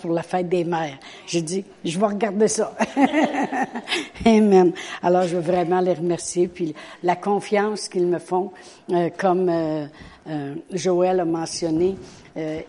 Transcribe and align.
pour 0.00 0.12
la 0.12 0.22
fête 0.22 0.48
des 0.48 0.64
mères. 0.64 0.98
J'ai 1.26 1.42
dit, 1.42 1.64
je 1.84 1.98
vais 1.98 2.06
regarder 2.06 2.48
ça. 2.48 2.74
Amen. 4.26 4.72
Alors, 5.02 5.22
je 5.24 5.36
veux 5.36 5.42
vraiment 5.42 5.80
les 5.80 5.94
remercier, 5.94 6.48
puis 6.48 6.74
la 7.02 7.16
confiance 7.16 7.88
qu'ils 7.88 8.06
me 8.06 8.18
font, 8.18 8.52
euh, 8.90 9.10
comme 9.16 9.48
euh, 9.48 9.86
euh, 10.28 10.54
Joël 10.72 11.20
a 11.20 11.24
mentionné, 11.24 11.96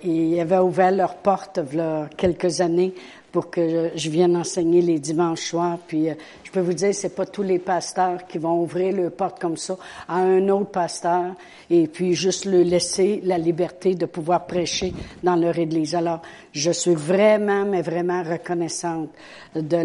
ils 0.04 0.40
avaient 0.40 0.60
ouvert 0.60 0.92
leurs 0.92 1.16
portes 1.16 1.60
il 1.72 1.78
y 1.78 1.82
a 1.82 2.08
quelques 2.16 2.62
années 2.62 2.94
pour 3.32 3.50
que 3.50 3.90
je 3.96 4.10
vienne 4.12 4.38
enseigner 4.38 4.80
les 4.82 5.00
dimanches 5.00 5.48
soirs. 5.48 5.80
Puis 5.88 6.10
peux 6.56 6.62
vous 6.62 6.74
dire, 6.74 6.96
c'est 6.96 7.14
pas 7.14 7.26
tous 7.26 7.44
les 7.44 7.60
pasteurs 7.60 8.26
qui 8.28 8.38
vont 8.38 8.62
ouvrir 8.62 8.96
leurs 8.96 9.12
portes 9.12 9.42
comme 9.42 9.58
ça 9.58 9.78
à 10.08 10.20
un 10.20 10.48
autre 10.48 10.72
pasteur 10.72 11.34
et 11.70 11.88
puis 11.88 12.14
juste 12.14 12.46
le 12.46 12.62
laisser 12.62 13.22
la 13.26 13.38
liberté 13.38 13.94
de 13.96 14.06
pouvoir 14.06 14.46
prêcher 14.46 14.94
dans 15.22 15.36
leur 15.36 15.58
église. 15.60 15.96
Alors, 15.96 16.22
je 16.54 16.72
suis 16.72 16.96
vraiment, 16.96 17.66
mais 17.66 17.82
vraiment 17.82 18.24
reconnaissante 18.24 19.10
de 19.56 19.78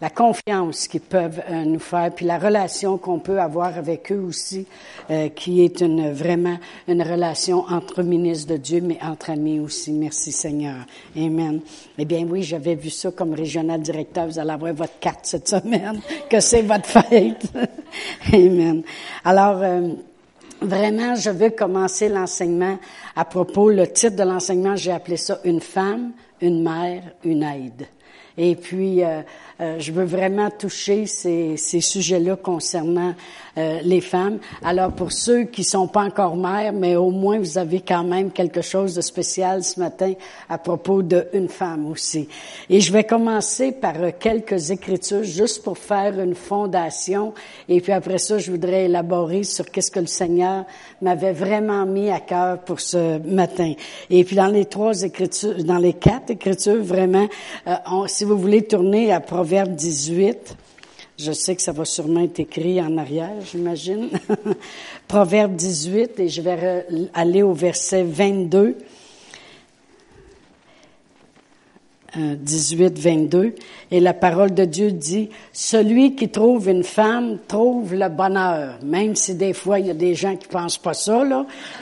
la, 0.00 0.10
confiance 0.10 0.88
qu'ils 0.88 1.00
peuvent 1.00 1.40
euh, 1.50 1.64
nous 1.64 1.78
faire, 1.78 2.10
puis 2.14 2.26
la 2.26 2.38
relation 2.38 2.98
qu'on 2.98 3.18
peut 3.18 3.40
avoir 3.40 3.78
avec 3.78 4.12
eux 4.12 4.20
aussi, 4.20 4.66
euh, 5.10 5.30
qui 5.30 5.64
est 5.64 5.80
une 5.80 6.12
vraiment 6.12 6.58
une 6.86 7.02
relation 7.02 7.64
entre 7.70 8.02
ministres 8.02 8.52
de 8.52 8.58
Dieu, 8.58 8.80
mais 8.82 8.98
entre 9.02 9.30
amis 9.30 9.60
aussi. 9.60 9.92
Merci 9.92 10.32
Seigneur. 10.32 10.84
Amen. 11.16 11.60
Eh 11.96 12.04
bien 12.04 12.26
oui, 12.28 12.42
j'avais 12.42 12.74
vu 12.74 12.90
ça 12.90 13.10
comme 13.10 13.32
régional 13.32 13.80
directeur. 13.80 14.26
Vous 14.26 14.38
allez 14.38 14.50
avoir 14.50 14.74
votre 14.74 14.98
carte 14.98 15.20
cette 15.22 15.48
semaine, 15.48 15.61
que 16.30 16.40
c'est 16.40 16.62
votre 16.62 16.86
fête. 16.86 17.52
Amen. 18.32 18.82
Alors, 19.24 19.62
euh, 19.62 19.88
Vraiment, 20.62 21.16
je 21.16 21.30
veux 21.30 21.50
commencer 21.50 22.08
l'enseignement 22.08 22.78
à 23.16 23.24
propos, 23.24 23.68
le 23.68 23.88
titre 23.88 24.14
de 24.14 24.22
l'enseignement, 24.22 24.76
j'ai 24.76 24.92
appelé 24.92 25.16
ça 25.16 25.40
Une 25.42 25.60
femme, 25.60 26.12
une 26.40 26.62
mère, 26.62 27.02
une 27.24 27.42
aide. 27.42 27.88
Et 28.38 28.54
puis, 28.54 29.02
euh, 29.02 29.22
euh, 29.62 29.78
je 29.78 29.92
veux 29.92 30.04
vraiment 30.04 30.50
toucher 30.50 31.06
ces, 31.06 31.56
ces 31.56 31.80
sujets-là 31.80 32.34
concernant 32.34 33.14
euh, 33.58 33.78
les 33.84 34.00
femmes. 34.00 34.38
Alors, 34.64 34.92
pour 34.92 35.12
ceux 35.12 35.44
qui 35.44 35.62
sont 35.62 35.86
pas 35.86 36.02
encore 36.02 36.36
mères, 36.36 36.72
mais 36.72 36.96
au 36.96 37.10
moins 37.10 37.38
vous 37.38 37.58
avez 37.58 37.80
quand 37.80 38.02
même 38.02 38.32
quelque 38.32 38.62
chose 38.62 38.96
de 38.96 39.00
spécial 39.00 39.62
ce 39.62 39.78
matin 39.78 40.14
à 40.48 40.58
propos 40.58 41.02
d'une 41.02 41.48
femme 41.48 41.86
aussi. 41.88 42.28
Et 42.68 42.80
je 42.80 42.92
vais 42.92 43.04
commencer 43.04 43.70
par 43.70 43.94
euh, 44.00 44.10
quelques 44.18 44.70
écritures 44.70 45.22
juste 45.22 45.62
pour 45.62 45.78
faire 45.78 46.18
une 46.18 46.34
fondation. 46.34 47.32
Et 47.68 47.80
puis 47.80 47.92
après 47.92 48.18
ça, 48.18 48.38
je 48.38 48.50
voudrais 48.50 48.86
élaborer 48.86 49.44
sur 49.44 49.70
qu'est-ce 49.70 49.92
que 49.92 50.00
le 50.00 50.06
Seigneur 50.06 50.64
m'avait 51.00 51.32
vraiment 51.32 51.86
mis 51.86 52.10
à 52.10 52.18
cœur 52.18 52.58
pour 52.58 52.80
ce 52.80 53.18
matin. 53.18 53.74
Et 54.10 54.24
puis 54.24 54.34
dans 54.34 54.48
les 54.48 54.64
trois 54.64 55.02
écritures, 55.02 55.62
dans 55.62 55.78
les 55.78 55.92
quatre 55.92 56.30
écritures, 56.30 56.82
vraiment, 56.82 57.28
euh, 57.68 57.76
si 58.06 58.24
vous 58.24 58.36
voulez 58.36 58.62
tourner 58.62 59.12
à 59.12 59.20
Proverbe 59.20 59.51
18, 59.52 60.56
je 61.18 61.32
sais 61.32 61.54
que 61.54 61.62
ça 61.62 61.72
va 61.72 61.84
sûrement 61.84 62.20
être 62.20 62.40
écrit 62.40 62.80
en 62.80 62.96
arrière, 62.96 63.34
j'imagine. 63.50 64.08
Proverbe 65.08 65.54
18, 65.54 66.20
et 66.20 66.28
je 66.28 66.40
vais 66.40 66.86
aller 67.12 67.42
au 67.42 67.52
verset 67.52 68.02
22. 68.02 68.78
18, 72.16 72.98
22. 72.98 73.54
Et 73.90 74.00
la 74.00 74.12
parole 74.12 74.52
de 74.52 74.64
Dieu 74.64 74.92
dit, 74.92 75.30
celui 75.52 76.14
qui 76.14 76.28
trouve 76.28 76.68
une 76.68 76.84
femme 76.84 77.38
trouve 77.48 77.94
le 77.94 78.08
bonheur. 78.08 78.78
Même 78.82 79.16
si 79.16 79.34
des 79.34 79.54
fois 79.54 79.78
il 79.78 79.86
y 79.86 79.90
a 79.90 79.94
des 79.94 80.14
gens 80.14 80.36
qui 80.36 80.46
pensent 80.46 80.78
pas 80.78 80.92
ça. 80.92 81.22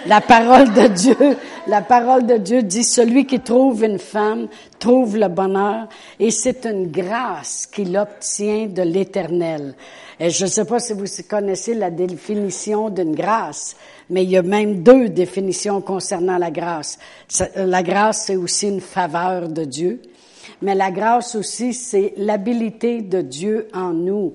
La 0.07 0.21
parole 0.21 0.73
de 0.73 0.87
Dieu, 0.87 1.37
la 1.67 1.83
parole 1.83 2.27
de 2.27 2.37
Dieu 2.37 2.63
dit, 2.63 2.85
celui 2.85 3.27
qui 3.27 3.41
trouve 3.41 3.85
une 3.85 3.99
femme 3.99 4.47
trouve 4.81 5.17
le 5.17 5.29
bonheur. 5.29 5.87
Et 6.19 6.33
c'est 6.33 6.67
une 6.67 6.91
grâce 6.91 7.69
qu'il 7.69 7.97
obtient 7.97 8.67
de 8.67 8.83
l'éternel. 8.83 9.75
Je 10.19 10.45
ne 10.45 10.51
sais 10.51 10.65
pas 10.65 10.81
si 10.81 10.93
vous 10.93 11.05
connaissez 11.29 11.75
la 11.75 11.91
définition 11.91 12.91
d'une 12.91 13.15
grâce, 13.15 13.77
mais 14.11 14.25
il 14.25 14.31
y 14.31 14.37
a 14.37 14.43
même 14.43 14.83
deux 14.83 15.09
définitions 15.09 15.81
concernant 15.81 16.39
la 16.39 16.51
grâce. 16.51 16.99
La 17.55 17.83
grâce, 17.85 18.25
c'est 18.27 18.37
aussi 18.37 18.69
une 18.69 18.81
faveur 18.81 19.49
de 19.49 19.65
Dieu. 19.65 20.03
Mais 20.63 20.75
la 20.75 20.91
grâce 20.91 21.37
aussi, 21.37 21.73
c'est 21.73 22.15
l'habilité 22.17 23.03
de 23.03 23.23
Dieu 23.23 23.69
en 23.73 23.93
nous 23.93 24.35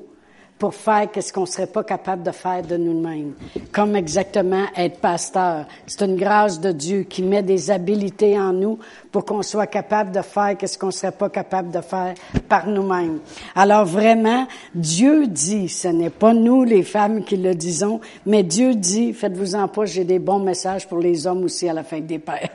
pour 0.58 0.74
faire 0.74 1.12
qu'est-ce 1.12 1.34
qu'on 1.34 1.46
serait 1.46 1.68
pas 1.68 1.84
capable 1.84 2.24
de 2.24 2.32
faire 2.32 2.62
de 2.62 2.78
nous-mêmes. 2.78 3.34
Comme 3.74 3.96
exactement 3.96 4.66
être 4.76 5.00
pasteur. 5.00 5.66
C'est 5.86 6.06
une 6.06 6.16
grâce 6.16 6.62
de 6.62 6.72
Dieu 6.72 7.04
qui 7.04 7.24
met 7.24 7.44
des 7.44 7.70
habilités 7.70 8.40
en 8.40 8.54
nous 8.54 8.80
pour 9.12 9.26
qu'on 9.26 9.42
soit 9.42 9.68
capable 9.68 10.12
de 10.12 10.22
faire 10.22 10.56
qu'est-ce 10.58 10.78
qu'on 10.78 10.92
serait 10.92 11.12
pas 11.12 11.30
capable 11.30 11.72
de 11.72 11.82
faire 11.82 12.14
par 12.48 12.68
nous-mêmes. 12.68 13.20
Alors 13.54 13.86
vraiment, 13.86 14.48
Dieu 14.74 15.28
dit, 15.28 15.68
ce 15.68 15.90
n'est 15.90 16.10
pas 16.10 16.34
nous 16.34 16.64
les 16.64 16.84
femmes 16.84 17.26
qui 17.26 17.36
le 17.36 17.54
disons, 17.54 18.00
mais 18.26 18.44
Dieu 18.44 18.76
dit, 18.76 19.12
faites-vous 19.12 19.56
en 19.56 19.68
pas, 19.68 19.86
j'ai 19.86 20.06
des 20.06 20.20
bons 20.20 20.40
messages 20.40 20.88
pour 20.88 21.00
les 21.00 21.28
hommes 21.28 21.44
aussi 21.44 21.68
à 21.68 21.74
la 21.74 21.84
fin 21.84 22.00
des 22.00 22.20
pères. 22.20 22.50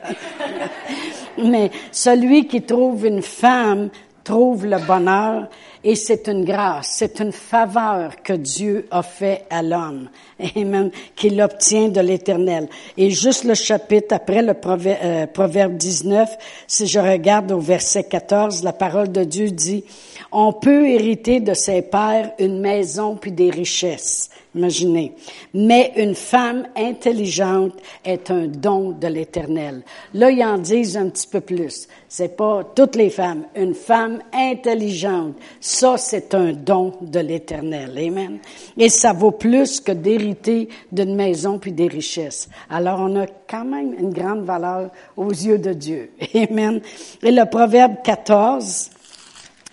mais 1.37 1.69
celui 1.91 2.47
qui 2.47 2.63
trouve 2.63 3.05
une 3.05 3.21
femme 3.21 3.89
trouve 4.31 4.65
le 4.65 4.77
bonheur 4.77 5.49
et 5.83 5.93
c'est 5.95 6.29
une 6.29 6.45
grâce, 6.45 6.91
c'est 6.93 7.19
une 7.19 7.33
faveur 7.33 8.21
que 8.23 8.31
Dieu 8.31 8.87
a 8.89 9.03
fait 9.03 9.43
à 9.49 9.61
l'homme, 9.61 10.07
Amen, 10.55 10.89
qu'il 11.17 11.41
obtient 11.41 11.89
de 11.89 11.99
l'Éternel. 11.99 12.69
Et 12.95 13.09
juste 13.09 13.43
le 13.43 13.55
chapitre 13.55 14.15
après 14.15 14.41
le 14.41 14.53
proverbe, 14.53 14.99
euh, 15.03 15.27
proverbe 15.27 15.75
19, 15.75 16.29
si 16.65 16.87
je 16.87 16.99
regarde 16.99 17.51
au 17.51 17.59
verset 17.59 18.05
14, 18.05 18.63
la 18.63 18.71
parole 18.71 19.11
de 19.11 19.25
Dieu 19.25 19.51
dit, 19.51 19.83
on 20.31 20.53
peut 20.53 20.87
hériter 20.87 21.39
de 21.39 21.53
ses 21.53 21.81
pères 21.81 22.31
une 22.39 22.59
maison 22.59 23.15
puis 23.15 23.31
des 23.31 23.49
richesses. 23.49 24.29
Imaginez. 24.53 25.13
Mais 25.53 25.93
une 25.95 26.13
femme 26.13 26.67
intelligente 26.75 27.73
est 28.03 28.29
un 28.31 28.47
don 28.47 28.91
de 28.91 29.07
l'Éternel. 29.07 29.81
Là, 30.13 30.29
ils 30.29 30.43
en 30.43 30.57
disent 30.57 30.97
un 30.97 31.07
petit 31.07 31.27
peu 31.27 31.39
plus. 31.39 31.87
C'est 32.09 32.35
pas 32.35 32.65
toutes 32.75 32.97
les 32.97 33.09
femmes. 33.09 33.45
Une 33.55 33.73
femme 33.73 34.19
intelligente, 34.33 35.35
ça, 35.61 35.95
c'est 35.97 36.35
un 36.35 36.51
don 36.51 36.93
de 36.99 37.19
l'Éternel. 37.19 37.97
Amen. 37.97 38.39
Et 38.77 38.89
ça 38.89 39.13
vaut 39.13 39.31
plus 39.31 39.79
que 39.79 39.93
d'hériter 39.93 40.67
d'une 40.91 41.15
maison 41.15 41.57
puis 41.57 41.71
des 41.71 41.87
richesses. 41.87 42.49
Alors, 42.69 42.99
on 42.99 43.21
a 43.21 43.27
quand 43.49 43.65
même 43.65 43.93
une 43.97 44.11
grande 44.11 44.43
valeur 44.43 44.89
aux 45.15 45.31
yeux 45.31 45.59
de 45.59 45.71
Dieu. 45.71 46.11
Amen. 46.35 46.81
Et 47.23 47.31
le 47.31 47.49
proverbe 47.49 47.95
14, 48.03 48.89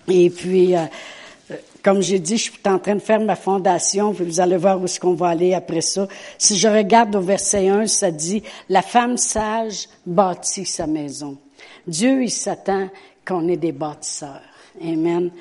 et 0.09 0.29
puis, 0.29 0.75
euh, 0.75 0.85
comme 1.83 2.01
j'ai 2.01 2.19
dit, 2.19 2.37
je 2.37 2.43
suis 2.43 2.59
en 2.65 2.79
train 2.79 2.95
de 2.95 2.99
faire 2.99 3.19
ma 3.19 3.35
fondation, 3.35 4.11
vous 4.11 4.39
allez 4.39 4.57
voir 4.57 4.79
où 4.79 4.85
est-ce 4.85 4.99
qu'on 4.99 5.13
va 5.13 5.29
aller 5.29 5.53
après 5.53 5.81
ça. 5.81 6.07
Si 6.37 6.57
je 6.57 6.67
regarde 6.67 7.15
au 7.15 7.21
verset 7.21 7.69
1, 7.69 7.87
ça 7.87 8.11
dit, 8.11 8.43
la 8.67 8.81
femme 8.81 9.17
sage 9.17 9.87
bâtit 10.05 10.65
sa 10.65 10.87
maison. 10.87 11.37
Dieu, 11.87 12.23
il 12.23 12.31
s'attend 12.31 12.89
qu'on 13.25 13.47
ait 13.47 13.57
des 13.57 13.71
bâtisseurs. 13.71 14.41
Amen. 14.81 15.31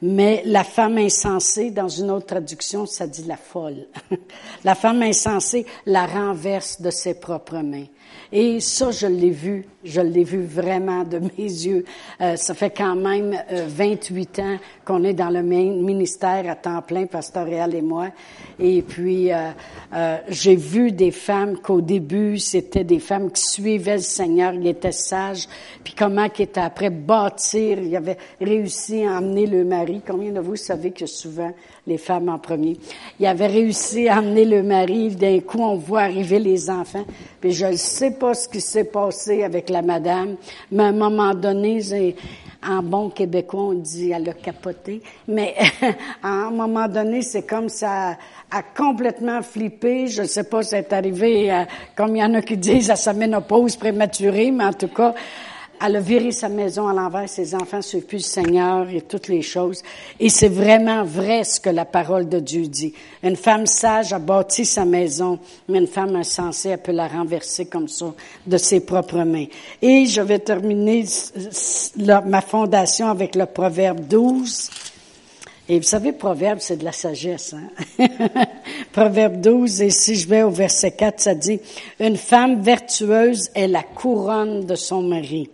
Mais 0.00 0.42
la 0.44 0.62
femme 0.62 0.98
insensée, 0.98 1.70
dans 1.70 1.88
une 1.88 2.10
autre 2.10 2.26
traduction, 2.26 2.86
ça 2.86 3.06
dit 3.06 3.24
la 3.24 3.36
folle. 3.36 3.86
la 4.64 4.74
femme 4.74 5.02
insensée 5.02 5.66
la 5.86 6.06
renverse 6.06 6.80
de 6.80 6.90
ses 6.90 7.14
propres 7.14 7.58
mains. 7.58 7.86
Et 8.30 8.60
ça, 8.60 8.90
je 8.90 9.06
l'ai 9.06 9.30
vu, 9.30 9.64
je 9.84 10.02
l'ai 10.02 10.24
vu 10.24 10.42
vraiment 10.42 11.02
de 11.02 11.18
mes 11.38 11.44
yeux. 11.44 11.84
Euh, 12.20 12.36
ça 12.36 12.54
fait 12.54 12.70
quand 12.70 12.94
même 12.94 13.34
28 13.50 14.38
euh, 14.38 14.42
ans 14.42 14.56
qu'on 14.84 15.02
est 15.04 15.14
dans 15.14 15.30
le 15.30 15.42
ministère 15.42 16.48
à 16.48 16.54
temps 16.54 16.82
plein, 16.82 17.06
pastoral 17.06 17.74
et 17.74 17.80
moi. 17.80 18.08
Et 18.58 18.82
puis, 18.82 19.32
euh, 19.32 20.16
j'ai 20.28 20.56
vu 20.56 20.92
des 20.92 21.10
femmes 21.10 21.58
qu'au 21.58 21.80
début, 21.80 22.38
c'était 22.38 22.84
des 22.84 22.98
femmes 22.98 23.30
qui 23.30 23.42
suivaient 23.42 23.96
le 23.96 24.02
Seigneur, 24.02 24.52
qui 24.52 24.68
étaient 24.68 24.92
sages, 24.92 25.46
puis 25.82 25.94
comment 25.96 26.28
qui 26.28 26.42
étaient 26.42 26.60
après 26.60 26.90
bâtir, 26.90 27.78
ils 27.78 27.96
avaient 27.96 28.18
réussi 28.40 29.04
à 29.04 29.18
emmener 29.18 29.46
le 29.46 29.64
mari. 29.64 29.87
Combien 30.06 30.32
de 30.32 30.40
vous 30.40 30.56
savez 30.56 30.90
que 30.90 31.06
souvent 31.06 31.50
les 31.86 31.96
femmes 31.96 32.28
en 32.28 32.38
premier. 32.38 32.76
Il 33.18 33.26
avait 33.26 33.46
réussi 33.46 34.06
à 34.08 34.18
amener 34.18 34.44
le 34.44 34.62
mari. 34.62 35.08
D'un 35.16 35.40
coup, 35.40 35.60
on 35.62 35.76
voit 35.76 36.02
arriver 36.02 36.38
les 36.38 36.68
enfants. 36.68 37.06
Puis 37.40 37.52
je 37.52 37.66
ne 37.66 37.76
sais 37.76 38.10
pas 38.10 38.34
ce 38.34 38.48
qui 38.48 38.60
s'est 38.60 38.84
passé 38.84 39.42
avec 39.42 39.70
la 39.70 39.80
madame, 39.80 40.36
mais 40.70 40.82
à 40.82 40.86
un 40.86 40.92
moment 40.92 41.34
donné, 41.34 41.80
en 42.66 42.82
bon 42.82 43.08
québécois, 43.08 43.62
on 43.62 43.74
dit 43.74 44.10
elle 44.10 44.28
a 44.28 44.34
capoté. 44.34 45.00
Mais 45.26 45.54
à 46.22 46.28
un 46.28 46.50
moment 46.50 46.88
donné, 46.88 47.22
c'est 47.22 47.46
comme 47.46 47.70
ça 47.70 48.18
a 48.50 48.62
complètement 48.62 49.42
flippé. 49.42 50.08
Je 50.08 50.22
ne 50.22 50.26
sais 50.26 50.44
pas 50.44 50.62
si 50.62 50.70
c'est 50.70 50.92
arrivé, 50.92 51.64
comme 51.96 52.14
il 52.14 52.18
y 52.20 52.24
en 52.24 52.34
a 52.34 52.42
qui 52.42 52.58
disent, 52.58 52.90
à 52.90 52.96
sa 52.96 53.14
ménopause 53.14 53.76
prématurée, 53.76 54.50
mais 54.50 54.64
en 54.64 54.72
tout 54.72 54.88
cas, 54.88 55.14
elle 55.80 55.96
a 55.96 56.00
viré 56.00 56.32
sa 56.32 56.48
maison 56.48 56.88
à 56.88 56.92
l'envers, 56.92 57.28
ses 57.28 57.54
enfants 57.54 57.82
suivent 57.82 58.06
plus 58.06 58.18
le 58.18 58.22
Seigneur 58.22 58.88
et 58.88 59.02
toutes 59.02 59.28
les 59.28 59.42
choses. 59.42 59.82
Et 60.18 60.28
c'est 60.28 60.48
vraiment 60.48 61.04
vrai 61.04 61.44
ce 61.44 61.60
que 61.60 61.70
la 61.70 61.84
parole 61.84 62.28
de 62.28 62.40
Dieu 62.40 62.66
dit. 62.66 62.92
Une 63.22 63.36
femme 63.36 63.66
sage 63.66 64.12
a 64.12 64.18
bâti 64.18 64.64
sa 64.64 64.84
maison, 64.84 65.38
mais 65.68 65.78
une 65.78 65.86
femme 65.86 66.16
insensée, 66.16 66.70
elle 66.70 66.82
peut 66.82 66.92
la 66.92 67.06
renverser 67.06 67.66
comme 67.66 67.88
ça, 67.88 68.12
de 68.46 68.56
ses 68.56 68.80
propres 68.80 69.22
mains. 69.24 69.46
Et 69.80 70.06
je 70.06 70.20
vais 70.20 70.40
terminer 70.40 71.04
ma 72.26 72.40
fondation 72.40 73.08
avec 73.08 73.34
le 73.34 73.46
Proverbe 73.46 74.00
12. 74.00 74.70
Et 75.70 75.78
vous 75.78 75.84
savez, 75.84 76.12
Proverbe, 76.12 76.60
c'est 76.60 76.78
de 76.78 76.84
la 76.84 76.92
sagesse. 76.92 77.54
Hein? 77.54 78.06
Proverbe 78.92 79.40
12, 79.40 79.82
et 79.82 79.90
si 79.90 80.16
je 80.16 80.26
vais 80.26 80.42
au 80.42 80.50
verset 80.50 80.92
4, 80.92 81.20
ça 81.20 81.34
dit, 81.34 81.60
Une 82.00 82.16
femme 82.16 82.62
vertueuse 82.62 83.50
est 83.54 83.68
la 83.68 83.82
couronne 83.82 84.64
de 84.64 84.74
son 84.74 85.02
mari 85.02 85.50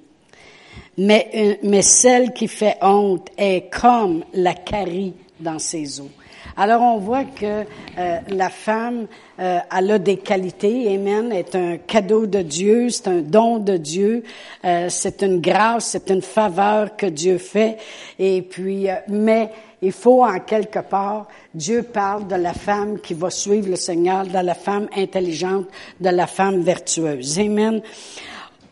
mais, 0.98 1.28
euh, 1.34 1.54
mais 1.62 1.82
celle 1.82 2.32
qui 2.32 2.48
fait 2.48 2.76
honte 2.82 3.28
est 3.36 3.70
comme 3.70 4.24
la 4.32 4.54
carie 4.54 5.14
dans 5.40 5.58
ses 5.58 6.00
eaux. 6.00 6.10
Alors 6.56 6.82
on 6.82 6.98
voit 6.98 7.24
que 7.24 7.64
euh, 7.98 8.18
la 8.28 8.48
femme, 8.48 9.06
euh, 9.40 9.58
elle 9.76 9.90
a 9.90 9.98
des 9.98 10.18
qualités, 10.18 10.94
Amen, 10.94 11.32
est 11.32 11.56
un 11.56 11.78
cadeau 11.78 12.26
de 12.26 12.42
Dieu, 12.42 12.90
c'est 12.90 13.08
un 13.08 13.22
don 13.22 13.58
de 13.58 13.76
Dieu, 13.76 14.22
euh, 14.64 14.86
c'est 14.88 15.22
une 15.22 15.40
grâce, 15.40 15.86
c'est 15.86 16.10
une 16.10 16.22
faveur 16.22 16.96
que 16.96 17.06
Dieu 17.06 17.38
fait. 17.38 17.78
Et 18.20 18.42
puis, 18.42 18.86
mais 19.08 19.50
il 19.82 19.90
faut 19.90 20.24
en 20.24 20.38
quelque 20.38 20.78
part, 20.78 21.26
Dieu 21.52 21.82
parle 21.82 22.28
de 22.28 22.36
la 22.36 22.54
femme 22.54 23.00
qui 23.00 23.14
va 23.14 23.30
suivre 23.30 23.68
le 23.68 23.76
Seigneur, 23.76 24.24
de 24.24 24.38
la 24.38 24.54
femme 24.54 24.88
intelligente, 24.96 25.66
de 26.00 26.10
la 26.10 26.28
femme 26.28 26.62
vertueuse. 26.62 27.40
Amen. 27.40 27.82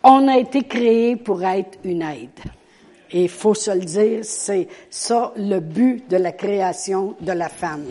On 0.05 0.29
a 0.29 0.39
été 0.39 0.63
créé 0.63 1.17
pour 1.17 1.43
être 1.45 1.79
une 1.85 2.03
aide. 2.03 2.41
Et 3.13 3.25
il 3.25 3.29
faut 3.29 3.55
se 3.55 3.71
le 3.71 3.85
dire, 3.85 4.21
c'est 4.23 4.69
ça 4.89 5.33
le 5.37 5.61
but 5.61 6.09
de 6.09 6.17
la 6.17 6.33
création 6.33 7.15
de 7.21 7.33
la 7.33 7.49
femme. 7.51 7.85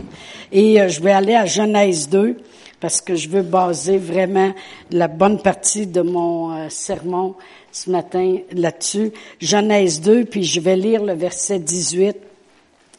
Et 0.52 0.82
euh, 0.82 0.88
je 0.88 1.00
vais 1.02 1.12
aller 1.12 1.36
à 1.36 1.46
Genèse 1.46 2.10
2 2.10 2.38
parce 2.80 3.00
que 3.02 3.16
je 3.16 3.30
veux 3.30 3.44
baser 3.44 4.00
vraiment 4.00 4.52
la 4.90 5.08
bonne 5.08 5.40
partie 5.40 5.86
de 5.86 6.02
mon 6.02 6.56
euh, 6.56 6.70
sermon 6.70 7.36
ce 7.72 7.92
matin 7.92 8.38
là-dessus. 8.52 9.12
Genèse 9.40 10.02
2, 10.02 10.26
puis 10.26 10.44
je 10.44 10.60
vais 10.60 10.76
lire 10.76 11.04
le 11.04 11.14
verset 11.14 11.60
18. 11.60 12.18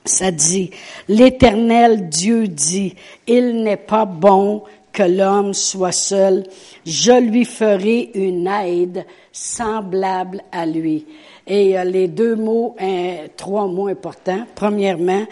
Ça 0.05 0.31
dit, 0.31 0.70
l'Éternel 1.08 2.08
Dieu 2.08 2.47
dit, 2.47 2.94
il 3.26 3.62
n'est 3.62 3.76
pas 3.76 4.05
bon 4.05 4.62
que 4.93 5.03
l'homme 5.03 5.55
soit 5.55 5.93
seul, 5.93 6.44
je 6.85 7.12
lui 7.12 7.44
ferai 7.44 8.11
une 8.15 8.47
aide 8.47 9.06
semblable 9.33 10.43
à 10.53 10.67
lui. 10.67 11.06
Et 11.47 11.79
euh, 11.79 11.85
les 11.85 12.09
deux 12.09 12.37
mots, 12.37 12.77
trois 13.37 13.67
mots 13.67 13.89
importants. 13.89 14.44
Premièrement, 14.55 15.25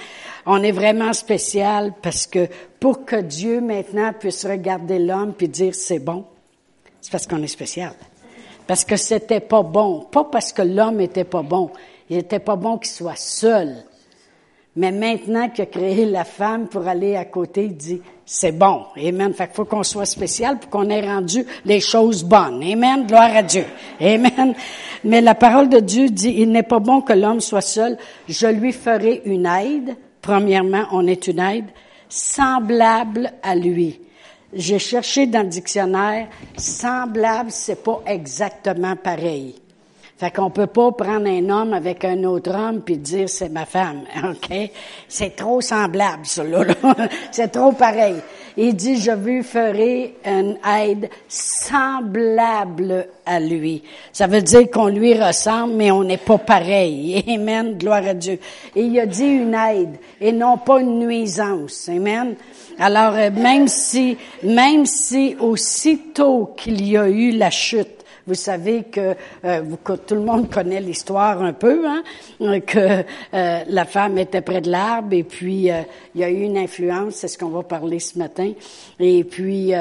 on 0.47 0.63
est 0.63 0.73
vraiment 0.73 1.13
spécial 1.13 1.93
parce 2.03 2.27
que 2.27 2.49
pour 2.81 3.05
que 3.05 3.17
Dieu 3.17 3.61
maintenant 3.61 4.13
puisse 4.19 4.45
regarder 4.47 4.99
l'homme 4.99 5.35
puis 5.37 5.49
dire 5.49 5.75
c'est 5.75 5.99
bon, 5.99 6.25
c'est 7.01 7.13
parce 7.13 7.27
qu'on 7.27 7.43
est 7.43 7.47
spécial. 7.47 7.93
Parce 8.67 8.85
que 8.85 8.97
c'était 8.97 9.41
pas 9.41 9.63
bon, 9.63 10.07
pas 10.11 10.25
parce 10.25 10.53
que 10.53 10.63
l'homme 10.63 11.01
était 11.01 11.25
pas 11.25 11.43
bon. 11.43 11.71
Il 12.09 12.19
était 12.19 12.39
pas 12.39 12.57
bon 12.57 12.79
qu'il 12.79 12.91
soit 12.91 13.19
seul. 13.19 13.85
Mais 14.77 14.93
maintenant 14.93 15.49
qu'il 15.49 15.63
a 15.63 15.67
créé 15.67 16.05
la 16.07 16.25
femme 16.25 16.69
pour 16.69 16.87
aller 16.87 17.17
à 17.17 17.25
côté, 17.25 17.65
il 17.65 17.77
dit, 17.77 18.01
c'est 18.33 18.53
bon. 18.53 18.85
Amen. 18.97 19.35
Fait 19.35 19.49
qu'il 19.49 19.57
faut 19.57 19.65
qu'on 19.65 19.83
soit 19.83 20.07
spécial 20.07 20.61
pour 20.61 20.71
qu'on 20.71 20.89
ait 20.89 21.01
rendu 21.01 21.45
les 21.65 21.81
choses 21.81 22.23
bonnes. 22.23 22.63
Amen. 22.63 23.05
Gloire 23.05 23.35
à 23.35 23.43
Dieu. 23.43 23.65
Amen. 24.01 24.55
Mais 25.03 25.21
la 25.21 25.35
parole 25.35 25.69
de 25.69 25.81
Dieu 25.81 26.09
dit, 26.09 26.37
il 26.39 26.53
n'est 26.53 26.63
pas 26.63 26.79
bon 26.79 27.01
que 27.01 27.13
l'homme 27.13 27.41
soit 27.41 27.61
seul. 27.61 27.99
Je 28.29 28.47
lui 28.47 28.73
ferai 28.73 29.23
une 29.25 29.47
aide. 29.47 29.97
Premièrement, 30.23 30.85
on 30.93 31.09
est 31.09 31.27
une 31.27 31.41
aide 31.41 31.71
semblable 32.09 33.33
à 33.43 33.57
lui. 33.57 34.01
J'ai 34.53 34.79
cherché 34.79 35.27
dans 35.27 35.43
le 35.43 35.49
dictionnaire, 35.49 36.29
semblable, 36.57 37.51
c'est 37.51 37.83
pas 37.83 38.01
exactement 38.07 38.95
pareil. 38.95 39.60
Fait 40.21 40.31
qu'on 40.31 40.51
peut 40.51 40.67
pas 40.67 40.93
prendre 40.93 41.27
un 41.27 41.49
homme 41.49 41.73
avec 41.73 42.05
un 42.05 42.25
autre 42.25 42.55
homme 42.55 42.83
puis 42.83 42.99
dire 42.99 43.27
c'est 43.27 43.49
ma 43.49 43.65
femme, 43.65 44.03
ok? 44.23 44.71
C'est 45.09 45.35
trop 45.35 45.63
semblable, 45.63 46.27
ça 46.27 46.45
là. 46.45 46.63
c'est 47.31 47.49
trop 47.49 47.73
pareil. 47.73 48.17
Il 48.59 48.77
dit 48.77 49.01
je 49.01 49.13
lui 49.13 49.43
ferai 49.43 50.17
une 50.27 50.59
aide 50.79 51.09
semblable 51.27 53.07
à 53.25 53.41
lui. 53.41 53.83
Ça 54.13 54.27
veut 54.27 54.43
dire 54.43 54.71
qu'on 54.71 54.89
lui 54.89 55.15
ressemble, 55.15 55.73
mais 55.77 55.91
on 55.91 56.05
n'est 56.05 56.19
pas 56.19 56.37
pareil. 56.37 57.25
Amen, 57.35 57.79
gloire 57.79 58.07
à 58.07 58.13
Dieu. 58.13 58.39
Et 58.77 58.83
il 58.83 59.01
a 59.01 59.07
dit 59.07 59.25
une 59.25 59.55
aide 59.55 59.97
et 60.21 60.33
non 60.33 60.59
pas 60.59 60.83
une 60.83 60.99
nuisance. 60.99 61.89
Amen. 61.89 62.35
Alors 62.79 63.15
euh, 63.15 63.31
même 63.31 63.69
si, 63.69 64.19
même 64.43 64.85
si 64.85 65.35
aussitôt 65.41 66.53
qu'il 66.59 66.87
y 66.87 66.99
a 66.99 67.09
eu 67.09 67.31
la 67.31 67.49
chute 67.49 68.00
vous 68.31 68.37
savez 68.37 68.85
que, 68.85 69.17
euh, 69.45 69.63
tout 70.07 70.15
le 70.15 70.21
monde 70.21 70.49
connaît 70.49 70.81
l'histoire 70.81 71.43
un 71.43 71.53
peu, 71.53 71.85
hein, 71.85 72.05
que 72.61 73.03
euh, 73.35 73.65
la 73.67 73.85
femme 73.85 74.19
était 74.19 74.41
près 74.41 74.61
de 74.61 74.71
l'arbre 74.71 75.15
et 75.15 75.25
puis 75.25 75.69
euh, 75.69 75.83
il 76.15 76.21
y 76.21 76.25
a 76.25 76.31
eu 76.31 76.43
une 76.43 76.57
influence, 76.57 77.17
c'est 77.17 77.27
ce 77.27 77.37
qu'on 77.37 77.49
va 77.49 77.65
parler 77.65 77.99
ce 77.99 78.17
matin. 78.19 78.53
Et 79.01 79.25
puis 79.25 79.73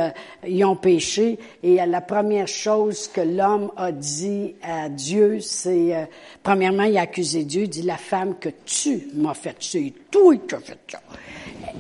ils 0.48 0.66
ont 0.66 0.76
péché 0.76 1.38
et 1.62 1.76
la 1.76 2.02
première 2.02 2.48
chose 2.48 3.08
que 3.08 3.22
l'homme 3.22 3.72
a 3.78 3.92
dit 3.92 4.56
à 4.64 4.90
Dieu, 4.90 5.40
c'est 5.42 6.10
premièrement 6.42 6.84
il 6.84 6.98
a 6.98 7.02
accusé 7.02 7.44
Dieu, 7.44 7.64
il 7.64 7.70
dit 7.70 7.84
la 7.84 7.98
femme 7.98 8.36
que 8.40 8.50
tu 8.66 9.10
m'as 9.14 9.36
faite, 9.36 9.58
c'est 9.60 9.94
toi 10.10 10.36
qui 10.36 10.56
as 10.56 10.60
fait 10.60 10.80
ça. 10.90 11.00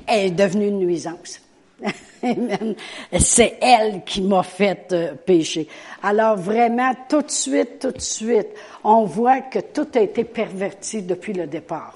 Est 0.07 0.29
devenue 0.29 0.67
une 0.67 0.79
nuisance. 0.79 1.41
C'est 3.19 3.57
elle 3.61 4.03
qui 4.05 4.21
m'a 4.21 4.43
fait 4.43 4.87
euh, 4.91 5.13
pécher. 5.13 5.67
Alors 6.03 6.37
vraiment, 6.37 6.91
tout 7.07 7.21
de 7.21 7.31
suite, 7.31 7.79
tout 7.79 7.91
de 7.91 8.01
suite, 8.01 8.49
on 8.83 9.05
voit 9.05 9.41
que 9.41 9.59
tout 9.59 9.87
a 9.95 10.01
été 10.01 10.23
perverti 10.23 11.01
depuis 11.01 11.33
le 11.33 11.47
départ. 11.47 11.95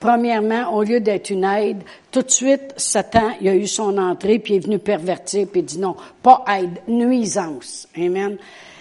Premièrement, 0.00 0.74
au 0.74 0.82
lieu 0.82 1.00
d'être 1.00 1.30
une 1.30 1.44
aide, 1.44 1.82
tout 2.10 2.22
de 2.22 2.30
suite, 2.30 2.74
Satan, 2.76 3.30
il 3.40 3.48
a 3.48 3.54
eu 3.54 3.66
son 3.66 3.96
entrée, 3.96 4.38
puis 4.38 4.54
il 4.54 4.56
est 4.58 4.66
venu 4.66 4.78
pervertir, 4.78 5.46
puis 5.50 5.60
il 5.60 5.64
dit 5.64 5.78
non, 5.78 5.96
pas 6.22 6.44
aide, 6.46 6.80
nuisance. 6.86 7.88
Amen. 7.96 8.36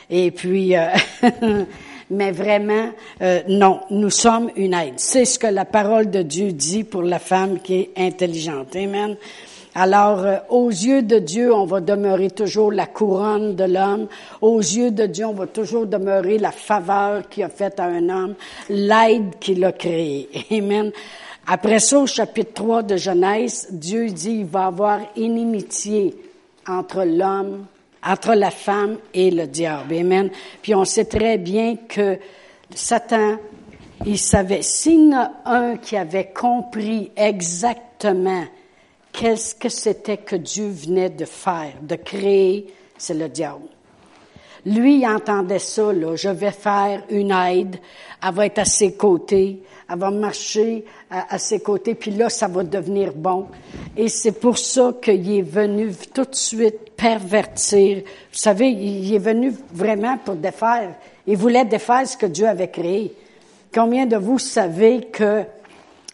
Et 0.09 0.31
puis, 0.31 0.75
euh, 0.75 0.87
mais 2.09 2.31
vraiment, 2.31 2.89
euh, 3.21 3.41
non, 3.47 3.81
nous 3.89 4.09
sommes 4.09 4.51
une 4.57 4.73
aide. 4.73 4.95
C'est 4.97 5.23
ce 5.23 5.39
que 5.39 5.47
la 5.47 5.63
parole 5.65 6.09
de 6.09 6.21
Dieu 6.23 6.51
dit 6.51 6.83
pour 6.83 7.03
la 7.03 7.19
femme 7.19 7.59
qui 7.59 7.75
est 7.75 7.91
intelligente. 7.97 8.75
Amen. 8.75 9.15
Alors, 9.75 10.19
euh, 10.19 10.37
aux 10.49 10.69
yeux 10.69 11.01
de 11.01 11.17
Dieu, 11.17 11.53
on 11.53 11.65
va 11.65 11.81
demeurer 11.81 12.29
toujours 12.29 12.71
la 12.71 12.85
couronne 12.85 13.55
de 13.55 13.63
l'homme. 13.63 14.07
Aux 14.41 14.59
yeux 14.59 14.91
de 14.91 15.07
Dieu, 15.07 15.25
on 15.25 15.33
va 15.33 15.47
toujours 15.47 15.87
demeurer 15.87 16.37
la 16.37 16.51
faveur 16.51 17.27
qu'il 17.27 17.43
a 17.43 17.49
faite 17.49 17.79
à 17.79 17.85
un 17.85 18.07
homme, 18.09 18.35
l'aide 18.69 19.39
qu'il 19.39 19.65
a 19.65 19.71
créée. 19.71 20.29
Amen. 20.51 20.91
Après 21.47 21.79
ça, 21.79 21.99
au 21.99 22.07
chapitre 22.07 22.53
3 22.53 22.83
de 22.83 22.97
Genèse, 22.97 23.67
Dieu 23.71 24.09
dit, 24.09 24.41
il 24.41 24.45
va 24.45 24.67
avoir 24.67 24.99
inimitié 25.15 26.15
entre 26.67 27.03
l'homme, 27.03 27.65
entre 28.05 28.35
la 28.35 28.51
femme 28.51 28.97
et 29.13 29.31
le 29.31 29.47
diable. 29.47 29.95
Amen. 29.95 30.29
Puis 30.61 30.75
on 30.75 30.85
sait 30.85 31.05
très 31.05 31.39
bien 31.39 31.77
que 31.87 32.19
Satan, 32.75 33.37
il 34.05 34.19
savait, 34.19 34.61
s'il 34.61 35.09
y 35.09 35.15
en 35.15 35.17
a 35.17 35.31
un 35.45 35.77
qui 35.77 35.97
avait 35.97 36.31
compris 36.31 37.11
exactement 37.17 38.43
qu'est-ce 39.13 39.55
que 39.55 39.69
c'était 39.69 40.17
que 40.17 40.35
Dieu 40.35 40.67
venait 40.67 41.09
de 41.09 41.25
faire, 41.25 41.73
de 41.81 41.95
créer, 41.95 42.73
c'est 42.97 43.13
le 43.13 43.29
diable. 43.29 43.67
Lui, 44.65 44.99
il 44.99 45.07
entendait 45.07 45.59
ça, 45.59 45.91
là, 45.91 46.15
je 46.15 46.29
vais 46.29 46.51
faire 46.51 47.03
une 47.09 47.31
aide, 47.31 47.77
elle 48.25 48.33
va 48.33 48.45
être 48.45 48.59
à 48.59 48.65
ses 48.65 48.93
côtés, 48.93 49.61
elle 49.89 49.99
va 49.99 50.09
marcher 50.09 50.85
à, 51.09 51.37
ses 51.37 51.59
côtés, 51.59 51.95
puis 51.95 52.11
là, 52.11 52.29
ça 52.29 52.47
va 52.47 52.63
devenir 52.63 53.11
bon. 53.13 53.47
Et 53.97 54.07
c'est 54.07 54.31
pour 54.31 54.57
ça 54.57 54.93
qu'il 55.01 55.37
est 55.37 55.41
venu 55.41 55.91
tout 56.13 56.23
de 56.23 56.35
suite 56.35 56.91
pervertir. 56.95 57.97
Vous 57.97 58.37
savez, 58.37 58.69
il 58.69 59.13
est 59.13 59.19
venu 59.19 59.53
vraiment 59.73 60.17
pour 60.17 60.35
défaire. 60.35 60.95
Il 61.27 61.35
voulait 61.35 61.65
défaire 61.65 62.07
ce 62.07 62.15
que 62.15 62.25
Dieu 62.25 62.47
avait 62.47 62.69
créé. 62.69 63.13
Combien 63.73 64.05
de 64.05 64.15
vous 64.15 64.39
savez 64.39 65.01
que 65.11 65.43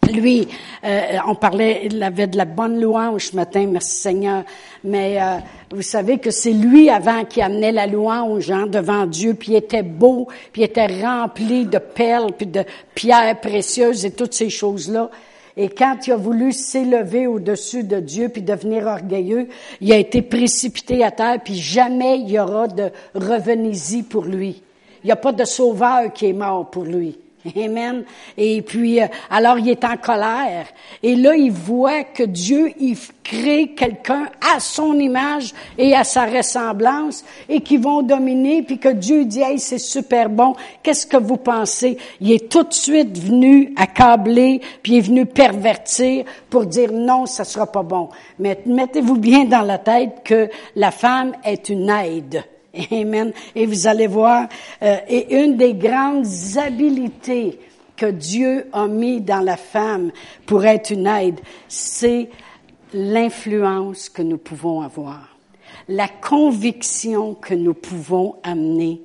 lui, 0.10 0.48
euh, 0.84 1.18
on 1.28 1.36
parlait, 1.36 1.82
il 1.86 2.02
avait 2.04 2.28
de 2.28 2.38
la 2.38 2.46
bonne 2.46 2.80
louange 2.80 3.28
ce 3.28 3.36
matin, 3.36 3.68
merci 3.68 4.02
Seigneur. 4.02 4.44
Mais 4.84 5.22
euh, 5.22 5.38
vous 5.72 5.82
savez 5.82 6.18
que 6.18 6.32
c'est 6.32 6.54
lui 6.54 6.90
avant 6.90 7.26
qui 7.26 7.42
amenait 7.42 7.72
la 7.72 7.88
louange 7.88 8.52
hein, 8.52 8.68
devant 8.68 9.06
Dieu, 9.06 9.34
puis 9.34 9.54
il 9.54 9.56
était 9.56 9.84
beau, 9.84 10.28
puis 10.52 10.62
il 10.62 10.66
était 10.66 10.88
rempli 10.88 11.66
de 11.66 11.78
perles, 11.78 12.32
puis 12.38 12.48
de 12.48 12.64
pierres 12.96 13.40
précieuses 13.40 14.06
et 14.06 14.12
toutes 14.12 14.34
ces 14.34 14.50
choses-là. 14.50 15.10
Et 15.58 15.70
quand 15.70 16.08
il 16.08 16.14
a 16.14 16.16
voulu 16.16 16.54
s'élever 16.54 17.28
au-dessus 17.28 17.84
de 17.84 18.00
Dieu 18.00 18.30
puis 18.30 18.42
devenir 18.42 18.86
orgueilleux, 18.86 19.50
il 19.82 19.92
a 19.92 19.98
été 19.98 20.22
précipité 20.22 21.04
à 21.04 21.12
terre, 21.12 21.40
puis 21.44 21.56
jamais 21.56 22.20
il 22.20 22.30
y 22.30 22.40
aura 22.40 22.68
de 22.68 22.92
revenez-y 23.14 24.04
pour 24.04 24.24
lui. 24.24 24.62
Il 25.04 25.08
n'y 25.08 25.12
a 25.12 25.18
pas 25.18 25.32
de 25.32 25.44
sauveur 25.44 26.14
qui 26.14 26.28
est 26.28 26.34
mort 26.34 26.70
pour 26.70 26.84
lui. 26.84 27.18
Amen. 27.56 28.04
Et 28.38 28.62
puis, 28.62 29.02
euh, 29.02 29.08
alors 29.30 29.58
il 29.60 29.70
est 29.70 29.86
en 29.86 29.96
colère. 29.96 30.68
Et 31.02 31.16
là, 31.16 31.36
il 31.36 31.52
voit 31.52 32.04
que 32.04 32.24
Dieu, 32.24 32.74
il 32.80 32.98
crée 33.24 33.74
quelqu'un 33.78 34.26
à 34.54 34.60
son 34.60 34.94
image 35.00 35.54
et 35.78 35.96
à 35.96 36.04
sa 36.04 36.26
ressemblance 36.26 37.24
et 37.48 37.62
qui 37.62 37.78
vont 37.78 38.02
dominer, 38.02 38.64
puis 38.64 38.78
que 38.78 38.90
Dieu 38.90 39.24
dit, 39.24 39.42
hey, 39.42 39.58
c'est 39.58 39.80
super 39.80 40.30
bon. 40.30 40.54
Qu'est-ce 40.84 41.08
que 41.08 41.18
vous 41.18 41.38
pensez? 41.38 41.98
Il 42.20 42.32
est 42.34 42.52
tout 42.52 42.64
de 42.64 42.74
suite 42.74 43.18
venu 43.18 43.74
accabler, 43.78 44.60
puis 44.84 44.94
il 44.94 44.98
est 44.98 45.02
venu 45.02 45.26
pervertir 45.26 46.26
pour 46.50 46.66
dire 46.66 46.92
non, 46.92 47.26
ça 47.26 47.46
sera 47.46 47.72
pas 47.72 47.84
bon. 47.84 48.10
Mais 48.38 48.60
mettez-vous 48.66 49.18
bien 49.18 49.46
dans 49.46 49.62
la 49.62 49.78
tête 49.78 50.24
que 50.26 50.50
la 50.76 50.92
femme 50.92 51.32
est 51.46 51.70
une 51.70 51.90
aide. 51.90 52.44
Amen. 52.92 53.34
Et 53.56 53.66
vous 53.66 53.88
allez 53.88 54.08
voir, 54.08 54.48
euh, 54.82 54.98
et 55.08 55.44
une 55.44 55.58
des 55.58 55.74
grandes 55.74 56.28
habiletés 56.58 57.60
que 57.96 58.06
Dieu 58.06 58.68
a 58.72 58.88
mis 58.88 59.22
dans 59.22 59.42
la 59.42 59.58
femme 59.58 60.12
pour 60.46 60.66
être 60.66 60.92
une 60.92 61.08
aide, 61.08 61.40
c'est 61.68 62.30
l'influence 62.94 64.10
que 64.10 64.22
nous 64.22 64.38
pouvons 64.38 64.82
avoir, 64.82 65.36
la 65.88 66.08
conviction 66.08 67.36
que 67.36 67.54
nous 67.54 67.74
pouvons 67.74 68.38
amener 68.44 69.02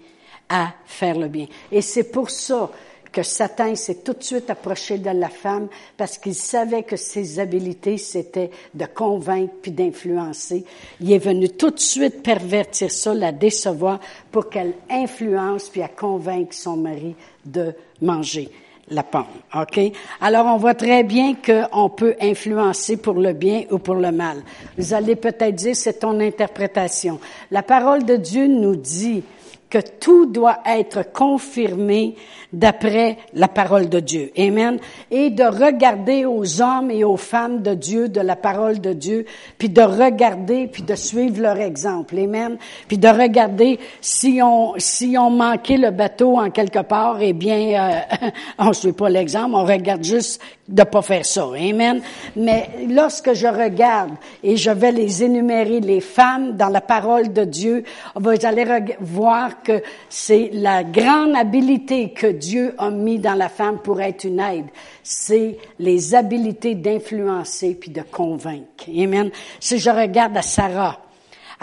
à 0.49 0.73
faire 0.85 1.18
le 1.18 1.28
bien. 1.28 1.47
Et 1.73 1.80
c'est 1.80 2.11
pour 2.11 2.30
ça 2.30 2.71
que 3.14 3.23
Satan 3.23 3.76
s'est 3.76 4.02
tout 4.02 4.12
de 4.12 4.23
suite 4.25 4.50
approché 4.50 4.99
de 4.99 5.11
la 5.11 5.28
femme 5.28 5.68
parce 5.97 6.18
qu'il 6.18 6.35
savait 6.35 6.83
que 6.83 6.97
ses 6.97 7.38
habiletés, 7.38 7.97
c'était 7.97 8.50
de 8.75 8.87
convaincre 8.87 9.54
puis 9.62 9.71
d'influencer. 9.71 10.64
Il 11.00 11.12
est 11.12 11.18
venu 11.18 11.49
tout 11.49 11.71
de 11.71 11.78
suite 11.78 12.25
pervertir 12.25 12.90
ça, 12.90 13.14
la 13.14 13.30
décevoir 13.30 14.00
pour 14.33 14.50
qu'elle 14.50 14.75
influence 14.90 15.68
puis 15.68 15.80
à 15.80 15.88
convaincre 15.88 16.54
son 16.54 16.76
mari 16.76 17.14
de 17.47 17.73
manger 18.02 18.50
la 18.88 19.04
pomme. 19.04 19.25
OK? 19.54 19.80
Alors, 20.21 20.47
on 20.47 20.56
voit 20.56 20.75
très 20.75 21.04
bien 21.04 21.35
qu'on 21.37 21.88
peut 21.90 22.16
influencer 22.21 22.97
pour 22.97 23.14
le 23.14 23.33
bien 23.33 23.62
ou 23.71 23.78
pour 23.78 23.94
le 23.94 24.11
mal. 24.11 24.42
Vous 24.76 24.92
allez 24.92 25.14
peut-être 25.14 25.54
dire, 25.54 25.76
c'est 25.76 26.00
ton 26.00 26.18
interprétation. 26.18 27.21
La 27.52 27.62
parole 27.62 28.04
de 28.04 28.16
Dieu 28.16 28.49
nous 28.49 28.75
dit 28.75 29.23
que 29.71 29.78
tout 29.78 30.26
doit 30.26 30.59
être 30.66 31.12
confirmé 31.12 32.16
d'après 32.52 33.18
la 33.33 33.49
parole 33.49 33.88
de 33.88 34.00
Dieu. 34.00 34.30
Amen. 34.38 34.78
Et 35.11 35.30
de 35.30 35.42
regarder 35.42 36.25
aux 36.25 36.62
hommes 36.62 36.90
et 36.90 37.02
aux 37.02 37.16
femmes 37.16 37.62
de 37.62 37.75
Dieu, 37.75 38.09
de 38.09 38.21
la 38.21 38.37
parole 38.37 38.80
de 38.80 38.92
Dieu, 38.92 39.26
puis 39.59 39.68
de 39.68 39.83
regarder, 39.83 40.68
puis 40.68 40.83
de 40.83 40.94
suivre 40.94 41.40
leur 41.40 41.59
exemple. 41.59 42.16
Amen. 42.18 42.56
Puis 42.87 42.99
de 42.99 43.09
regarder 43.09 43.80
si 44.00 44.40
on, 44.42 44.75
si 44.78 45.16
on 45.18 45.30
manquait 45.30 45.78
le 45.78 45.90
bateau 45.90 46.38
en 46.38 46.50
quelque 46.50 46.83
part, 46.83 47.18
eh 47.21 47.33
bien, 47.33 48.04
euh, 48.23 48.30
on 48.59 48.68
ne 48.68 48.73
suit 48.73 48.92
pas 48.92 49.09
l'exemple, 49.09 49.54
on 49.54 49.64
regarde 49.64 50.04
juste 50.04 50.40
de 50.66 50.83
pas 50.83 51.02
faire 51.02 51.26
ça. 51.26 51.44
Amen. 51.44 52.00
Mais 52.37 52.71
lorsque 52.88 53.35
je 53.35 53.47
regarde 53.47 54.12
et 54.42 54.56
je 54.56 54.71
vais 54.71 54.92
les 54.92 55.23
énumérer, 55.23 55.80
les 55.80 56.00
femmes 56.00 56.56
dans 56.56 56.68
la 56.68 56.80
parole 56.80 57.33
de 57.33 57.44
Dieu, 57.44 57.85
vous 58.14 58.47
allez 58.47 58.97
voir 59.00 59.62
que 59.62 59.83
c'est 60.09 60.50
la 60.52 60.83
grande 60.83 61.37
habilité 61.37 62.11
que 62.12 62.28
Dieu 62.28 62.75
a 62.78 62.90
mis 62.90 63.18
dans 63.18 63.35
la 63.35 63.49
femme 63.49 63.78
pour 63.78 64.00
être 64.00 64.25
une 64.25 64.40
aide. 64.40 64.66
C'est 65.02 65.59
les 65.78 66.14
habilités 66.14 66.75
d'influencer 66.75 67.75
puis 67.75 67.90
de 67.90 68.02
convaincre. 68.02 68.87
Amen. 68.88 69.30
Si 69.61 69.78
je 69.78 69.90
regarde 69.90 70.37
à 70.37 70.42
Sarah, 70.42 70.99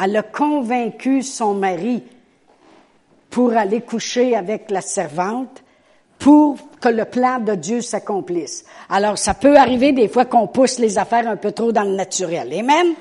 elle 0.02 0.16
a 0.16 0.24
convaincu 0.24 1.24
son 1.24 1.56
mari 1.56 2.04
pour 3.32 3.54
aller 3.54 3.82
coucher 3.82 4.36
avec 4.36 4.70
la 4.70 4.82
servante 4.82 5.64
pour 6.22 6.56
que 6.80 6.88
le 6.88 7.06
plan 7.06 7.40
de 7.40 7.56
Dieu 7.56 7.82
s'accomplisse. 7.82 8.64
Alors, 8.90 9.18
ça 9.18 9.34
peut 9.34 9.58
arriver 9.58 9.92
des 9.92 10.08
fois 10.08 10.26
qu'on 10.26 10.48
pousse 10.48 10.78
les 10.78 11.00
affaires 11.00 11.28
un 11.28 11.36
peu 11.36 11.52
trop 11.52 11.72
dans 11.72 11.84
le 11.84 11.96
naturel. 11.96 12.54
Amen? 12.54 12.94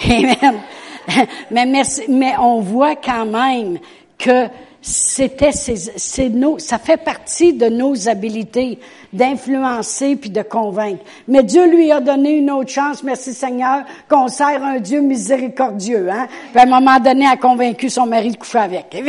Amen. 0.08 0.60
Mais, 1.50 1.66
merci, 1.66 2.02
mais 2.08 2.34
on 2.38 2.60
voit 2.60 2.94
quand 2.94 3.24
même 3.24 3.78
que 4.18 4.46
c'était 4.80 5.50
c'est 5.52 6.28
nos, 6.28 6.58
ça 6.58 6.78
fait 6.78 6.96
partie 6.96 7.52
de 7.52 7.68
nos 7.68 8.08
habilités 8.08 8.78
d'influencer 9.12 10.16
puis 10.16 10.30
de 10.30 10.42
convaincre. 10.42 11.02
Mais 11.26 11.42
Dieu 11.42 11.66
lui 11.68 11.90
a 11.90 12.00
donné 12.00 12.36
une 12.36 12.50
autre 12.50 12.70
chance, 12.70 13.02
merci 13.02 13.34
Seigneur, 13.34 13.84
qu'on 14.08 14.28
sert 14.28 14.62
un 14.62 14.78
Dieu 14.78 15.00
miséricordieux, 15.00 16.08
hein. 16.10 16.28
Puis 16.52 16.60
à 16.60 16.62
un 16.62 16.66
moment 16.66 17.00
donné, 17.00 17.24
elle 17.24 17.32
a 17.32 17.36
convaincu 17.36 17.90
son 17.90 18.06
mari 18.06 18.30
de 18.32 18.36
coucher 18.36 18.58
avec. 18.58 18.96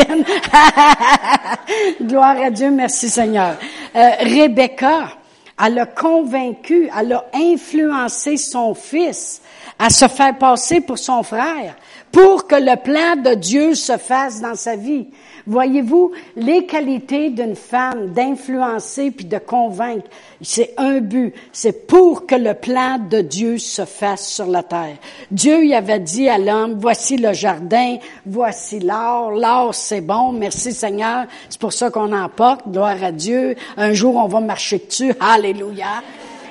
Gloire 2.01 2.41
à 2.41 2.49
Dieu, 2.49 2.71
merci 2.71 3.09
Seigneur. 3.09 3.55
Euh, 3.95 4.09
Rebecca, 4.21 5.09
elle 5.63 5.79
a 5.79 5.85
convaincu, 5.85 6.89
elle 6.97 7.13
a 7.13 7.25
influencé 7.33 8.37
son 8.37 8.73
fils 8.73 9.41
à 9.77 9.89
se 9.89 10.07
faire 10.07 10.37
passer 10.37 10.81
pour 10.81 10.97
son 10.97 11.23
frère 11.23 11.75
pour 12.11 12.47
que 12.47 12.55
le 12.55 12.75
plan 12.75 13.21
de 13.21 13.35
Dieu 13.35 13.75
se 13.75 13.97
fasse 13.97 14.41
dans 14.41 14.55
sa 14.55 14.75
vie. 14.75 15.07
Voyez-vous, 15.49 16.11
les 16.35 16.67
qualités 16.67 17.31
d'une 17.31 17.55
femme 17.55 18.09
d'influencer 18.13 19.09
puis 19.09 19.25
de 19.25 19.39
convaincre, 19.39 20.07
c'est 20.43 20.75
un 20.77 20.99
but, 20.99 21.33
c'est 21.51 21.87
pour 21.87 22.27
que 22.27 22.35
le 22.35 22.53
plan 22.53 22.99
de 22.99 23.21
Dieu 23.21 23.57
se 23.57 23.83
fasse 23.83 24.27
sur 24.27 24.45
la 24.45 24.61
terre. 24.61 24.97
Dieu 25.31 25.65
y 25.65 25.73
avait 25.73 26.01
dit 26.01 26.29
à 26.29 26.37
l'homme, 26.37 26.77
voici 26.79 27.17
le 27.17 27.33
jardin, 27.33 27.97
voici 28.27 28.79
l'or, 28.79 29.31
l'or 29.31 29.73
c'est 29.73 30.01
bon, 30.01 30.33
merci 30.33 30.71
Seigneur, 30.71 31.25
c'est 31.49 31.59
pour 31.59 31.73
ça 31.73 31.89
qu'on 31.89 32.13
en 32.13 32.29
porte, 32.29 32.69
gloire 32.69 33.03
à 33.03 33.11
Dieu. 33.11 33.55
Un 33.75 33.93
jour 33.93 34.17
on 34.17 34.27
va 34.27 34.41
marcher 34.41 34.77
dessus, 34.87 35.13
alléluia. 35.19 36.03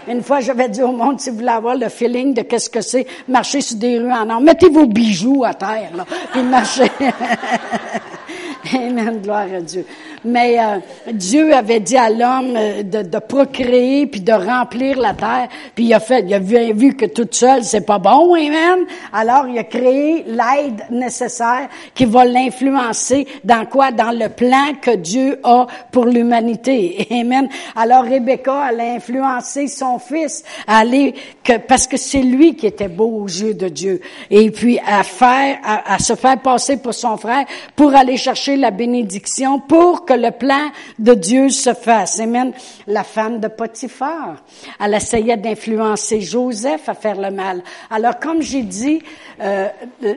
Une 0.08 0.22
fois, 0.24 0.40
j'avais 0.40 0.70
dit 0.70 0.82
au 0.82 0.90
monde, 0.90 1.20
si 1.20 1.30
vous 1.30 1.36
voulez 1.36 1.48
avoir 1.48 1.76
le 1.76 1.88
feeling 1.88 2.34
de 2.34 2.42
qu'est-ce 2.42 2.70
que 2.70 2.80
c'est, 2.80 3.06
marcher 3.28 3.60
sur 3.60 3.76
des 3.76 3.98
rues 3.98 4.10
en 4.10 4.28
or, 4.28 4.40
mettez 4.40 4.70
vos 4.70 4.86
bijoux 4.86 5.44
à 5.44 5.54
terre, 5.54 5.90
là, 5.94 6.04
puis 6.32 6.42
marchez. 6.42 6.90
Amen, 8.74 9.20
gloire 9.22 9.46
à 9.56 9.60
Dieu. 9.60 9.84
Mais 10.24 10.58
euh, 10.58 10.78
Dieu 11.12 11.54
avait 11.54 11.80
dit 11.80 11.96
à 11.96 12.10
l'homme 12.10 12.54
euh, 12.56 12.82
de, 12.82 13.02
de, 13.02 13.18
procréer 13.18 14.06
puis 14.06 14.20
de 14.20 14.32
remplir 14.32 14.98
la 14.98 15.14
terre. 15.14 15.48
Puis 15.74 15.84
il 15.84 15.94
a 15.94 16.00
fait, 16.00 16.24
il 16.26 16.34
a 16.34 16.40
vu, 16.40 16.72
vu 16.72 16.96
que 16.96 17.06
toute 17.06 17.34
seule 17.34 17.62
c'est 17.62 17.86
pas 17.86 17.98
bon, 17.98 18.34
amen. 18.34 18.84
Alors 19.12 19.46
il 19.46 19.58
a 19.58 19.64
créé 19.64 20.24
l'aide 20.26 20.84
nécessaire 20.90 21.68
qui 21.94 22.04
va 22.04 22.24
l'influencer 22.24 23.28
dans 23.44 23.64
quoi? 23.66 23.92
Dans 23.92 24.10
le 24.10 24.28
plan 24.28 24.74
que 24.80 24.96
Dieu 24.96 25.38
a 25.44 25.66
pour 25.92 26.06
l'humanité, 26.06 27.06
amen. 27.12 27.48
Alors 27.76 28.04
Rebecca, 28.04 28.70
elle 28.70 28.80
a 28.80 28.94
influencé 28.94 29.68
son 29.68 29.98
fils 29.98 30.42
à 30.66 30.78
aller 30.78 31.14
que 31.44 31.58
parce 31.58 31.86
que 31.86 31.96
c'est 31.96 32.22
lui 32.22 32.56
qui 32.56 32.66
était 32.66 32.88
beau 32.88 33.22
aux 33.22 33.26
yeux 33.26 33.54
de 33.54 33.68
Dieu. 33.68 34.00
Et 34.30 34.50
puis 34.50 34.80
à 34.84 35.04
faire, 35.04 35.58
à, 35.62 35.94
à 35.94 35.98
se 36.00 36.16
faire 36.16 36.40
passer 36.40 36.78
pour 36.78 36.94
son 36.94 37.16
frère 37.16 37.44
pour 37.76 37.94
aller 37.94 38.16
chercher 38.16 38.47
la 38.56 38.70
bénédiction 38.70 39.60
pour 39.60 40.04
que 40.04 40.14
le 40.14 40.30
plan 40.30 40.70
de 40.98 41.14
Dieu 41.14 41.48
se 41.48 41.74
fasse. 41.74 42.20
Amen. 42.20 42.52
La 42.86 43.04
femme 43.04 43.40
de 43.40 43.48
Potiphar, 43.48 44.44
elle 44.80 44.94
essayait 44.94 45.36
d'influencer 45.36 46.20
Joseph 46.20 46.88
à 46.88 46.94
faire 46.94 47.20
le 47.20 47.30
mal. 47.30 47.62
Alors, 47.90 48.18
comme 48.18 48.42
j'ai 48.42 48.62
dit, 48.62 49.02
euh, 49.40 49.68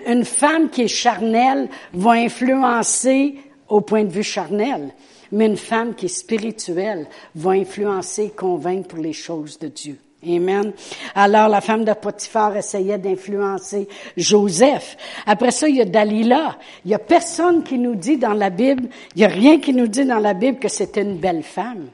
une 0.08 0.26
femme 0.26 0.70
qui 0.70 0.84
est 0.84 0.88
charnelle 0.88 1.70
va 1.94 2.12
influencer 2.12 3.36
au 3.68 3.82
point 3.82 4.04
de 4.04 4.12
vue 4.12 4.24
charnel. 4.24 4.94
Mais 5.32 5.46
une 5.46 5.58
femme 5.58 5.96
qui 5.96 6.08
est 6.08 6.10
spirituelle 6.10 7.08
va 7.36 7.52
influencer 7.52 8.26
et 8.26 8.30
convaincre 8.30 8.90
pour 8.90 9.00
les 9.00 9.14
choses 9.14 9.58
de 9.58 9.68
Dieu. 9.68 9.98
Amen. 10.26 10.74
Alors, 11.16 11.50
la 11.50 11.62
femme 11.62 11.84
de 11.84 11.94
Potiphar 11.94 12.56
essayait 12.56 13.00
d'influencer 13.00 13.88
Joseph. 14.16 14.96
Après 15.26 15.52
ça, 15.52 15.68
il 15.68 15.78
y 15.78 15.82
a 15.82 15.86
Dalila. 15.86 16.58
Il 16.86 16.92
y 16.92 16.94
a 16.94 17.00
personne 17.00 17.64
qui 17.64 17.80
nous 17.80 17.96
dit 17.96 18.18
dans 18.18 18.34
la 18.34 18.52
Bible, 18.52 18.88
il 19.16 19.22
y 19.22 19.26
a 19.26 19.30
rien 19.30 19.60
qui 19.60 19.74
nous 19.74 19.88
dit 19.88 20.06
dans 20.06 20.20
la 20.20 20.34
Bible 20.34 20.60
que 20.60 20.70
c'était 20.70 21.02
une 21.02 21.18
belle 21.18 21.44
femme. 21.44 21.90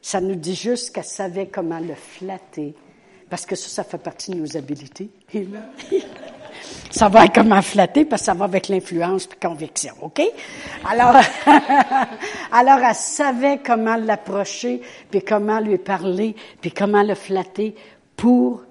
Ça 0.00 0.20
nous 0.20 0.36
dit 0.36 0.54
juste 0.54 0.94
qu'elle 0.94 1.04
savait 1.04 1.48
comment 1.48 1.80
le 1.80 1.94
flatter. 1.94 2.74
Parce 3.28 3.44
que 3.44 3.56
ça, 3.56 3.68
ça 3.68 3.82
fait 3.82 3.98
partie 3.98 4.30
de 4.30 4.36
nos 4.36 4.56
habilités. 4.56 5.10
Ça 6.90 7.08
va 7.08 7.24
être 7.24 7.34
comment 7.34 7.62
flatter 7.62 8.04
parce 8.04 8.22
que 8.22 8.26
ça 8.26 8.34
va 8.34 8.44
avec 8.46 8.68
l'influence 8.68 9.24
et 9.26 9.46
conviction, 9.46 9.94
OK? 10.02 10.22
Alors, 10.88 11.14
alors 12.52 12.78
elle 12.78 12.94
savait 12.94 13.60
comment 13.64 13.96
l'approcher, 13.96 14.80
puis 15.10 15.22
comment 15.22 15.60
lui 15.60 15.78
parler, 15.78 16.34
puis 16.60 16.72
comment 16.72 17.02
le 17.02 17.14
flatter 17.14 17.74
pour 18.16 18.62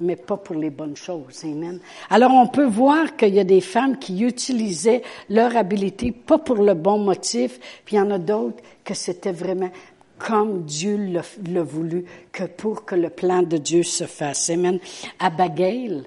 mais 0.00 0.16
pas 0.16 0.36
pour 0.36 0.56
les 0.56 0.70
bonnes 0.70 0.96
choses. 0.96 1.42
Amen. 1.44 1.80
Alors, 2.10 2.32
on 2.32 2.46
peut 2.48 2.66
voir 2.66 3.16
qu'il 3.16 3.34
y 3.34 3.40
a 3.40 3.44
des 3.44 3.60
femmes 3.62 3.98
qui 3.98 4.22
utilisaient 4.22 5.02
leur 5.30 5.56
habilité 5.56 6.12
pas 6.12 6.38
pour 6.38 6.56
le 6.56 6.74
bon 6.74 6.98
motif, 6.98 7.58
puis 7.84 7.96
il 7.96 7.98
y 7.98 8.02
en 8.02 8.10
a 8.10 8.18
d'autres 8.18 8.62
que 8.84 8.92
c'était 8.94 9.32
vraiment 9.32 9.70
comme 10.18 10.62
Dieu 10.62 10.96
l'a 10.96 11.62
voulu, 11.62 12.04
que 12.32 12.44
pour 12.44 12.84
que 12.84 12.94
le 12.94 13.10
plan 13.10 13.42
de 13.42 13.58
Dieu 13.58 13.82
se 13.82 14.04
fasse. 14.04 14.50
Amen. 14.50 14.78
Abigail, 15.18 16.04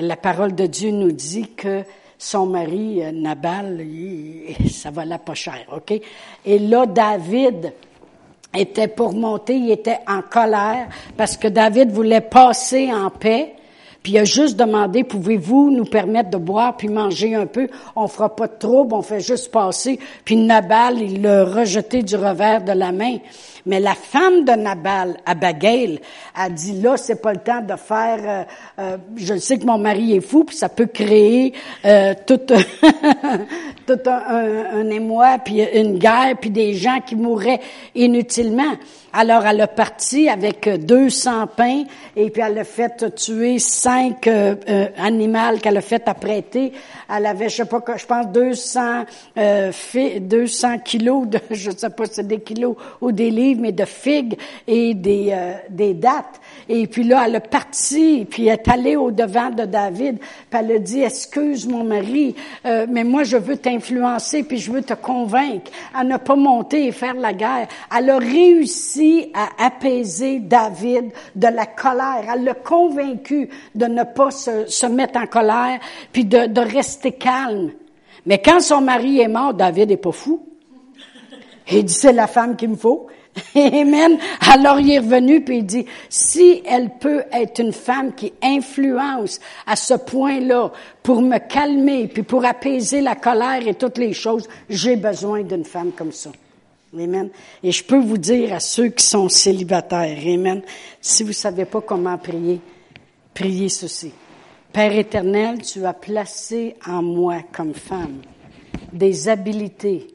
la 0.00 0.16
parole 0.16 0.54
de 0.54 0.66
Dieu 0.66 0.90
nous 0.90 1.12
dit 1.12 1.50
que 1.56 1.82
son 2.18 2.46
mari, 2.46 3.02
euh, 3.02 3.12
Nabal, 3.12 3.84
ça 4.70 4.90
valait 4.90 5.18
pas 5.18 5.34
cher, 5.34 5.66
OK? 5.72 6.00
Et 6.44 6.58
là, 6.58 6.86
David 6.86 7.72
était 8.56 8.88
pour 8.88 9.12
monter, 9.12 9.54
il 9.54 9.70
était 9.70 10.00
en 10.06 10.22
colère 10.22 10.88
parce 11.16 11.36
que 11.36 11.48
David 11.48 11.90
voulait 11.90 12.20
passer 12.20 12.92
en 12.92 13.10
paix. 13.10 13.54
Puis 14.08 14.14
il 14.14 14.20
a 14.20 14.24
juste 14.24 14.56
demandé, 14.58 15.04
pouvez-vous 15.04 15.70
nous 15.70 15.84
permettre 15.84 16.30
de 16.30 16.38
boire 16.38 16.78
puis 16.78 16.88
manger 16.88 17.34
un 17.34 17.44
peu? 17.44 17.68
On 17.94 18.08
fera 18.08 18.34
pas 18.34 18.46
de 18.46 18.56
trouble, 18.58 18.94
on 18.94 19.02
fait 19.02 19.20
juste 19.20 19.50
passer. 19.50 20.00
Puis 20.24 20.34
Nabal, 20.34 20.98
il 20.98 21.20
l'a 21.20 21.44
rejeté 21.44 22.02
du 22.02 22.16
revers 22.16 22.64
de 22.64 22.72
la 22.72 22.90
main. 22.90 23.18
Mais 23.66 23.80
la 23.80 23.92
femme 23.92 24.46
de 24.46 24.52
Nabal, 24.52 25.18
Abigail, 25.26 26.00
a 26.34 26.48
dit 26.48 26.80
là, 26.80 26.96
c'est 26.96 27.20
pas 27.20 27.34
le 27.34 27.40
temps 27.40 27.60
de 27.60 27.76
faire. 27.76 28.46
Euh, 28.78 28.82
euh, 28.82 28.96
je 29.14 29.36
sais 29.36 29.58
que 29.58 29.66
mon 29.66 29.76
mari 29.76 30.16
est 30.16 30.22
fou, 30.22 30.44
puis 30.44 30.56
ça 30.56 30.70
peut 30.70 30.86
créer 30.86 31.52
euh, 31.84 32.14
tout, 32.26 32.40
un, 34.06 34.88
émoi, 34.90 35.36
puis 35.44 35.62
une 35.74 35.98
guerre, 35.98 36.34
puis 36.40 36.48
des 36.48 36.72
gens 36.72 37.00
qui 37.06 37.14
mourraient 37.14 37.60
inutilement. 37.94 38.72
Alors 39.12 39.46
elle 39.46 39.60
a 39.62 39.66
parti 39.66 40.28
avec 40.28 40.68
200 40.68 41.46
pains 41.56 41.84
et 42.14 42.28
puis 42.28 42.42
elle 42.42 42.58
a 42.58 42.64
fait 42.64 43.14
tuer 43.14 43.58
cinq 43.58 44.26
euh, 44.26 44.54
animaux 44.98 45.56
qu'elle 45.62 45.78
a 45.78 45.80
fait 45.80 46.06
apprêter. 46.08 46.72
Elle 47.08 47.24
avait, 47.24 47.48
je 47.48 47.56
sais 47.56 47.64
pas, 47.64 47.82
je 47.96 48.04
pense 48.04 48.26
200 48.26 49.04
euh, 49.38 49.72
200 50.20 50.78
kilos 50.80 51.26
de, 51.26 51.40
je 51.50 51.70
sais 51.70 51.90
pas 51.90 52.04
si 52.04 52.14
c'est 52.14 52.26
des 52.26 52.40
kilos 52.40 52.76
ou 53.00 53.10
des 53.10 53.30
livres, 53.30 53.62
mais 53.62 53.72
de 53.72 53.86
figues 53.86 54.36
et 54.66 54.92
des 54.92 55.30
euh, 55.32 55.54
des 55.70 55.94
dates. 55.94 56.40
Et 56.68 56.86
puis 56.86 57.02
là, 57.02 57.24
elle 57.26 57.36
a 57.36 57.40
parti, 57.40 58.26
puis 58.28 58.46
elle 58.46 58.54
est 58.54 58.68
allée 58.68 58.96
au 58.96 59.10
devant 59.10 59.50
de 59.50 59.64
David, 59.64 60.18
puis 60.18 60.60
elle 60.60 60.72
a 60.72 60.78
dit, 60.78 61.00
excuse 61.00 61.66
mon 61.66 61.82
mari, 61.82 62.34
euh, 62.66 62.86
mais 62.88 63.04
moi 63.04 63.24
je 63.24 63.38
veux 63.38 63.56
t'influencer, 63.56 64.42
puis 64.42 64.58
je 64.58 64.70
veux 64.70 64.82
te 64.82 64.92
convaincre 64.92 65.70
à 65.94 66.04
ne 66.04 66.18
pas 66.18 66.36
monter 66.36 66.86
et 66.86 66.92
faire 66.92 67.14
la 67.14 67.32
guerre. 67.32 67.68
Elle 67.96 68.10
a 68.10 68.18
réussi 68.18 69.32
à 69.34 69.64
apaiser 69.64 70.40
David 70.40 71.10
de 71.34 71.48
la 71.48 71.64
colère. 71.66 72.24
Elle 72.34 72.44
l'a 72.44 72.54
convaincu 72.54 73.48
de 73.74 73.86
ne 73.86 74.02
pas 74.02 74.30
se, 74.30 74.66
se, 74.66 74.86
mettre 74.86 75.18
en 75.18 75.26
colère, 75.26 75.80
puis 76.12 76.24
de, 76.24 76.46
de 76.46 76.60
rester 76.60 77.12
calme. 77.12 77.72
Mais 78.26 78.42
quand 78.42 78.60
son 78.60 78.82
mari 78.82 79.20
est 79.20 79.28
mort, 79.28 79.54
David 79.54 79.90
est 79.90 79.96
pas 79.96 80.12
fou. 80.12 80.44
Il 81.70 81.84
dit, 81.84 81.94
c'est 81.94 82.12
la 82.12 82.26
femme 82.26 82.56
qu'il 82.56 82.70
me 82.70 82.76
faut. 82.76 83.08
Amen. 83.54 84.18
Alors 84.40 84.80
il 84.80 84.92
est 84.92 84.98
revenu 84.98 85.42
puis 85.42 85.58
il 85.58 85.66
dit, 85.66 85.86
si 86.08 86.62
elle 86.66 86.90
peut 86.98 87.22
être 87.32 87.60
une 87.60 87.72
femme 87.72 88.14
qui 88.14 88.32
influence 88.42 89.40
à 89.66 89.76
ce 89.76 89.94
point-là 89.94 90.72
pour 91.02 91.22
me 91.22 91.38
calmer 91.38 92.08
puis 92.08 92.22
pour 92.22 92.44
apaiser 92.44 93.00
la 93.00 93.14
colère 93.14 93.66
et 93.66 93.74
toutes 93.74 93.98
les 93.98 94.12
choses, 94.12 94.48
j'ai 94.68 94.96
besoin 94.96 95.42
d'une 95.42 95.64
femme 95.64 95.92
comme 95.92 96.12
ça. 96.12 96.30
Amen. 96.94 97.28
Et 97.62 97.70
je 97.70 97.84
peux 97.84 97.98
vous 97.98 98.18
dire 98.18 98.54
à 98.54 98.60
ceux 98.60 98.88
qui 98.88 99.04
sont 99.04 99.28
célibataires, 99.28 100.18
Amen, 100.26 100.62
si 101.00 101.22
vous 101.22 101.32
savez 101.32 101.64
pas 101.66 101.80
comment 101.80 102.16
prier, 102.16 102.60
priez 103.34 103.68
ceci. 103.68 104.12
Père 104.72 104.96
éternel, 104.96 105.62
tu 105.62 105.84
as 105.84 105.92
placé 105.92 106.76
en 106.86 107.02
moi 107.02 107.40
comme 107.52 107.74
femme 107.74 108.20
des 108.92 109.28
habiletés 109.28 110.06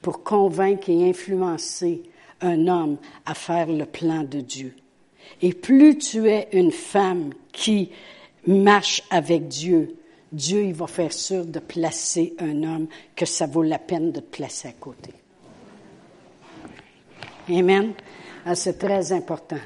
pour 0.00 0.22
convaincre 0.22 0.90
et 0.90 1.08
influencer 1.08 2.02
un 2.42 2.66
homme 2.68 2.98
à 3.24 3.34
faire 3.34 3.68
le 3.68 3.86
plan 3.86 4.22
de 4.22 4.40
Dieu. 4.40 4.74
Et 5.40 5.54
plus 5.54 5.98
tu 5.98 6.28
es 6.28 6.48
une 6.52 6.72
femme 6.72 7.32
qui 7.52 7.90
marche 8.46 9.02
avec 9.10 9.48
Dieu, 9.48 9.96
Dieu, 10.32 10.64
il 10.64 10.74
va 10.74 10.86
faire 10.86 11.12
sûr 11.12 11.44
de 11.44 11.58
placer 11.58 12.34
un 12.38 12.62
homme 12.62 12.86
que 13.14 13.26
ça 13.26 13.46
vaut 13.46 13.62
la 13.62 13.78
peine 13.78 14.12
de 14.12 14.20
te 14.20 14.36
placer 14.36 14.68
à 14.68 14.72
côté. 14.72 15.10
Amen. 17.50 17.92
Ah, 18.46 18.54
c'est 18.54 18.78
très 18.78 19.12
important. 19.12 19.58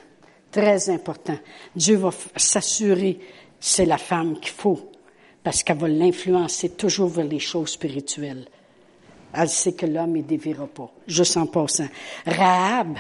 Très 0.51 0.91
important. 0.91 1.39
Dieu 1.75 1.97
va 1.97 2.11
s'assurer, 2.37 3.21
c'est 3.61 3.87
la 3.87 3.99
femme 3.99 4.41
qu'il 4.41 4.53
faut, 4.53 4.91
parce 5.43 5.63
qu'elle 5.63 5.79
va 5.79 5.89
l'influencer 5.89 6.71
toujours 6.71 7.09
vers 7.09 7.27
les 7.27 7.39
choses 7.39 7.71
spirituelles. 7.71 8.47
Elle 9.39 9.49
sait 9.51 9.73
que 9.73 9.85
l'homme 9.85 10.17
ne 10.17 10.23
dévira 10.23 10.67
pas, 10.67 10.91
juste 11.07 11.37
en 11.37 11.47
passant. 11.47 11.89
Rahab, 12.27 12.97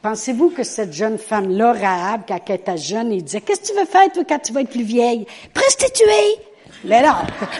pensez-vous 0.00 0.50
que 0.50 0.62
cette 0.62 0.92
jeune 0.92 1.18
femme-là, 1.18 1.72
Rahab, 1.72 2.22
quand 2.26 2.40
elle 2.48 2.54
était 2.54 2.78
jeune, 2.78 3.12
il 3.12 3.22
disait, 3.22 3.42
qu'est-ce 3.42 3.60
que 3.60 3.66
tu 3.66 3.78
veux 3.78 3.84
faire, 3.84 4.10
toi, 4.10 4.24
quand 4.26 4.38
tu 4.38 4.52
vas 4.54 4.62
être 4.62 4.70
plus 4.70 4.82
vieille? 4.84 5.26
Prostituée! 5.52 6.40
Mais 6.84 7.02
non, 7.02 7.14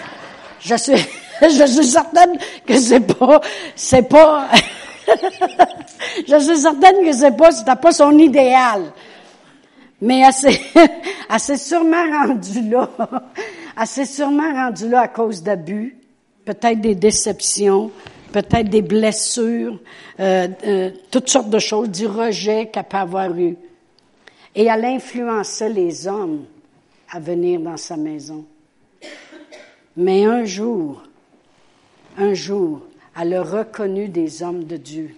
je 0.60 0.74
suis, 0.76 0.96
je 1.42 1.66
suis 1.66 1.86
certaine 1.86 2.38
que 2.66 2.78
c'est 2.78 3.00
pas, 3.00 3.40
c'est 3.76 4.08
pas, 4.08 4.48
je 6.26 6.38
suis 6.38 6.56
certaine 6.56 7.04
que 7.04 7.12
c'est 7.12 7.36
pas, 7.36 7.52
c'était 7.52 7.76
pas 7.76 7.92
son 7.92 8.18
idéal. 8.18 8.92
Mais 10.00 10.20
elle 10.20 10.32
s'est, 10.32 10.60
elle 11.30 11.40
s'est 11.40 11.58
sûrement 11.58 12.04
rendue 12.10 12.70
là. 12.70 12.88
Elle 13.78 13.86
s'est 13.86 14.06
sûrement 14.06 14.52
rendue 14.52 14.88
là 14.88 15.02
à 15.02 15.08
cause 15.08 15.42
d'abus 15.42 15.98
peut-être 16.44 16.80
des 16.80 16.94
déceptions, 16.94 17.90
peut-être 18.32 18.68
des 18.68 18.82
blessures, 18.82 19.78
euh, 20.20 20.48
euh, 20.66 20.90
toutes 21.10 21.28
sortes 21.28 21.50
de 21.50 21.58
choses, 21.58 21.88
du 21.88 22.06
rejet 22.06 22.68
qu'elle 22.68 22.84
peut 22.84 22.96
avoir 22.96 23.36
eu. 23.38 23.56
Et 24.54 24.64
elle 24.64 24.84
influençait 24.84 25.68
les 25.68 26.06
hommes 26.06 26.44
à 27.10 27.20
venir 27.20 27.60
dans 27.60 27.76
sa 27.76 27.96
maison. 27.96 28.44
Mais 29.96 30.24
un 30.24 30.44
jour, 30.44 31.02
un 32.18 32.34
jour, 32.34 32.82
elle 33.20 33.34
a 33.34 33.42
reconnu 33.42 34.08
des 34.08 34.42
hommes 34.42 34.64
de 34.64 34.76
Dieu. 34.76 35.14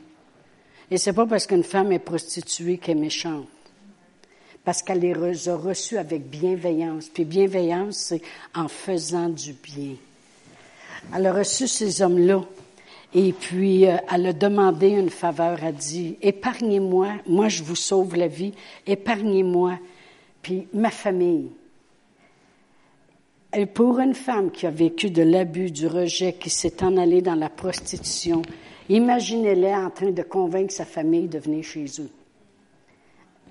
Et 0.90 0.98
c'est 0.98 1.12
pas 1.12 1.26
parce 1.26 1.46
qu'une 1.46 1.64
femme 1.64 1.92
est 1.92 1.98
prostituée 1.98 2.78
qu'elle 2.78 2.98
est 2.98 3.00
méchante. 3.00 3.48
Parce 4.64 4.82
qu'elle 4.82 5.00
les 5.00 5.48
a 5.48 5.56
reçus 5.56 5.96
avec 5.96 6.28
bienveillance. 6.28 7.08
Puis 7.08 7.24
bienveillance, 7.24 7.96
c'est 7.96 8.22
en 8.54 8.68
faisant 8.68 9.28
du 9.28 9.52
bien. 9.52 9.94
Elle 11.14 11.26
a 11.26 11.32
reçu 11.32 11.68
ces 11.68 12.02
hommes-là. 12.02 12.42
Et 13.14 13.32
puis, 13.32 13.86
euh, 13.86 13.96
elle 14.12 14.26
a 14.26 14.32
demandé 14.32 14.88
une 14.88 15.10
faveur. 15.10 15.58
Elle 15.60 15.68
a 15.68 15.72
dit, 15.72 16.16
épargnez-moi, 16.20 17.08
moi 17.26 17.48
je 17.48 17.62
vous 17.62 17.76
sauve 17.76 18.16
la 18.16 18.28
vie, 18.28 18.52
épargnez-moi, 18.86 19.78
puis 20.42 20.66
ma 20.74 20.90
famille. 20.90 21.50
Et 23.54 23.66
pour 23.66 24.00
une 24.00 24.14
femme 24.14 24.50
qui 24.50 24.66
a 24.66 24.70
vécu 24.70 25.10
de 25.10 25.22
l'abus, 25.22 25.70
du 25.70 25.86
rejet, 25.86 26.34
qui 26.34 26.50
s'est 26.50 26.82
en 26.84 26.96
allée 26.96 27.22
dans 27.22 27.36
la 27.36 27.48
prostitution, 27.48 28.42
imaginez-la 28.88 29.86
en 29.86 29.90
train 29.90 30.10
de 30.10 30.22
convaincre 30.22 30.74
sa 30.74 30.84
famille 30.84 31.28
de 31.28 31.38
venir 31.38 31.64
chez 31.64 31.86
eux. 32.00 32.10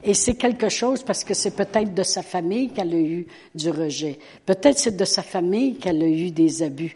Et 0.03 0.13
c'est 0.13 0.35
quelque 0.35 0.69
chose 0.69 1.01
parce 1.01 1.23
que 1.23 1.33
c'est 1.33 1.55
peut-être 1.55 1.93
de 1.93 2.03
sa 2.03 2.21
famille 2.21 2.69
qu'elle 2.69 2.93
a 2.93 2.99
eu 2.99 3.25
du 3.55 3.71
rejet. 3.71 4.19
Peut-être 4.45 4.77
c'est 4.77 4.95
de 4.95 5.05
sa 5.05 5.23
famille 5.23 5.77
qu'elle 5.77 6.03
a 6.03 6.07
eu 6.07 6.29
des 6.29 6.61
abus 6.61 6.95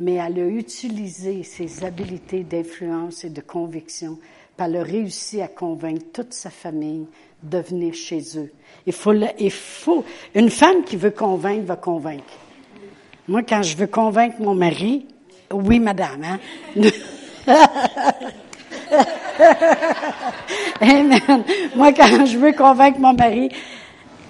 mais 0.00 0.14
elle 0.14 0.40
a 0.40 0.46
utilisé 0.46 1.42
ses 1.42 1.84
habiletés 1.84 2.42
d'influence 2.42 3.22
et 3.24 3.30
de 3.30 3.42
conviction, 3.42 4.18
puis 4.56 4.66
elle 4.66 4.76
a 4.76 5.44
à 5.44 5.48
convaincre 5.48 6.06
toute 6.12 6.32
sa 6.32 6.48
famille 6.48 7.06
de 7.42 7.58
venir 7.58 7.94
chez 7.94 8.22
eux. 8.36 8.50
Il 8.86 8.94
faut, 8.94 9.12
il 9.38 9.50
faut, 9.50 10.04
une 10.34 10.50
femme 10.50 10.84
qui 10.84 10.96
veut 10.96 11.10
convaincre 11.10 11.66
va 11.66 11.76
convaincre. 11.76 12.24
Moi, 13.28 13.42
quand 13.42 13.62
je 13.62 13.76
veux 13.76 13.86
convaincre 13.86 14.36
mon 14.40 14.54
mari, 14.54 15.06
oui, 15.52 15.78
madame, 15.78 16.24
hein? 16.24 16.40
Amen. 20.80 21.44
Moi, 21.76 21.92
quand 21.92 22.24
je 22.24 22.38
veux 22.38 22.52
convaincre 22.52 22.98
mon 22.98 23.12
mari, 23.12 23.50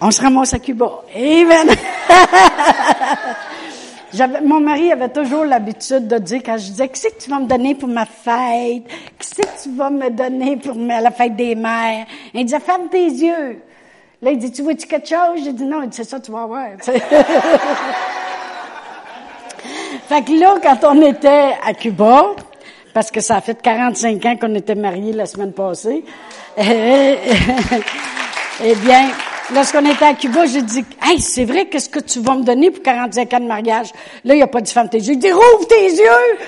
on 0.01 0.11
se 0.11 0.21
ramasse 0.21 0.53
à 0.53 0.59
Cuba. 0.59 1.05
Amen. 1.15 1.69
mon 4.45 4.61
mari 4.61 4.93
avait 4.93 5.09
toujours 5.09 5.45
l'habitude 5.45 6.09
de 6.09 6.19
dire, 6.19 6.41
quand 6.45 6.59
je 6.59 6.71
disais, 6.71 6.89
qu'est-ce 6.89 7.09
que 7.09 7.23
tu 7.23 7.31
vas 7.31 7.39
me 7.39 7.47
donner 7.47 7.75
pour 7.75 7.89
ma 7.89 8.07
fête? 8.07 8.85
Qu'est-ce 9.19 9.35
que 9.35 9.63
tu 9.63 9.71
vas 9.77 9.91
me 9.91 10.11
donner 10.11 10.57
pour 10.57 10.75
la 10.75 11.11
fête 11.11 11.37
des 11.37 11.55
mères? 11.55 12.07
Il 12.35 12.45
disait, 12.45 12.61
ferme 12.61 12.89
tes 12.89 13.07
yeux. 13.07 13.63
Là, 14.23 14.31
il 14.33 14.39
dit, 14.39 14.53
tu 14.53 14.63
vois-tu 14.63 14.87
quelque 14.87 15.09
chose? 15.09 15.41
J'ai 15.45 15.53
dit, 15.53 15.65
non, 15.65 15.83
c'est 15.91 16.05
ça, 16.05 16.21
tu 16.21 16.31
vas 16.31 16.47
voir. 16.47 16.69
fait 16.83 16.95
que 20.23 20.33
là, 20.39 20.57
quand 20.63 20.79
on 20.85 21.01
était 21.03 21.57
à 21.65 21.73
Cuba, 21.73 22.35
parce 22.93 23.11
que 23.11 23.21
ça 23.21 23.37
a 23.37 23.41
fait 23.41 23.61
45 23.63 24.27
ans 24.27 24.37
qu'on 24.37 24.55
était 24.55 24.75
mariés 24.75 25.13
la 25.13 25.27
semaine 25.27 25.53
passée, 25.53 26.05
eh 26.59 27.17
bien, 28.85 29.09
lorsqu'on 29.55 29.85
était 29.87 30.05
à 30.05 30.15
Cuba, 30.15 30.47
j'ai 30.47 30.63
dit, 30.63 30.85
hey, 31.03 31.21
c'est 31.21 31.45
vrai, 31.45 31.67
qu'est-ce 31.67 31.89
que 31.89 32.01
tu 32.01 32.21
vas 32.21 32.35
me 32.35 32.45
donner 32.45 32.71
pour 32.71 32.83
45 32.83 33.33
ans 33.35 33.41
de 33.41 33.47
mariage? 33.47 33.93
Là, 34.25 34.35
il 34.35 34.39
n'y 34.39 34.43
a 34.43 34.47
pas 34.47 34.61
de 34.61 34.69
femme 34.69 34.89
tes 34.89 34.99
yeux. 34.99 35.15
Il 35.15 35.19
dit, 35.19 35.33
rouvre 35.33 35.67
tes 35.69 35.91
yeux! 35.91 36.39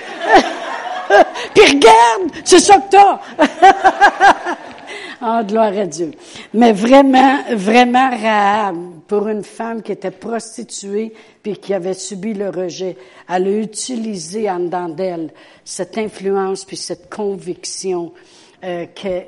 Puis 1.54 1.64
regarde, 1.64 2.32
c'est 2.44 2.60
ça 2.60 2.78
que 2.78 2.90
t'as! 2.90 3.20
oh, 5.22 5.44
gloire 5.46 5.76
à 5.76 5.86
Dieu. 5.86 6.12
Mais 6.54 6.72
vraiment, 6.72 7.38
vraiment, 7.50 8.72
pour 9.06 9.28
une 9.28 9.44
femme 9.44 9.82
qui 9.82 9.92
était 9.92 10.10
prostituée 10.10 11.12
puis 11.42 11.56
qui 11.56 11.74
avait 11.74 11.94
subi 11.94 12.32
le 12.34 12.48
rejet. 12.48 12.96
Elle 13.28 13.46
a 13.46 13.58
utilisé 13.58 14.50
en 14.50 14.60
dedans 14.60 14.88
d'elle 14.88 15.32
cette 15.64 15.98
influence 15.98 16.64
puis 16.64 16.76
cette 16.76 17.14
conviction 17.14 18.12
euh, 18.64 18.86
que, 18.86 19.22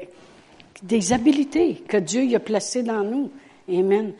des 0.82 1.12
habiletés 1.12 1.82
que 1.86 1.96
Dieu 1.96 2.24
y 2.24 2.36
a 2.36 2.40
placées 2.40 2.82
dans 2.82 3.02
nous. 3.02 3.30
Amen 3.68 4.12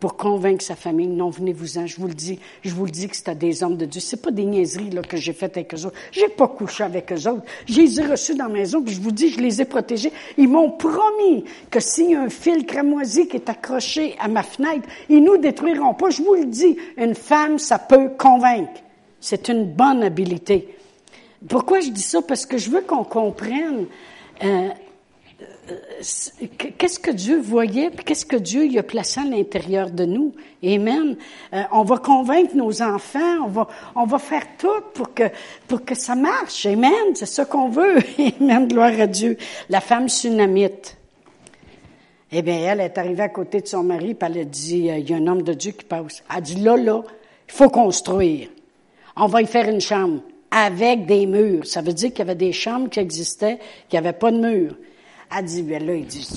pour 0.00 0.16
convaincre 0.16 0.64
sa 0.64 0.74
famille. 0.74 1.06
Non, 1.06 1.28
venez-vous-en, 1.28 1.86
je 1.86 2.00
vous 2.00 2.08
le 2.08 2.14
dis. 2.14 2.40
Je 2.62 2.74
vous 2.74 2.86
le 2.86 2.90
dis 2.90 3.06
que 3.06 3.14
c'était 3.14 3.34
des 3.34 3.62
hommes 3.62 3.76
de 3.76 3.84
Dieu. 3.84 4.00
C'est 4.00 4.20
pas 4.20 4.30
des 4.30 4.44
niaiseries 4.44 4.90
là, 4.90 5.02
que 5.02 5.18
j'ai 5.18 5.34
faites 5.34 5.58
avec 5.58 5.74
eux 5.74 5.84
autres. 5.84 5.96
J'ai 6.10 6.28
pas 6.28 6.48
couché 6.48 6.82
avec 6.82 7.12
eux 7.12 7.28
autres. 7.28 7.44
Je 7.66 7.82
les 7.82 8.00
ai 8.00 8.06
reçus 8.06 8.34
dans 8.34 8.46
la 8.46 8.52
maison, 8.52 8.82
puis 8.82 8.94
je 8.94 9.00
vous 9.00 9.12
dis, 9.12 9.28
je 9.28 9.40
les 9.40 9.60
ai 9.60 9.66
protégés. 9.66 10.10
Ils 10.38 10.48
m'ont 10.48 10.70
promis 10.70 11.44
que 11.70 11.80
s'il 11.80 12.12
y 12.12 12.14
a 12.14 12.22
un 12.22 12.30
fil 12.30 12.64
cramoisi 12.64 13.28
qui 13.28 13.36
est 13.36 13.48
accroché 13.50 14.16
à 14.18 14.26
ma 14.26 14.42
fenêtre, 14.42 14.88
ils 15.10 15.22
nous 15.22 15.36
détruiront 15.36 15.92
pas. 15.92 16.08
Je 16.08 16.22
vous 16.22 16.34
le 16.34 16.46
dis, 16.46 16.76
une 16.96 17.14
femme, 17.14 17.58
ça 17.58 17.78
peut 17.78 18.10
convaincre. 18.18 18.80
C'est 19.20 19.48
une 19.48 19.66
bonne 19.66 20.02
habilité. 20.02 20.76
Pourquoi 21.46 21.80
je 21.80 21.90
dis 21.90 22.02
ça? 22.02 22.22
Parce 22.22 22.46
que 22.46 22.56
je 22.56 22.70
veux 22.70 22.80
qu'on 22.80 23.04
comprenne 23.04 23.86
euh, 24.42 24.68
qu'est-ce 26.78 26.98
que 26.98 27.10
Dieu 27.10 27.40
voyait, 27.40 27.90
qu'est-ce 28.04 28.26
que 28.26 28.36
Dieu 28.36 28.66
y 28.66 28.78
a 28.78 28.82
placé 28.82 29.20
à 29.20 29.24
l'intérieur 29.24 29.90
de 29.90 30.04
nous? 30.04 30.34
Amen. 30.64 31.16
Euh, 31.52 31.62
on 31.72 31.82
va 31.82 31.98
convaincre 31.98 32.54
nos 32.54 32.82
enfants, 32.82 33.44
on 33.44 33.48
va, 33.48 33.68
on 33.94 34.04
va 34.04 34.18
faire 34.18 34.44
tout 34.58 34.82
pour 34.94 35.14
que, 35.14 35.24
pour 35.66 35.84
que 35.84 35.94
ça 35.94 36.14
marche. 36.14 36.66
Amen. 36.66 37.14
C'est 37.14 37.26
ça 37.26 37.44
qu'on 37.44 37.68
veut. 37.68 37.98
Amen. 38.40 38.68
Gloire 38.68 39.00
à 39.00 39.06
Dieu. 39.06 39.36
La 39.68 39.80
femme 39.80 40.08
sunamite. 40.08 40.96
Eh 42.32 42.42
bien, 42.42 42.58
elle 42.72 42.80
est 42.80 42.96
arrivée 42.96 43.24
à 43.24 43.28
côté 43.28 43.60
de 43.60 43.66
son 43.66 43.82
mari, 43.82 44.14
puis 44.14 44.28
elle 44.30 44.38
a 44.38 44.44
dit, 44.44 44.88
euh, 44.88 44.98
il 44.98 45.10
y 45.10 45.12
a 45.12 45.16
un 45.16 45.26
homme 45.26 45.42
de 45.42 45.52
Dieu 45.52 45.72
qui 45.72 45.84
passe. 45.84 46.22
Elle 46.30 46.36
a 46.36 46.40
dit, 46.40 46.56
là, 46.56 46.76
là, 46.76 47.02
il 47.48 47.52
faut 47.52 47.70
construire. 47.70 48.48
On 49.16 49.26
va 49.26 49.42
y 49.42 49.46
faire 49.46 49.68
une 49.68 49.80
chambre 49.80 50.20
avec 50.50 51.06
des 51.06 51.26
murs. 51.26 51.66
Ça 51.66 51.82
veut 51.82 51.92
dire 51.92 52.10
qu'il 52.10 52.20
y 52.20 52.22
avait 52.22 52.34
des 52.34 52.52
chambres 52.52 52.88
qui 52.88 53.00
existaient, 53.00 53.58
qui 53.88 53.96
n'avaient 53.96 54.12
pas 54.12 54.30
de 54.30 54.38
murs. 54.38 54.76
Elle 55.36 55.44
dit, 55.44 55.62
ben 55.62 55.86
là, 55.86 55.94
il 55.94 56.06
dit, 56.06 56.28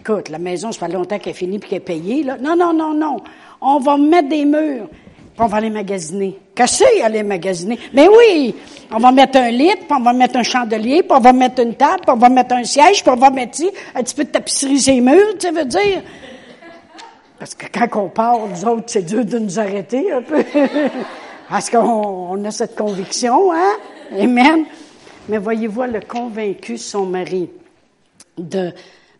écoute, 0.00 0.28
la 0.28 0.38
maison, 0.38 0.72
ça 0.72 0.86
fait 0.86 0.92
longtemps 0.92 1.18
qu'elle 1.18 1.30
est 1.30 1.36
finie 1.36 1.58
puis 1.58 1.70
qu'elle 1.70 1.78
est 1.78 1.80
payée, 1.80 2.24
là. 2.24 2.36
Non, 2.38 2.56
non, 2.56 2.72
non, 2.72 2.92
non. 2.92 3.18
On 3.60 3.78
va 3.78 3.96
mettre 3.96 4.28
des 4.28 4.44
murs. 4.44 4.88
Puis 4.88 5.40
on 5.40 5.46
va 5.46 5.58
aller 5.58 5.70
magasiner. 5.70 6.38
Cassé, 6.54 6.84
aller 7.02 7.22
magasiner? 7.22 7.78
Mais 7.94 8.08
oui, 8.08 8.54
on 8.90 8.98
va 8.98 9.12
mettre 9.12 9.38
un 9.38 9.50
lit, 9.50 9.70
puis 9.76 9.86
on 9.90 10.02
va 10.02 10.12
mettre 10.12 10.36
un 10.36 10.42
chandelier, 10.42 11.02
puis 11.02 11.16
on 11.16 11.20
va 11.20 11.32
mettre 11.32 11.62
une 11.62 11.74
table, 11.74 12.00
puis 12.02 12.10
on 12.10 12.16
va 12.16 12.28
mettre 12.28 12.54
un 12.54 12.64
siège, 12.64 13.02
puis 13.02 13.12
on 13.12 13.16
va 13.16 13.30
mettre 13.30 13.62
un 13.94 14.02
petit 14.02 14.14
peu 14.14 14.24
de 14.24 14.30
tapisserie 14.30 14.78
sur 14.78 14.92
les 14.92 15.00
murs, 15.00 15.38
tu 15.38 15.50
veux 15.50 15.64
dire? 15.64 16.02
Parce 17.38 17.54
que 17.54 17.66
quand 17.72 18.04
on 18.04 18.08
part, 18.08 18.40
nous 18.46 18.68
autres, 18.68 18.84
c'est 18.88 19.06
dur 19.06 19.24
de 19.24 19.38
nous 19.38 19.58
arrêter 19.58 20.12
un 20.12 20.22
peu. 20.22 20.44
Parce 21.48 21.70
qu'on 21.70 22.44
a 22.44 22.50
cette 22.50 22.76
conviction, 22.76 23.52
hein? 23.52 23.72
Amen. 24.18 24.64
Mais 25.28 25.38
voyez-vous, 25.38 25.82
le 25.82 26.00
convaincu 26.00 26.76
son 26.76 27.06
mari 27.06 27.48
de, 28.38 28.72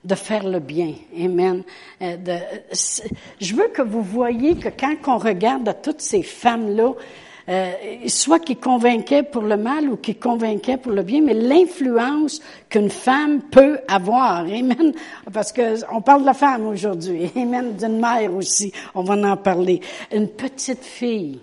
de 0.04 0.14
faire 0.14 0.46
le 0.48 0.60
bien. 0.60 0.94
Amen. 1.16 1.62
Euh, 2.00 2.16
je 3.40 3.54
veux 3.54 3.68
que 3.68 3.82
vous 3.82 4.02
voyez 4.02 4.56
que 4.56 4.68
quand 4.68 4.96
on 5.06 5.18
regarde 5.18 5.76
toutes 5.82 6.00
ces 6.00 6.22
femmes-là, 6.22 6.92
euh, 7.48 7.72
soit 8.06 8.38
qui 8.38 8.54
convainquaient 8.54 9.24
pour 9.24 9.42
le 9.42 9.56
mal 9.56 9.88
ou 9.88 9.96
qui 9.96 10.14
convainquaient 10.14 10.76
pour 10.76 10.92
le 10.92 11.02
bien, 11.02 11.22
mais 11.22 11.34
l'influence 11.34 12.40
qu'une 12.68 12.90
femme 12.90 13.42
peut 13.42 13.80
avoir. 13.88 14.40
Amen. 14.40 14.92
Parce 15.32 15.52
que 15.52 15.84
on 15.92 16.02
parle 16.02 16.20
de 16.20 16.26
la 16.26 16.34
femme 16.34 16.66
aujourd'hui. 16.66 17.30
Amen. 17.36 17.74
D'une 17.76 17.98
mère 18.00 18.34
aussi. 18.34 18.72
On 18.94 19.02
va 19.02 19.14
en 19.14 19.36
parler. 19.36 19.80
Une 20.12 20.28
petite 20.28 20.84
fille 20.84 21.40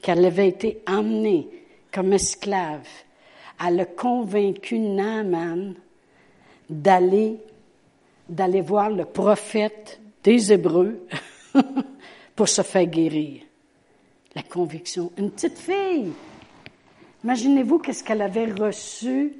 qu'elle 0.00 0.24
avait 0.24 0.48
été 0.48 0.82
emmenée 0.88 1.48
comme 1.92 2.12
esclave. 2.12 2.88
Elle 3.64 3.80
a 3.80 3.84
convaincu 3.84 4.78
Naaman 4.78 5.74
d'aller, 6.72 7.38
voir 8.62 8.90
le 8.90 9.04
prophète 9.04 10.00
des 10.24 10.52
Hébreux 10.52 11.06
pour 12.36 12.48
se 12.48 12.62
faire 12.62 12.86
guérir. 12.86 13.42
La 14.34 14.42
conviction. 14.42 15.12
Une 15.18 15.30
petite 15.30 15.58
fille. 15.58 16.12
Imaginez-vous 17.22 17.78
qu'est-ce 17.78 18.02
qu'elle 18.02 18.22
avait 18.22 18.50
reçu 18.52 19.34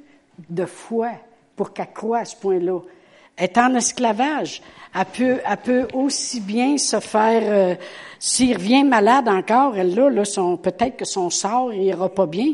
de 0.49 0.65
foi 0.65 1.11
pour 1.55 1.73
qu'elle 1.73 1.91
croie 1.91 2.19
à 2.19 2.25
ce 2.25 2.35
point-là. 2.35 2.79
Est 3.35 3.57
en 3.57 3.73
esclavage. 3.75 4.61
Elle 4.93 5.57
peut, 5.57 5.87
aussi 5.93 6.39
bien 6.39 6.77
se 6.77 6.99
faire, 6.99 7.41
euh, 7.45 7.75
s'il 8.19 8.55
revient 8.55 8.83
malade 8.83 9.27
encore, 9.27 9.75
elle 9.75 9.95
là, 9.95 10.23
peut-être 10.61 10.97
que 10.97 11.05
son 11.05 11.31
sort 11.31 11.73
ira 11.73 12.09
pas 12.09 12.27
bien 12.27 12.53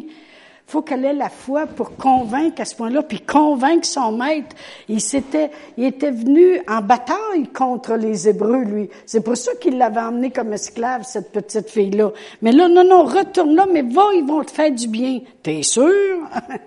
faut 0.69 0.84
qu'elle 0.84 1.03
ait 1.03 1.13
la 1.13 1.29
foi 1.29 1.65
pour 1.65 1.95
convaincre 1.95 2.62
à 2.62 2.65
ce 2.65 2.75
point-là, 2.75 3.01
puis 3.01 3.19
convaincre 3.21 3.88
son 3.88 4.12
maître. 4.12 4.55
Il 4.88 5.01
s'était, 5.01 5.49
il 5.77 5.86
était 5.86 6.12
venu 6.12 6.62
en 6.67 6.82
bataille 6.82 7.47
contre 7.51 7.95
les 7.95 8.29
Hébreux, 8.29 8.63
lui. 8.63 8.89
C'est 9.08 9.23
pour 9.23 9.36
ça 9.36 9.55
qu'il 9.55 9.79
l'avait 9.79 9.99
emmené 9.99 10.29
comme 10.29 10.53
esclave, 10.53 11.03
cette 11.03 11.32
petite 11.32 11.71
fille-là. 11.71 12.12
Mais 12.43 12.51
là, 12.51 12.67
non, 12.67 12.84
non, 12.84 13.03
retourne 13.03 13.55
là, 13.55 13.65
mais 13.71 13.82
va, 13.82 14.13
ils 14.13 14.23
vont 14.23 14.43
te 14.43 14.51
faire 14.51 14.71
du 14.71 14.88
bien. 14.88 15.21
T'es 15.41 15.63
sûr? 15.63 16.19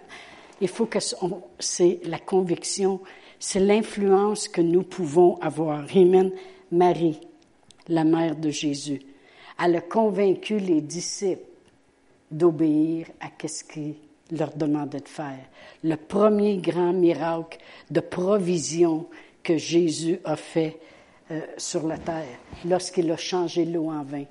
il 0.60 0.66
faut 0.66 0.86
que 0.86 0.98
c'est 1.60 2.00
la 2.04 2.18
conviction, 2.18 2.98
c'est 3.38 3.60
l'influence 3.60 4.48
que 4.48 4.60
nous 4.60 4.82
pouvons 4.82 5.38
avoir. 5.40 5.84
Amen. 5.94 6.32
Marie, 6.72 7.20
la 7.86 8.02
mère 8.02 8.34
de 8.34 8.50
Jésus, 8.50 9.00
elle 9.62 9.76
a 9.76 9.80
convaincu 9.80 10.58
les 10.58 10.80
disciples 10.80 11.51
d'obéir 12.32 13.06
à 13.20 13.28
ce 13.46 13.64
qu'il 13.64 13.94
leur 14.30 14.54
demandait 14.54 15.00
de 15.00 15.08
faire. 15.08 15.44
Le 15.84 15.96
premier 15.96 16.56
grand 16.58 16.92
miracle 16.92 17.58
de 17.90 18.00
provision 18.00 19.06
que 19.42 19.56
Jésus 19.56 20.18
a 20.24 20.36
fait 20.36 20.78
euh, 21.30 21.40
sur 21.56 21.86
la 21.86 21.98
terre, 21.98 22.38
lorsqu'il 22.64 23.10
a 23.10 23.16
changé 23.16 23.64
l'eau 23.64 23.90
en 23.90 24.02
vin. 24.02 24.24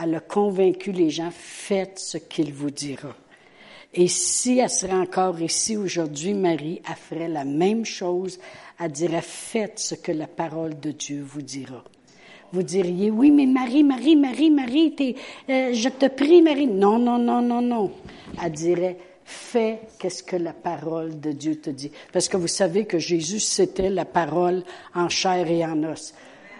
Elle 0.00 0.14
a 0.14 0.20
convaincu 0.20 0.92
les 0.92 1.10
gens, 1.10 1.30
faites 1.30 1.98
ce 1.98 2.18
qu'il 2.18 2.52
vous 2.52 2.70
dira. 2.70 3.14
Et 3.94 4.08
si 4.08 4.58
elle 4.58 4.70
serait 4.70 4.92
encore 4.92 5.40
ici 5.40 5.76
aujourd'hui, 5.76 6.32
Marie, 6.32 6.80
elle 6.88 6.96
ferait 6.96 7.28
la 7.28 7.44
même 7.44 7.84
chose. 7.84 8.38
Elle 8.80 8.90
dirait, 8.90 9.20
faites 9.20 9.78
ce 9.78 9.94
que 9.94 10.12
la 10.12 10.26
parole 10.26 10.80
de 10.80 10.92
Dieu 10.92 11.22
vous 11.22 11.42
dira. 11.42 11.84
Vous 12.52 12.62
diriez, 12.62 13.10
oui, 13.10 13.30
mais 13.30 13.46
Marie, 13.46 13.82
Marie, 13.82 14.14
Marie, 14.14 14.50
Marie, 14.50 15.16
euh, 15.48 15.72
je 15.72 15.88
te 15.88 16.06
prie, 16.06 16.42
Marie. 16.42 16.66
Non, 16.66 16.98
non, 16.98 17.18
non, 17.18 17.40
non, 17.40 17.62
non. 17.62 17.90
Elle 18.42 18.52
dirait, 18.52 18.98
fais 19.24 19.80
qu'est-ce 19.98 20.22
que 20.22 20.36
la 20.36 20.52
parole 20.52 21.18
de 21.18 21.32
Dieu 21.32 21.56
te 21.56 21.70
dit. 21.70 21.90
Parce 22.12 22.28
que 22.28 22.36
vous 22.36 22.48
savez 22.48 22.84
que 22.84 22.98
Jésus, 22.98 23.40
c'était 23.40 23.88
la 23.88 24.04
parole 24.04 24.64
en 24.94 25.08
chair 25.08 25.50
et 25.50 25.64
en 25.64 25.82
os. 25.84 26.12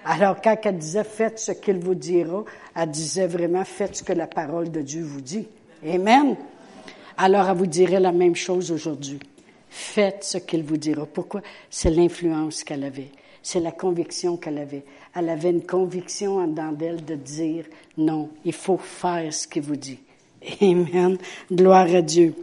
Alors, 0.06 0.40
quand 0.40 0.56
elle 0.64 0.78
disait, 0.78 1.04
faites 1.04 1.38
ce 1.38 1.52
qu'il 1.52 1.78
vous 1.78 1.94
dira, 1.94 2.42
elle 2.74 2.90
disait 2.90 3.26
vraiment, 3.26 3.64
faites 3.64 3.96
ce 3.96 4.02
que 4.02 4.14
la 4.14 4.26
parole 4.26 4.70
de 4.70 4.80
Dieu 4.80 5.02
vous 5.02 5.20
dit. 5.20 5.46
Amen. 5.86 6.36
Alors, 7.18 7.50
elle 7.50 7.56
vous 7.56 7.66
dirait 7.66 8.00
la 8.00 8.12
même 8.12 8.34
chose 8.34 8.72
aujourd'hui. 8.72 9.20
Faites 9.68 10.24
ce 10.24 10.38
qu'il 10.38 10.64
vous 10.64 10.78
dira. 10.78 11.04
Pourquoi? 11.04 11.42
C'est 11.68 11.90
l'influence 11.90 12.64
qu'elle 12.64 12.84
avait. 12.84 13.10
C'est 13.42 13.60
la 13.60 13.72
conviction 13.72 14.36
qu'elle 14.36 14.58
avait 14.58 14.84
elle 15.14 15.28
avait 15.28 15.50
une 15.50 15.64
conviction 15.64 16.38
en 16.38 16.46
dedans 16.46 16.72
d'elle 16.72 17.04
de 17.04 17.14
dire 17.14 17.66
non, 17.98 18.30
il 18.44 18.52
faut 18.52 18.78
faire 18.78 19.32
ce 19.32 19.46
qu'il 19.46 19.62
vous 19.62 19.76
dit. 19.76 19.98
Amen. 20.60 21.18
Gloire 21.50 21.94
à 21.94 22.02
Dieu. 22.02 22.34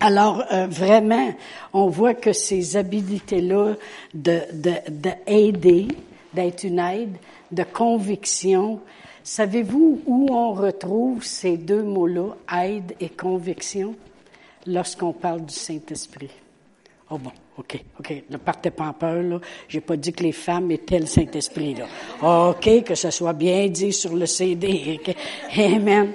Alors, 0.00 0.42
euh, 0.50 0.66
vraiment, 0.66 1.34
on 1.74 1.88
voit 1.88 2.14
que 2.14 2.32
ces 2.32 2.76
habilités-là 2.76 3.74
de, 4.14 4.40
de, 4.52 4.72
de 4.88 5.88
d'être 6.32 6.64
une 6.64 6.78
aide, 6.78 7.16
de 7.52 7.64
conviction, 7.64 8.80
savez-vous 9.22 10.00
où 10.06 10.28
on 10.30 10.52
retrouve 10.52 11.22
ces 11.22 11.58
deux 11.58 11.82
mots-là, 11.82 12.34
aide 12.62 12.94
et 12.98 13.10
conviction, 13.10 13.94
lorsqu'on 14.66 15.12
parle 15.12 15.44
du 15.44 15.54
Saint-Esprit? 15.54 16.30
Oh 17.10 17.18
bon, 17.18 17.32
OK, 17.60 17.78
OK. 17.98 18.22
Ne 18.30 18.38
partez 18.38 18.70
pas 18.70 18.88
en 18.88 18.92
peur, 18.94 19.22
là. 19.22 19.38
J'ai 19.68 19.82
pas 19.82 19.96
dit 19.96 20.14
que 20.14 20.22
les 20.22 20.32
femmes 20.32 20.70
étaient 20.70 20.98
le 20.98 21.04
Saint-Esprit, 21.04 21.74
là. 21.74 22.48
OK, 22.48 22.84
que 22.84 22.94
ce 22.94 23.10
soit 23.10 23.34
bien 23.34 23.68
dit 23.68 23.92
sur 23.92 24.16
le 24.16 24.24
CD. 24.24 24.98
Amen. 25.58 26.12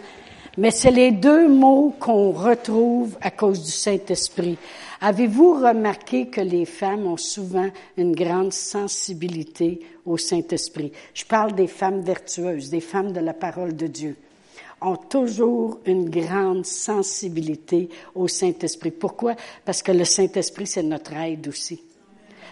Mais 0.58 0.72
c'est 0.72 0.90
les 0.90 1.12
deux 1.12 1.48
mots 1.48 1.94
qu'on 2.00 2.32
retrouve 2.32 3.16
à 3.22 3.30
cause 3.30 3.64
du 3.64 3.72
Saint-Esprit. 3.72 4.58
Avez-vous 5.02 5.54
remarqué 5.54 6.28
que 6.28 6.42
les 6.42 6.66
femmes 6.66 7.06
ont 7.06 7.18
souvent 7.18 7.70
une 7.96 8.16
grande 8.16 8.52
sensibilité 8.52 9.82
au 10.04 10.18
Saint-Esprit? 10.18 10.94
Je 11.14 11.26
parle 11.26 11.54
des 11.54 11.68
femmes 11.68 12.02
vertueuses, 12.02 12.72
des 12.72 12.80
femmes 12.80 13.12
de 13.12 13.20
la 13.20 13.34
parole 13.34 13.76
de 13.76 13.86
Dieu 13.86 14.16
ont 14.86 14.98
toujours 14.98 15.80
une 15.86 16.10
grande 16.10 16.66
sensibilité 16.66 17.90
au 18.14 18.28
Saint-Esprit. 18.28 18.92
Pourquoi? 18.92 19.36
Parce 19.64 19.82
que 19.82 19.92
le 19.92 20.06
Saint-Esprit, 20.06 20.68
c'est 20.68 20.84
notre 20.84 21.14
aide 21.14 21.48
aussi. 21.48 21.82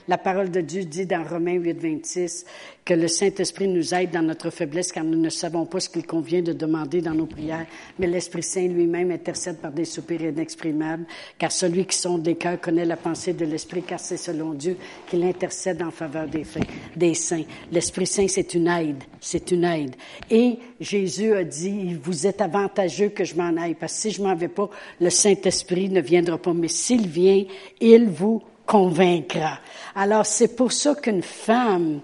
La 0.08 0.18
parole 0.18 0.52
de 0.52 0.60
Dieu 0.60 0.84
dit 0.84 1.06
dans 1.06 1.24
Romains 1.24 1.54
8, 1.54 1.74
26 1.80 2.46
que 2.84 2.94
le 2.94 3.08
Saint-Esprit 3.08 3.70
nous 3.70 3.94
aide 3.94 4.12
dans 4.12 4.22
notre 4.22 4.50
faiblesse 4.50 4.92
car 4.92 5.06
nous 5.06 5.18
ne 5.18 5.30
savons 5.30 5.66
pas 5.66 5.80
ce 5.80 5.88
qu'il 5.88 6.06
convient 6.06 6.42
de 6.42 6.52
demander 6.52 7.02
dans 7.02 7.14
nos 7.14 7.26
prières, 7.26 7.66
mais 7.98 8.08
l'Esprit 8.08 8.44
Saint 8.44 8.68
lui-même 8.68 9.12
intercède 9.12 9.60
par 9.60 9.72
des 9.72 9.86
soupirs 9.86 10.22
inexprimables, 10.22 11.06
car 11.38 11.54
celui 11.54 11.86
qui 11.86 11.96
sonde 11.96 12.24
des 12.24 12.36
cœurs 12.36 12.60
connaît 12.60 12.86
la 12.86 12.98
pensée 12.98 13.32
de 13.32 13.46
l'Esprit, 13.46 13.84
car 13.84 14.00
c'est 14.00 14.18
selon 14.18 14.54
Dieu 14.54 14.76
qu'il 15.08 15.24
intercède 15.24 15.82
en 15.82 15.92
faveur 15.92 16.28
des, 16.28 17.14
saints. 17.14 17.44
L'Esprit 17.72 18.08
Saint, 18.08 18.28
c'est 18.28 18.54
une 18.54 18.68
aide, 18.68 19.04
c'est 19.22 19.52
une 19.52 19.64
aide. 19.64 19.96
Et 20.30 20.60
Jésus 20.82 21.34
a 21.34 21.46
dit, 21.46 21.94
vous 21.94 22.28
êtes 22.28 22.42
avantageux 22.42 23.10
que 23.10 23.24
je 23.24 23.36
m'en 23.36 23.56
aille, 23.56 23.76
parce 23.76 23.94
que 23.94 24.00
si 24.02 24.12
je 24.12 24.22
m'en 24.22 24.36
vais 24.36 24.50
pas, 24.50 24.70
le 25.00 25.10
Saint-Esprit 25.10 25.90
ne 25.90 26.02
viendra 26.02 26.38
pas, 26.38 26.54
mais 26.54 26.68
s'il 26.68 27.08
vient, 27.08 27.46
il 27.80 28.10
vous 28.10 28.44
convaincra. 28.66 29.60
Alors 29.96 30.26
c'est 30.26 30.56
pour 30.56 30.72
ça 30.72 30.96
qu'une 30.96 31.22
femme 31.24 32.02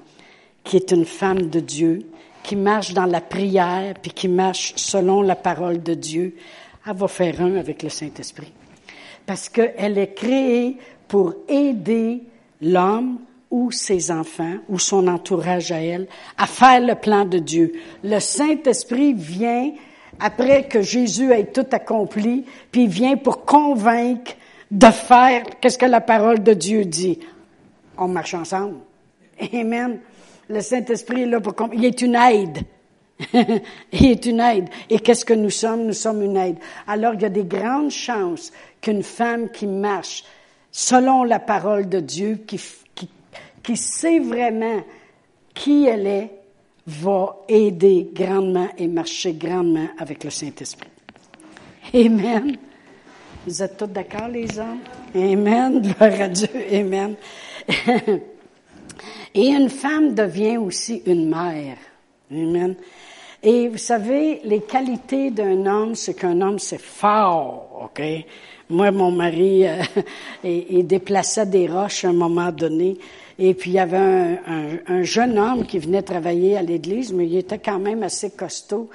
qui 0.63 0.75
est 0.75 0.91
une 0.91 1.05
femme 1.05 1.49
de 1.49 1.59
Dieu, 1.59 1.99
qui 2.43 2.55
marche 2.55 2.93
dans 2.93 3.05
la 3.05 3.21
prière, 3.21 3.95
puis 4.01 4.11
qui 4.11 4.27
marche 4.27 4.73
selon 4.75 5.21
la 5.21 5.35
parole 5.35 5.81
de 5.81 5.93
Dieu, 5.93 6.35
elle 6.85 6.95
va 6.95 7.07
faire 7.07 7.41
un 7.41 7.55
avec 7.55 7.83
le 7.83 7.89
Saint-Esprit. 7.89 8.53
Parce 9.25 9.49
qu'elle 9.49 9.97
est 9.97 10.13
créée 10.13 10.77
pour 11.07 11.33
aider 11.47 12.21
l'homme 12.61 13.19
ou 13.51 13.71
ses 13.71 14.11
enfants 14.11 14.57
ou 14.67 14.77
son 14.77 15.07
entourage 15.07 15.71
à 15.71 15.81
elle 15.81 16.07
à 16.37 16.45
faire 16.45 16.81
le 16.81 16.95
plan 16.95 17.25
de 17.25 17.39
Dieu. 17.39 17.73
Le 18.03 18.19
Saint-Esprit 18.19 19.13
vient 19.13 19.71
après 20.19 20.67
que 20.67 20.81
Jésus 20.81 21.31
ait 21.31 21.45
tout 21.45 21.65
accompli, 21.71 22.45
puis 22.71 22.83
il 22.83 22.89
vient 22.89 23.17
pour 23.17 23.45
convaincre 23.45 24.33
de 24.71 24.87
faire 24.87 25.43
qu'est-ce 25.59 25.77
que 25.77 25.85
la 25.85 26.01
parole 26.01 26.43
de 26.43 26.53
Dieu 26.53 26.85
dit? 26.85 27.19
On 27.97 28.07
marche 28.07 28.33
ensemble. 28.33 28.77
Amen. 29.53 29.99
Le 30.47 30.61
Saint-Esprit 30.61 31.23
est 31.23 31.25
là 31.25 31.39
pour... 31.39 31.55
Il 31.73 31.85
est 31.85 32.01
une 32.01 32.15
aide. 32.15 32.59
il 33.33 34.05
est 34.05 34.25
une 34.25 34.39
aide. 34.39 34.69
Et 34.89 34.99
qu'est-ce 34.99 35.25
que 35.25 35.33
nous 35.33 35.49
sommes? 35.49 35.85
Nous 35.85 35.93
sommes 35.93 36.21
une 36.21 36.37
aide. 36.37 36.57
Alors, 36.87 37.13
il 37.13 37.21
y 37.21 37.25
a 37.25 37.29
des 37.29 37.43
grandes 37.43 37.91
chances 37.91 38.51
qu'une 38.81 39.03
femme 39.03 39.49
qui 39.49 39.67
marche 39.67 40.23
selon 40.71 41.23
la 41.23 41.39
parole 41.39 41.89
de 41.89 41.99
Dieu, 41.99 42.39
qui, 42.47 42.59
qui, 42.95 43.09
qui 43.61 43.77
sait 43.77 44.19
vraiment 44.19 44.81
qui 45.53 45.85
elle 45.85 46.07
est, 46.07 46.31
va 46.87 47.37
aider 47.47 48.09
grandement 48.13 48.69
et 48.77 48.87
marcher 48.87 49.33
grandement 49.33 49.89
avec 49.97 50.23
le 50.23 50.29
Saint-Esprit. 50.29 50.89
Amen. 51.93 52.57
Vous 53.45 53.63
êtes 53.63 53.77
tous 53.77 53.87
d'accord, 53.87 54.27
les 54.27 54.59
hommes? 54.59 54.81
Amen. 55.15 55.81
Gloire 55.97 56.21
à 56.21 56.27
Dieu. 56.27 56.49
Amen. 56.73 57.15
Et 59.33 59.47
une 59.47 59.69
femme 59.69 60.13
devient 60.13 60.57
aussi 60.57 61.01
une 61.05 61.29
mère. 61.29 61.77
Amen. 62.31 62.75
Et 63.41 63.69
vous 63.69 63.77
savez, 63.77 64.41
les 64.43 64.61
qualités 64.61 65.31
d'un 65.31 65.65
homme, 65.65 65.95
c'est 65.95 66.13
qu'un 66.13 66.41
homme, 66.41 66.59
c'est 66.59 66.81
fort, 66.81 67.85
OK? 67.85 68.01
Moi, 68.69 68.91
mon 68.91 69.11
mari, 69.11 69.65
euh, 69.65 69.81
il, 70.43 70.85
déplaçait 70.85 71.45
des 71.45 71.67
roches 71.67 72.03
à 72.03 72.09
un 72.09 72.13
moment 72.13 72.51
donné. 72.51 72.97
Et 73.39 73.53
puis, 73.53 73.71
il 73.71 73.75
y 73.75 73.79
avait 73.79 74.39
un, 74.85 75.03
jeune 75.03 75.39
homme 75.39 75.65
qui 75.65 75.79
venait 75.79 76.01
travailler 76.01 76.57
à 76.57 76.61
l'église, 76.61 77.13
mais 77.13 77.25
il 77.25 77.37
était 77.37 77.57
quand 77.57 77.79
même 77.79 78.03
assez 78.03 78.31
costaud. 78.31 78.89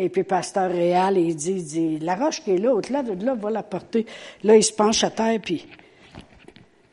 Et 0.00 0.08
puis, 0.08 0.22
pasteur 0.22 0.70
Réal, 0.70 1.18
il 1.18 1.34
dit, 1.34 1.50
il 1.50 1.64
dit, 1.64 1.98
la 1.98 2.14
roche 2.14 2.40
qui 2.40 2.52
est 2.52 2.58
là, 2.58 2.72
au-delà 2.72 3.02
de 3.02 3.24
là, 3.24 3.34
va 3.34 3.50
la 3.50 3.64
porter. 3.64 4.06
Là, 4.44 4.54
il 4.54 4.62
se 4.62 4.72
penche 4.72 5.02
à 5.02 5.10
terre, 5.10 5.40
puis 5.42 5.66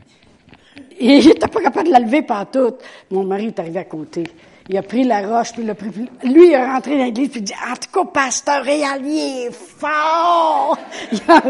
il 0.99 1.27
n'était 1.27 1.47
pas 1.47 1.61
capable 1.61 1.87
de 1.87 1.93
la 1.93 1.99
lever 1.99 2.23
par 2.23 2.49
toute. 2.49 2.79
Mon 3.11 3.23
mari 3.23 3.47
est 3.47 3.59
arrivé 3.59 3.79
à 3.79 3.83
côté. 3.83 4.23
Il 4.67 4.75
a 4.75 4.81
pris 4.81 5.03
la 5.03 5.21
roche, 5.21 5.53
puis 5.53 5.61
il 5.61 5.69
a 5.69 5.75
pris... 5.75 5.91
Lui, 6.23 6.47
il 6.47 6.51
est 6.53 6.65
rentré 6.65 6.97
dans 6.97 7.05
l'église, 7.05 7.29
puis 7.29 7.41
il 7.41 7.43
dit, 7.43 7.53
en 7.53 7.75
tout 7.75 7.91
cas, 7.93 8.09
pasteur 8.11 8.63
Réal, 8.63 9.05
il 9.05 9.47
est 9.47 9.51
fort! 9.51 10.75
Il 11.11 11.19
en 11.31 11.41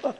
pas. 0.00 0.14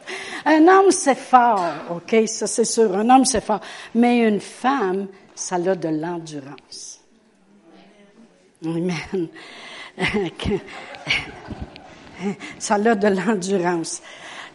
Un 0.47 0.67
homme, 0.67 0.91
c'est 0.91 1.17
fort, 1.17 1.63
OK? 1.91 2.27
Ça, 2.27 2.49
c'est 2.49 2.65
sûr. 2.65 2.97
Un 2.97 3.09
homme, 3.09 3.25
c'est 3.25 3.45
fort. 3.45 3.61
Mais 3.95 4.27
une 4.27 4.41
femme, 4.41 5.07
ça 5.33 5.55
a 5.55 5.75
de 5.77 5.89
l'endurance. 5.89 7.01
Amen. 8.65 9.29
ça 12.59 12.75
a 12.75 12.95
de 12.95 13.09
l'endurance. 13.09 14.03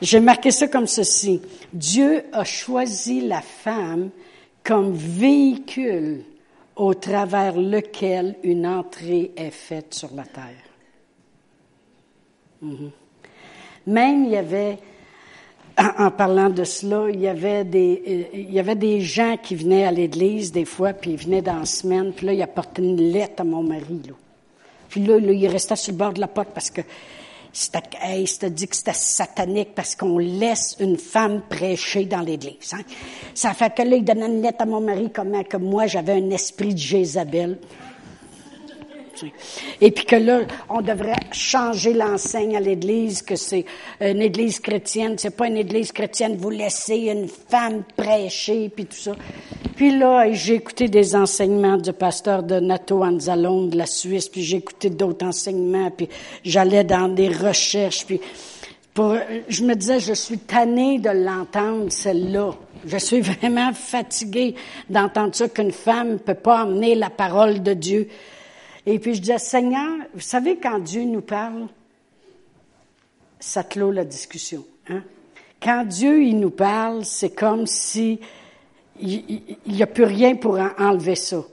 J'ai 0.02 0.20
marqué 0.20 0.52
ça 0.52 0.68
comme 0.68 0.88
ceci. 0.88 1.42
Dieu 1.72 2.24
a 2.34 2.44
choisi 2.44 3.22
la 3.22 3.42
femme 3.42 4.10
comme 4.64 4.94
véhicule 4.94 6.24
au 6.76 6.94
travers 6.94 7.58
lequel 7.58 8.36
une 8.44 8.68
entrée 8.68 9.32
est 9.38 9.52
faite 9.52 9.94
sur 9.94 10.14
la 10.14 10.24
terre. 10.24 10.64
Mhm. 12.62 12.92
Même 13.88 14.26
il 14.26 14.32
y 14.32 14.38
avait, 14.38 14.80
en, 15.78 16.10
parlant 16.10 16.50
de 16.50 16.64
cela, 16.64 17.10
il 17.10 17.22
y 17.22 17.28
avait 17.28 17.64
des, 17.64 18.04
euh, 18.08 18.24
il 18.34 18.52
y 18.52 18.60
avait 18.60 18.76
des 18.76 19.00
gens 19.00 19.38
qui 19.42 19.56
venaient 19.56 19.86
à 19.86 19.92
l'église 19.92 20.52
des 20.52 20.66
fois, 20.66 20.94
puis 20.94 21.12
ils 21.12 21.18
venaient 21.18 21.44
dans 21.44 21.60
la 21.60 21.66
semaine, 21.66 22.12
puis 22.12 22.26
là, 22.26 22.34
ils 22.34 22.42
apportaient 22.42 22.82
une 22.82 22.98
lettre 22.98 23.42
à 23.42 23.44
mon 23.44 23.64
mari, 23.64 24.02
là. 24.08 24.14
Puis 24.96 25.04
là, 25.04 25.18
il 25.18 25.48
restait 25.48 25.76
sur 25.76 25.92
le 25.92 25.98
bord 25.98 26.14
de 26.14 26.22
la 26.22 26.30
porte 26.30 26.52
parce 26.54 26.70
que 26.70 26.80
c'était, 27.52 27.82
hey, 28.02 28.24
dit 28.24 28.66
que 28.66 28.76
c'était 28.78 28.94
satanique 28.94 29.76
parce 29.76 29.94
qu'on 29.94 30.18
laisse 30.18 30.78
une 30.80 30.96
femme 30.96 31.42
prêcher 31.50 32.06
dans 32.06 32.22
l'église. 32.22 32.72
Hein? 32.72 32.84
Ça 33.34 33.54
fait 33.54 33.76
que 33.76 33.82
là, 33.82 33.98
il 33.98 34.06
donnait 34.06 34.28
une 34.28 34.42
lettre 34.42 34.62
à 34.62 34.66
mon 34.66 34.80
mari 34.80 35.12
comment 35.14 35.44
que 35.44 35.58
moi, 35.58 35.86
j'avais 35.86 36.14
un 36.14 36.30
esprit 36.30 36.74
de 36.74 36.80
Jézabel. 36.80 37.58
Et 39.82 39.92
puis 39.92 40.06
que 40.06 40.16
là, 40.16 40.44
on 40.70 40.82
devrait 40.82 41.14
changer 41.34 41.92
l'enseigne 41.92 42.56
à 42.56 42.62
l'Église, 42.62 43.22
que 43.22 43.36
c'est 43.36 43.66
une 44.00 44.22
Église 44.22 44.62
chrétienne, 44.62 45.18
c'est 45.18 45.36
pas 45.36 45.48
une 45.48 45.58
Église 45.58 45.92
chrétienne, 45.92 46.38
vous 46.38 46.52
laissez 46.52 46.96
une 46.96 47.28
femme 47.28 47.84
prêcher, 47.98 48.72
puis 48.74 48.86
tout 48.86 48.96
ça. 48.96 49.12
Puis 49.76 49.98
là, 49.98 50.32
j'ai 50.32 50.56
écouté 50.56 50.88
des 50.88 51.16
enseignements 51.16 51.78
du 51.78 51.92
pasteur 51.92 52.44
de 52.44 52.60
Nato 52.62 53.04
Anzalone 53.04 53.70
de 53.70 53.78
la 53.78 53.86
Suisse, 53.86 54.30
puis 54.30 54.42
j'ai 54.42 54.58
écouté 54.58 54.90
d'autres 54.90 55.26
enseignements, 55.26 55.92
puis 55.92 56.08
j'allais 56.46 56.86
dans 56.86 57.10
des 57.10 57.28
recherches, 57.28 58.06
puis 58.06 58.22
pour, 58.94 59.18
je 59.50 59.66
me 59.66 59.76
disais, 59.76 60.00
je 60.00 60.14
suis 60.14 60.38
tannée 60.38 61.00
de 61.00 61.10
l'entendre, 61.10 61.92
celle-là. 61.92 62.52
Je 62.86 62.98
suis 62.98 63.20
vraiment 63.40 63.74
fatiguée 63.74 64.56
d'entendre 64.90 65.36
ça 65.36 65.50
qu'une 65.50 65.74
femme 65.74 66.14
ne 66.14 66.18
peut 66.18 66.34
pas 66.34 66.64
emmener 66.64 66.96
la 66.96 67.10
parole 67.10 67.62
de 67.62 67.74
Dieu. 67.74 68.08
Et 68.86 68.98
puis 69.00 69.16
je 69.16 69.20
disais, 69.20 69.40
Seigneur, 69.40 69.92
vous 70.14 70.22
savez, 70.22 70.58
quand 70.58 70.80
Dieu 70.80 71.04
nous 71.04 71.22
parle, 71.22 71.68
ça 73.42 73.64
clôt 73.64 73.92
la 73.92 74.06
discussion. 74.06 74.64
Hein? 74.88 75.04
Quand 75.62 75.84
Dieu 75.84 76.24
il 76.24 76.40
nous 76.40 76.52
parle, 76.52 77.04
c'est 77.04 77.36
comme 77.36 77.68
si 77.68 78.22
il 79.02 79.58
n'y 79.68 79.84
a 79.84 79.88
plus 79.88 80.04
rien 80.04 80.36
pour 80.36 80.60
enlever 80.80 81.16
ça. 81.16 81.44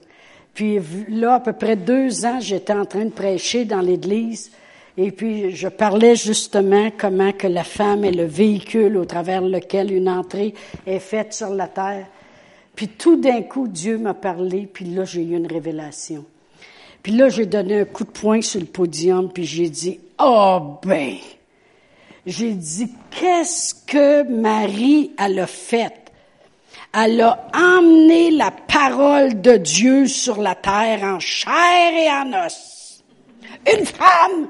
Puis 0.54 0.78
là, 1.08 1.34
à 1.34 1.40
peu 1.40 1.52
près 1.52 1.76
deux 1.76 2.24
ans, 2.24 2.40
j'étais 2.40 2.72
en 2.72 2.84
train 2.84 3.04
de 3.04 3.10
prêcher 3.10 3.64
dans 3.64 3.80
l'Église. 3.80 4.50
Et 4.98 5.10
puis, 5.10 5.56
je 5.56 5.68
parlais 5.68 6.16
justement 6.16 6.90
comment 6.96 7.32
que 7.32 7.46
la 7.46 7.64
femme 7.64 8.04
est 8.04 8.12
le 8.12 8.26
véhicule 8.26 8.98
au 8.98 9.06
travers 9.06 9.40
lequel 9.40 9.90
une 9.90 10.08
entrée 10.08 10.54
est 10.86 10.98
faite 10.98 11.32
sur 11.32 11.50
la 11.50 11.66
terre. 11.66 12.06
Puis 12.76 12.88
tout 12.88 13.16
d'un 13.16 13.42
coup, 13.42 13.68
Dieu 13.68 13.96
m'a 13.96 14.14
parlé, 14.14 14.68
puis 14.70 14.84
là, 14.84 15.04
j'ai 15.04 15.22
eu 15.22 15.36
une 15.36 15.46
révélation. 15.46 16.24
Puis 17.02 17.12
là, 17.12 17.30
j'ai 17.30 17.46
donné 17.46 17.80
un 17.80 17.84
coup 17.84 18.04
de 18.04 18.10
poing 18.10 18.42
sur 18.42 18.60
le 18.60 18.66
podium, 18.66 19.30
puis 19.32 19.44
j'ai 19.44 19.68
dit, 19.68 19.98
oh 20.20 20.78
ben, 20.84 21.16
j'ai 22.26 22.52
dit, 22.52 22.90
qu'est-ce 23.10 23.74
que 23.74 24.22
Marie, 24.24 25.12
elle 25.18 25.38
a 25.38 25.46
fait? 25.46 26.01
Elle 26.94 27.20
a 27.20 27.46
emmené 27.54 28.30
la 28.30 28.50
parole 28.50 29.40
de 29.40 29.56
Dieu 29.56 30.06
sur 30.06 30.40
la 30.40 30.54
terre 30.54 31.02
en 31.02 31.20
chair 31.20 31.92
et 31.94 32.10
en 32.10 32.46
os. 32.46 33.02
Une 33.66 33.86
femme 33.86 34.48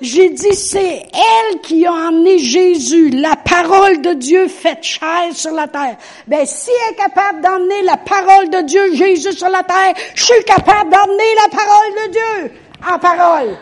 j'ai 0.00 0.30
dit, 0.30 0.54
c'est 0.54 1.02
elle 1.12 1.60
qui 1.60 1.84
a 1.84 1.92
emmené 1.92 2.38
Jésus, 2.38 3.10
la 3.10 3.36
parole 3.36 4.00
de 4.00 4.14
Dieu 4.14 4.48
faite 4.48 4.82
chair 4.82 5.34
sur 5.34 5.52
la 5.52 5.68
terre. 5.68 5.96
Ben, 6.26 6.46
si 6.46 6.70
elle 6.70 6.94
est 6.94 6.96
capable 6.96 7.42
d'emmener 7.42 7.82
la 7.82 7.98
parole 7.98 8.48
de 8.48 8.62
Dieu, 8.62 8.94
Jésus 8.94 9.32
sur 9.32 9.50
la 9.50 9.62
terre, 9.62 9.92
je 10.14 10.24
suis 10.24 10.44
capable 10.44 10.90
d'emmener 10.90 11.34
la 11.42 11.48
parole 11.50 12.06
de 12.06 12.12
Dieu 12.12 12.52
en 12.90 12.98
parole. 12.98 13.58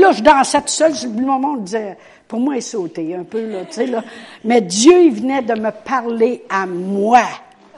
Là, 0.00 0.12
je 0.12 0.22
dansais 0.22 0.60
tout 0.60 0.68
seul, 0.68 0.92
le 1.04 1.24
moment 1.24 1.52
on 1.52 1.56
disait, 1.58 1.96
pour 2.28 2.40
moi, 2.40 2.56
il 2.56 2.62
sautait 2.62 3.14
un 3.14 3.24
peu, 3.24 3.50
là, 3.50 3.64
tu 3.64 3.72
sais, 3.72 3.86
là. 3.86 4.04
Mais 4.44 4.60
Dieu, 4.60 5.04
il 5.04 5.12
venait 5.12 5.40
de 5.40 5.54
me 5.54 5.70
parler 5.70 6.44
à 6.50 6.66
moi. 6.66 7.22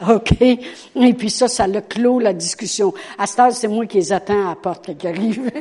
OK? 0.08 0.42
Et 0.42 1.14
puis 1.14 1.30
ça, 1.30 1.46
ça 1.46 1.68
le 1.68 1.80
clos 1.80 2.18
la 2.18 2.32
discussion. 2.32 2.92
À 3.16 3.26
ce 3.26 3.34
stade, 3.34 3.52
c'est 3.52 3.68
moi 3.68 3.86
qui 3.86 3.98
les 3.98 4.12
attends 4.12 4.46
à 4.46 4.48
la 4.50 4.56
porte 4.56 4.96
qui 4.96 5.06
arrive. 5.06 5.50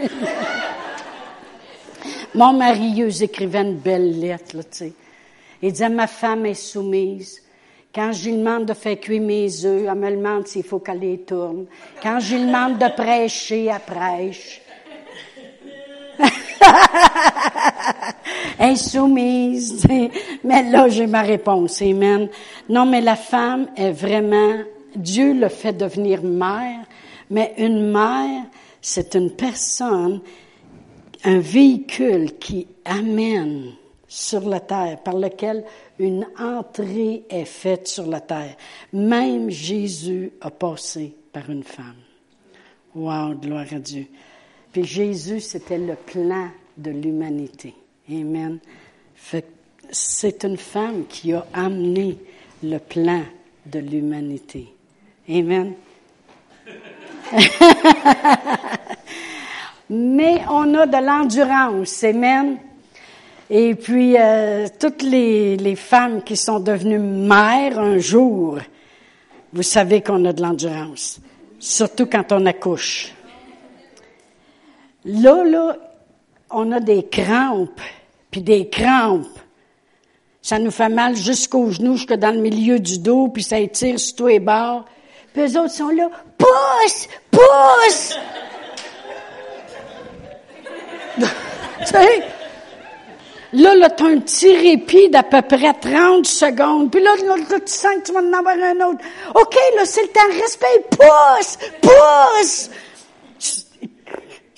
Mon 2.33 2.53
mari, 2.53 3.01
eux 3.01 3.23
écrivait 3.23 3.61
une 3.61 3.77
belle 3.77 4.19
lettre, 4.19 4.57
là, 4.57 4.63
tu 4.63 4.69
sais. 4.71 4.93
Il 5.61 5.71
disait, 5.71 5.89
ma 5.89 6.07
femme 6.07 6.45
est 6.45 6.53
soumise. 6.53 7.43
Quand 7.93 8.11
je 8.11 8.29
lui 8.29 8.37
demande 8.37 8.65
de 8.65 8.73
faire 8.73 8.99
cuire 8.99 9.21
mes 9.21 9.65
œufs, 9.65 9.87
elle 9.87 9.95
me 9.95 10.11
demande 10.11 10.47
s'il 10.47 10.63
faut 10.63 10.79
qu'elle 10.79 10.99
les 10.99 11.17
tourne. 11.19 11.65
Quand 12.01 12.19
je 12.19 12.35
lui 12.35 12.45
demande 12.45 12.77
de 12.77 12.87
prêcher, 12.95 13.65
elle 13.65 13.79
prêche. 13.81 14.61
Insoumise. 18.59 19.85
Mais 20.43 20.69
là, 20.69 20.89
j'ai 20.89 21.07
ma 21.07 21.21
réponse. 21.21 21.81
Amen. 21.81 22.29
Non, 22.67 22.85
mais 22.85 23.01
la 23.01 23.15
femme 23.15 23.67
est 23.75 23.91
vraiment, 23.91 24.57
Dieu 24.95 25.33
le 25.33 25.49
fait 25.49 25.73
devenir 25.73 26.23
mère, 26.23 26.81
mais 27.29 27.53
une 27.57 27.91
mère, 27.91 28.43
c'est 28.81 29.15
une 29.15 29.31
personne, 29.31 30.21
un 31.23 31.39
véhicule 31.39 32.37
qui 32.37 32.67
amène 32.85 33.73
sur 34.07 34.47
la 34.49 34.59
terre, 34.59 34.97
par 35.03 35.15
lequel 35.15 35.63
une 35.99 36.25
entrée 36.39 37.23
est 37.29 37.45
faite 37.45 37.87
sur 37.87 38.07
la 38.07 38.19
terre. 38.19 38.55
Même 38.91 39.51
Jésus 39.51 40.31
a 40.41 40.49
passé 40.49 41.13
par 41.31 41.49
une 41.49 41.63
femme. 41.63 41.95
Wow, 42.95 43.35
gloire 43.35 43.65
à 43.71 43.79
Dieu. 43.79 44.07
Puis 44.71 44.85
Jésus, 44.85 45.39
c'était 45.39 45.77
le 45.77 45.95
plan 45.95 46.49
de 46.77 46.91
l'humanité. 46.91 47.73
Amen. 48.09 48.59
c'est 49.91 50.43
une 50.43 50.57
femme 50.57 51.05
qui 51.07 51.33
a 51.33 51.45
amené 51.53 52.17
le 52.63 52.77
plan 52.79 53.21
de 53.65 53.79
l'humanité. 53.79 54.73
Amen. 55.29 55.73
Mais 59.89 60.41
on 60.49 60.73
a 60.75 60.85
de 60.85 61.05
l'endurance. 61.05 62.03
Amen. 62.03 62.57
Et 63.49 63.73
puis, 63.73 64.15
euh, 64.17 64.67
toutes 64.79 65.01
les, 65.01 65.57
les, 65.57 65.75
femmes 65.75 66.21
qui 66.23 66.37
sont 66.37 66.59
devenues 66.59 66.99
mères 66.99 67.79
un 67.79 67.97
jour, 67.97 68.59
vous 69.51 69.63
savez 69.63 70.01
qu'on 70.01 70.23
a 70.25 70.33
de 70.33 70.41
l'endurance, 70.43 71.19
surtout 71.59 72.05
quand 72.05 72.31
on 72.31 72.45
accouche. 72.45 73.11
Là, 75.05 75.43
là, 75.43 75.77
on 76.51 76.71
a 76.71 76.79
des 76.79 77.03
crampes, 77.07 77.81
puis 78.31 78.41
des 78.41 78.69
crampes. 78.69 79.25
Ça 80.41 80.59
nous 80.59 80.71
fait 80.71 80.89
mal 80.89 81.15
jusqu'aux 81.15 81.69
genoux, 81.71 81.95
jusque 81.95 82.13
dans 82.13 82.33
le 82.33 82.41
milieu 82.41 82.79
du 82.79 82.99
dos, 82.99 83.27
puis 83.27 83.43
ça 83.43 83.59
étire 83.59 83.99
sur 83.99 84.15
tous 84.15 84.27
les 84.27 84.39
bords. 84.39 84.85
Puis 85.33 85.43
eux 85.43 85.59
autres 85.59 85.73
sont 85.73 85.89
là, 85.89 86.09
pousse, 86.37 87.07
pousse! 87.31 88.17
Là, 93.51 93.73
là, 93.73 93.89
tu 93.89 94.03
as 94.03 94.07
un 94.07 94.19
petit 94.19 94.55
répit 94.55 95.09
d'à 95.09 95.23
peu 95.23 95.41
près 95.41 95.73
30 95.73 96.25
secondes. 96.25 96.91
Puis 96.91 97.01
là, 97.01 97.15
là, 97.25 97.35
tu 97.59 97.73
sens 97.73 97.95
que 97.95 98.05
tu 98.05 98.11
vas 98.11 98.19
en 98.19 98.33
avoir 98.33 98.53
un 98.55 98.79
autre. 98.87 98.99
OK, 99.33 99.55
là, 99.75 99.85
c'est 99.85 100.03
le 100.03 100.09
temps. 100.09 100.21
Respect. 100.39 100.85
Pousse! 100.91 101.57
Pousse! 101.81 102.69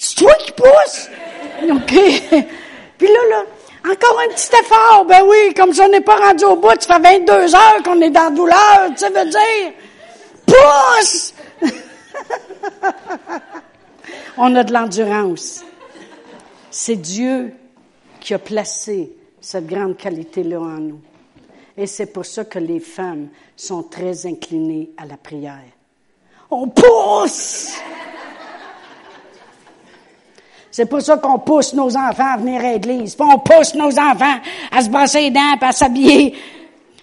C'est 0.03 0.15
toi 0.15 0.33
qui 0.39 0.51
pousse? 0.53 1.09
OK. 1.61 1.93
Puis 2.97 3.07
là, 3.07 3.19
là, 3.29 3.43
encore 3.87 4.19
un 4.19 4.33
petit 4.33 4.49
effort. 4.59 5.05
Ben 5.05 5.21
oui, 5.27 5.53
comme 5.55 5.71
si 5.71 5.79
on 5.79 5.89
n'est 5.89 6.01
pas 6.01 6.15
rendu 6.15 6.43
au 6.43 6.55
bout, 6.55 6.69
ça 6.79 6.99
fait 6.99 7.19
22 7.19 7.53
heures 7.53 7.83
qu'on 7.85 8.01
est 8.01 8.09
dans 8.09 8.23
la 8.23 8.29
douleur. 8.31 8.89
Tu 8.97 9.05
veux 9.05 9.29
dire? 9.29 9.73
Pousse! 10.47 11.35
on 14.37 14.55
a 14.55 14.63
de 14.63 14.73
l'endurance. 14.73 15.63
C'est 16.71 16.95
Dieu 16.95 17.53
qui 18.19 18.33
a 18.33 18.39
placé 18.39 19.15
cette 19.39 19.67
grande 19.67 19.97
qualité-là 19.97 20.61
en 20.61 20.79
nous. 20.79 21.01
Et 21.77 21.85
c'est 21.85 22.07
pour 22.07 22.25
ça 22.25 22.43
que 22.43 22.57
les 22.57 22.79
femmes 22.79 23.27
sont 23.55 23.83
très 23.83 24.25
inclinées 24.25 24.89
à 24.97 25.05
la 25.05 25.17
prière. 25.17 25.61
On 26.49 26.67
pousse! 26.69 27.75
C'est 30.71 30.85
pour 30.85 31.01
ça 31.01 31.17
qu'on 31.17 31.37
pousse 31.37 31.73
nos 31.73 31.95
enfants 31.97 32.33
à 32.33 32.37
venir 32.37 32.61
à 32.61 32.71
l'église. 32.71 33.17
on 33.19 33.37
pousse 33.39 33.75
nos 33.75 33.99
enfants 33.99 34.39
à 34.71 34.81
se 34.81 34.89
brosser 34.89 35.23
les 35.23 35.31
dents, 35.31 35.57
à 35.59 35.71
s'habiller. 35.73 36.33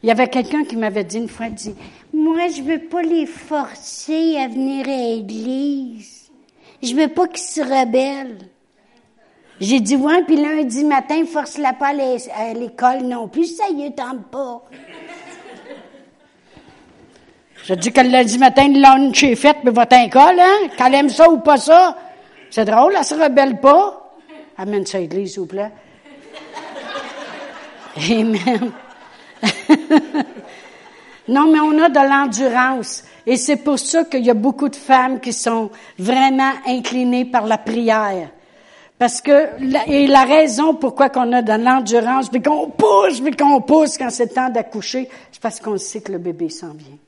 Il 0.02 0.08
y 0.08 0.10
avait 0.10 0.28
quelqu'un 0.28 0.64
qui 0.64 0.76
m'avait 0.76 1.04
dit 1.04 1.18
une 1.18 1.28
fois, 1.28 1.50
dit, 1.50 1.74
moi, 2.12 2.48
je 2.48 2.62
veux 2.62 2.78
pas 2.78 3.02
les 3.02 3.26
forcer 3.26 4.38
à 4.38 4.48
venir 4.48 4.88
à 4.88 4.96
l'église. 4.96 6.30
Je 6.82 6.94
veux 6.94 7.08
pas 7.08 7.26
qu'ils 7.26 7.38
se 7.38 7.60
rebellent. 7.60 8.38
J'ai 9.60 9.80
dit, 9.80 9.96
ouais, 9.96 10.22
puis 10.22 10.36
lundi 10.36 10.84
matin, 10.84 11.24
force-la 11.30 11.72
pas 11.72 11.88
à 11.88 12.54
l'école 12.54 13.02
non 13.02 13.28
plus, 13.28 13.56
ça 13.56 13.64
y 13.70 13.82
est, 13.82 13.90
tente 13.90 14.24
pas. 14.30 14.62
J'ai 17.64 17.76
dit 17.76 17.92
que 17.92 18.00
lundi 18.00 18.38
matin, 18.38 18.68
le 18.68 18.80
lunch 18.80 19.24
est 19.24 19.34
fait, 19.34 19.56
mais 19.64 19.72
votre 19.72 19.96
école, 19.96 20.40
hein, 20.40 20.68
qu'elle 20.76 20.94
aime 20.94 21.10
ça 21.10 21.28
ou 21.28 21.38
pas 21.38 21.58
ça? 21.58 21.98
C'est 22.50 22.64
drôle, 22.64 22.94
elle 22.96 23.04
se 23.04 23.14
rebelle 23.14 23.60
pas. 23.60 24.16
Amène 24.56 24.86
ça 24.86 24.98
à 24.98 25.00
l'église, 25.00 25.32
s'il 25.32 25.40
vous 25.40 25.46
plaît. 25.46 25.70
Amen. 28.10 28.72
non, 31.28 31.52
mais 31.52 31.60
on 31.60 31.78
a 31.82 31.88
de 31.88 32.08
l'endurance. 32.08 33.04
Et 33.26 33.36
c'est 33.36 33.56
pour 33.56 33.78
ça 33.78 34.04
qu'il 34.04 34.24
y 34.24 34.30
a 34.30 34.34
beaucoup 34.34 34.68
de 34.68 34.76
femmes 34.76 35.20
qui 35.20 35.32
sont 35.32 35.70
vraiment 35.98 36.52
inclinées 36.66 37.24
par 37.24 37.46
la 37.46 37.58
prière. 37.58 38.30
Parce 38.98 39.20
que, 39.20 39.48
et 39.88 40.06
la 40.08 40.24
raison 40.24 40.74
pourquoi 40.74 41.08
qu'on 41.08 41.32
a 41.32 41.42
de 41.42 41.52
l'endurance, 41.52 42.28
puis 42.28 42.42
qu'on 42.42 42.70
pousse, 42.70 43.20
puis 43.20 43.36
qu'on 43.36 43.60
pousse 43.60 43.96
quand 43.96 44.10
c'est 44.10 44.34
temps 44.34 44.50
d'accoucher, 44.50 45.08
c'est 45.30 45.40
parce 45.40 45.60
qu'on 45.60 45.76
sait 45.76 46.00
que 46.00 46.10
le 46.10 46.18
bébé 46.18 46.48
s'en 46.48 46.72
vient. 46.72 46.98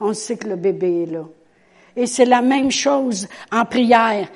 On 0.00 0.12
sait 0.12 0.36
que 0.36 0.48
le 0.48 0.56
bébé 0.56 1.04
est 1.04 1.12
là. 1.12 1.24
Et 1.98 2.06
c'est 2.06 2.24
la 2.24 2.42
même 2.42 2.70
chose 2.70 3.26
en 3.50 3.64
prière. 3.64 4.28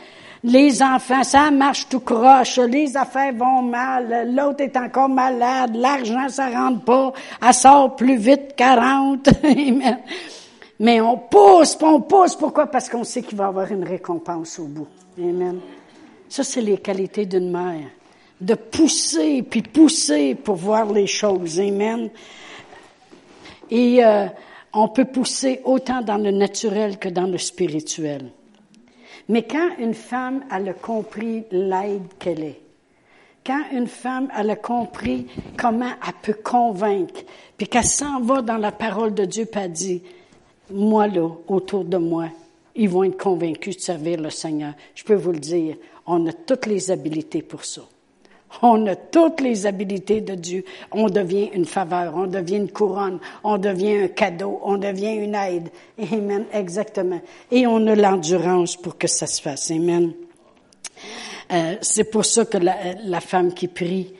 Les 0.42 0.82
enfants, 0.82 1.22
ça 1.22 1.52
marche 1.52 1.88
tout 1.88 2.00
croche, 2.00 2.58
les 2.58 2.96
affaires 2.96 3.32
vont 3.32 3.62
mal, 3.62 4.34
l'autre 4.34 4.62
est 4.62 4.76
encore 4.76 5.08
malade, 5.08 5.76
l'argent, 5.76 6.28
ça 6.28 6.48
rentre 6.50 6.84
pas, 6.84 7.12
elle 7.40 7.54
sort 7.54 7.94
plus 7.94 8.16
vite 8.16 8.56
40. 8.56 9.28
Mais 10.80 11.00
on 11.00 11.16
pousse, 11.16 11.78
on 11.80 12.00
pousse. 12.00 12.34
Pourquoi? 12.34 12.66
Parce 12.66 12.88
qu'on 12.88 13.04
sait 13.04 13.22
qu'il 13.22 13.38
va 13.38 13.44
y 13.44 13.46
avoir 13.46 13.70
une 13.70 13.84
récompense 13.84 14.58
au 14.58 14.64
bout. 14.64 14.88
Amen. 15.16 15.60
Ça, 16.28 16.42
c'est 16.42 16.60
les 16.60 16.78
qualités 16.78 17.24
d'une 17.24 17.52
mère. 17.52 17.86
De 18.40 18.54
pousser, 18.54 19.44
puis 19.48 19.62
pousser 19.62 20.34
pour 20.34 20.56
voir 20.56 20.92
les 20.92 21.06
choses. 21.06 21.60
Amen. 21.60 22.10
Et 23.70 24.04
euh, 24.04 24.26
on 24.72 24.88
peut 24.88 25.04
pousser 25.04 25.60
autant 25.64 26.02
dans 26.02 26.18
le 26.18 26.30
naturel 26.30 26.98
que 26.98 27.08
dans 27.08 27.26
le 27.26 27.38
spirituel. 27.38 28.30
Mais 29.28 29.42
quand 29.42 29.76
une 29.78 29.94
femme 29.94 30.44
a 30.50 30.60
compris 30.72 31.44
l'aide 31.50 32.06
qu'elle 32.18 32.42
est, 32.42 32.60
quand 33.44 33.62
une 33.72 33.88
femme 33.88 34.28
a 34.32 34.56
compris 34.56 35.26
comment 35.56 35.92
elle 36.06 36.14
peut 36.22 36.40
convaincre, 36.42 37.22
puis 37.56 37.66
qu'elle 37.66 37.84
s'en 37.84 38.20
va 38.20 38.40
dans 38.40 38.56
la 38.56 38.72
parole 38.72 39.14
de 39.14 39.24
Dieu, 39.24 39.48
elle 39.52 39.72
dit, 39.72 40.02
moi 40.70 41.06
là, 41.06 41.28
autour 41.48 41.84
de 41.84 41.96
moi, 41.96 42.28
ils 42.74 42.88
vont 42.88 43.04
être 43.04 43.18
convaincus 43.18 43.76
de 43.76 43.82
servir 43.82 44.20
le 44.20 44.30
Seigneur. 44.30 44.74
Je 44.94 45.04
peux 45.04 45.14
vous 45.14 45.32
le 45.32 45.38
dire, 45.38 45.76
on 46.06 46.26
a 46.26 46.32
toutes 46.32 46.66
les 46.66 46.90
habiletés 46.90 47.42
pour 47.42 47.64
ça. 47.64 47.82
On 48.60 48.86
a 48.86 48.96
toutes 48.96 49.40
les 49.40 49.66
habiletés 49.66 50.20
de 50.20 50.34
Dieu. 50.34 50.64
On 50.90 51.06
devient 51.06 51.50
une 51.54 51.64
faveur, 51.64 52.14
on 52.16 52.26
devient 52.26 52.56
une 52.56 52.70
couronne, 52.70 53.18
on 53.42 53.58
devient 53.58 53.96
un 53.96 54.08
cadeau, 54.08 54.60
on 54.62 54.76
devient 54.76 55.14
une 55.14 55.34
aide. 55.34 55.70
Amen, 56.12 56.44
exactement. 56.52 57.20
Et 57.50 57.66
on 57.66 57.86
a 57.86 57.94
l'endurance 57.94 58.76
pour 58.76 58.98
que 58.98 59.06
ça 59.06 59.26
se 59.26 59.40
fasse. 59.40 59.70
Amen. 59.70 60.12
Euh, 61.52 61.76
c'est 61.80 62.10
pour 62.10 62.24
ça 62.24 62.44
que 62.44 62.58
la, 62.58 63.20
femme 63.20 63.54
qui 63.54 63.68
prie 63.68 64.12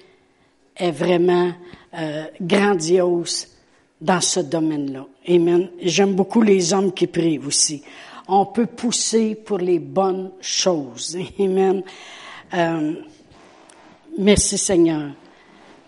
est 0.76 0.90
vraiment 0.90 1.52
euh, 1.98 2.24
grandiose 2.40 3.48
dans 4.00 4.20
ce 4.20 4.40
domaine-là. 4.40 5.06
Amen. 5.28 5.68
J'aime 5.80 6.14
beaucoup 6.14 6.42
les 6.42 6.72
hommes 6.72 6.92
qui 6.92 7.06
prient 7.06 7.38
aussi 7.38 7.82
on 8.28 8.46
peut 8.46 8.66
pousser 8.66 9.34
pour 9.34 9.58
les 9.58 9.78
bonnes 9.78 10.30
choses. 10.40 11.18
Amen. 11.38 11.82
Euh, 12.54 12.94
merci 14.18 14.58
Seigneur. 14.58 15.10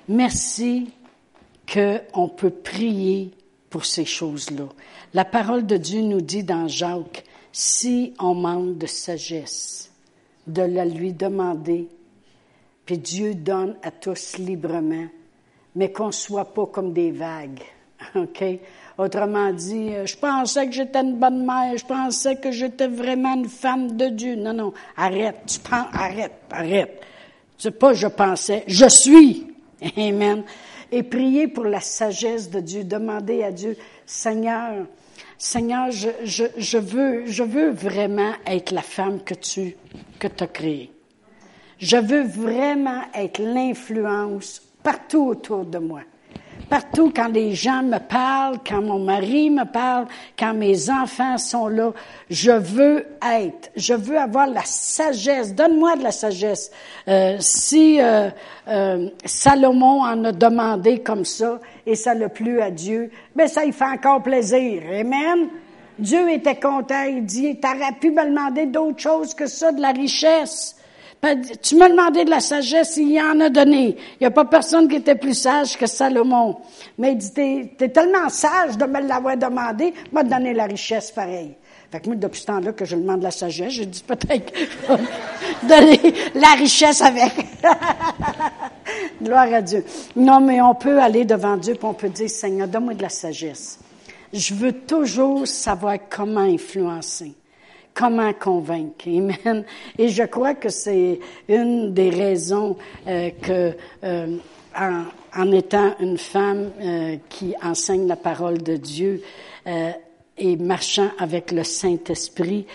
Merci 0.08 0.90
qu'on 1.72 2.28
peut 2.28 2.50
prier 2.50 3.30
pour 3.70 3.84
ces 3.84 4.04
choses-là. 4.04 4.68
La 5.14 5.24
parole 5.24 5.66
de 5.66 5.76
Dieu 5.76 6.02
nous 6.02 6.20
dit 6.20 6.44
dans 6.44 6.68
Jacques, 6.68 7.24
si 7.52 8.14
on 8.18 8.34
manque 8.34 8.78
de 8.78 8.87
sagesse, 8.87 9.90
de 10.46 10.62
la 10.62 10.84
lui 10.84 11.12
demander, 11.12 11.88
puis 12.85 12.98
Dieu 12.98 13.35
donne 13.35 13.77
à 13.83 13.90
tous 13.90 14.38
librement, 14.38 15.06
mais 15.75 15.90
qu'on 15.90 16.08
ne 16.08 16.12
soit 16.12 16.52
pas 16.52 16.66
comme 16.66 16.92
des 16.92 17.10
vagues. 17.10 17.62
OK? 18.14 18.44
Autrement 18.98 19.52
dit, 19.52 19.94
euh, 19.94 20.06
je 20.06 20.16
pensais 20.16 20.66
que 20.66 20.72
j'étais 20.72 21.00
une 21.00 21.16
bonne 21.16 21.44
mère, 21.44 21.77
je 21.77 21.85
pensais 21.85 22.37
que 22.37 22.50
j'étais 22.50 22.87
vraiment 22.87 23.35
une 23.35 23.48
femme 23.48 23.96
de 23.96 24.06
Dieu. 24.06 24.37
Non, 24.37 24.52
non, 24.52 24.72
arrête, 24.96 25.46
tu 25.46 25.58
arrête, 25.72 26.33
arrête. 26.50 27.00
C'est 27.65 27.71
pas 27.71 27.94
je 27.94 28.08
pensais, 28.08 28.62
je 28.67 28.87
suis. 28.87 29.46
Amen. 29.96 30.44
et 30.92 31.02
prier 31.02 31.48
pour 31.48 31.65
la 31.65 31.81
sagesse 31.81 32.50
de 32.50 32.60
Dieu. 32.60 32.85
Demander 32.85 33.42
à 33.42 33.52
Dieu, 33.52 33.75
Seigneur, 34.04 34.85
Seigneur, 35.38 35.90
je, 35.90 36.77
veux, 36.77 37.71
vraiment 37.71 38.33
être 38.44 38.71
la 38.71 38.83
femme 38.83 39.25
que 39.25 39.33
tu, 39.33 39.75
as 40.23 40.46
créée. 40.46 40.90
Je 41.79 41.96
veux 41.96 42.25
vraiment 42.25 43.00
être 43.15 43.40
l'influence 43.40 44.60
partout 44.83 45.29
autour 45.29 45.65
de 45.65 45.79
moi. 45.79 46.02
Partout, 46.69 47.12
quand 47.15 47.29
les 47.29 47.54
gens 47.54 47.83
me 47.83 47.98
parlent, 47.98 48.58
quand 48.67 48.83
mon 48.83 48.98
mari 48.98 49.50
me 49.50 49.65
parle, 49.65 50.06
quand 50.38 50.54
mes 50.54 50.90
enfants 50.90 51.38
sont 51.38 51.69
là, 51.69 51.92
je 52.31 52.52
veux 52.52 53.06
être, 53.23 53.71
je 53.77 53.94
veux 53.94 54.19
avoir 54.19 54.46
la 54.46 54.65
sagesse. 54.65 55.54
Donne-moi 55.54 55.96
de 55.96 56.02
la 56.02 56.12
sagesse. 56.12 56.71
Euh, 57.08 57.37
si 57.40 58.00
euh, 58.00 58.31
euh, 58.69 59.08
Salomon 59.25 60.02
en 60.02 60.25
a 60.25 60.33
demandé 60.33 61.00
comme 61.00 61.25
ça 61.25 61.60
et 61.87 61.94
ça 61.94 62.15
l'a 62.15 62.29
plu 62.29 62.60
à 62.60 62.71
Dieu, 62.71 63.10
ben 63.37 63.46
ça 63.46 63.65
il 63.65 63.73
fait 63.73 63.85
encore 63.85 64.23
plaisir. 64.23 64.83
Amen. 64.90 65.48
Dieu 65.98 66.31
était 66.31 66.56
content. 66.56 67.04
Il 67.04 67.25
dit, 67.25 67.60
t'aurais 67.60 67.92
pu 68.00 68.10
me 68.10 68.25
demander 68.25 68.67
d'autres 68.67 69.00
choses 69.00 69.35
que 69.35 69.46
ça, 69.46 69.71
de 69.71 69.81
la 69.81 69.92
richesse. 69.92 70.77
Tu 71.62 71.77
m'as 71.77 71.88
demandé 71.88 72.25
de 72.25 72.31
la 72.31 72.40
sagesse, 72.40 72.96
il 72.96 73.12
y 73.12 73.20
en 73.20 73.40
a 73.40 73.48
donné. 73.48 73.96
Il 74.14 74.22
n'y 74.22 74.27
a 74.27 74.31
pas 74.31 74.44
personne 74.44 74.88
qui 74.88 74.96
était 74.96 75.14
plus 75.14 75.35
sage 75.35 75.77
que 75.77 75.87
Salomon. 75.87 76.56
Mais 76.98 77.12
il 77.12 77.18
dit, 77.18 77.33
t'es, 77.33 77.77
es 77.81 77.88
tellement 77.88 78.29
sage 78.29 78.77
de 78.77 78.85
me 78.85 79.00
l'avoir 79.00 79.37
demandé, 79.37 79.94
m'a 80.12 80.22
donné 80.22 80.52
la 80.52 80.64
richesse 80.64 81.10
pareil. 81.10 81.54
Fait 81.90 82.00
que 82.00 82.06
moi, 82.08 82.16
depuis 82.16 82.40
ce 82.40 82.46
temps-là 82.46 82.72
que 82.72 82.85
je 82.85 82.96
demande 82.96 83.22
la 83.22 83.31
sagesse, 83.31 83.72
je 83.72 83.85
dis 83.85 84.02
peut-être 84.02 84.52
donner 85.62 86.00
la 86.35 86.54
richesse 86.58 87.00
avec. 87.00 87.33
Gloire 89.22 89.52
à 89.52 89.62
Dieu. 89.62 89.85
Non, 90.16 90.40
mais 90.40 90.60
on 90.60 90.75
peut 90.75 90.98
aller 90.98 91.25
devant 91.25 91.56
Dieu 91.56 91.75
et 91.75 91.85
on 91.85 91.94
peut 91.94 92.08
dire, 92.08 92.29
Seigneur, 92.29 92.68
donne-moi 92.68 92.94
de 92.94 93.02
la 93.02 93.08
sagesse. 93.08 93.79
Je 94.33 94.54
veux 94.54 94.72
toujours 94.72 95.46
savoir 95.46 95.96
comment 96.10 96.40
influencer 96.40 97.33
comment 97.94 98.32
convaincre. 98.32 99.06
Amen. 99.06 99.64
Et 99.98 100.08
je 100.08 100.24
crois 100.24 100.54
que 100.54 100.68
c'est 100.68 101.20
une 101.48 101.94
des 101.94 102.10
raisons 102.10 102.76
euh, 103.06 103.30
que, 103.40 103.76
euh, 104.02 104.36
en, 104.76 105.04
en, 105.34 105.52
étant 105.52 105.94
une 106.00 106.18
femme 106.18 106.72
euh, 106.80 107.16
qui 107.28 107.54
enseigne 107.62 108.08
la 108.08 108.16
parole 108.16 108.62
de 108.62 108.76
Dieu 108.76 109.22
euh, 109.66 109.92
et 110.36 110.56
marchant 110.56 111.10
avec 111.18 111.52
le 111.52 111.62
Saint-Esprit, 111.62 112.66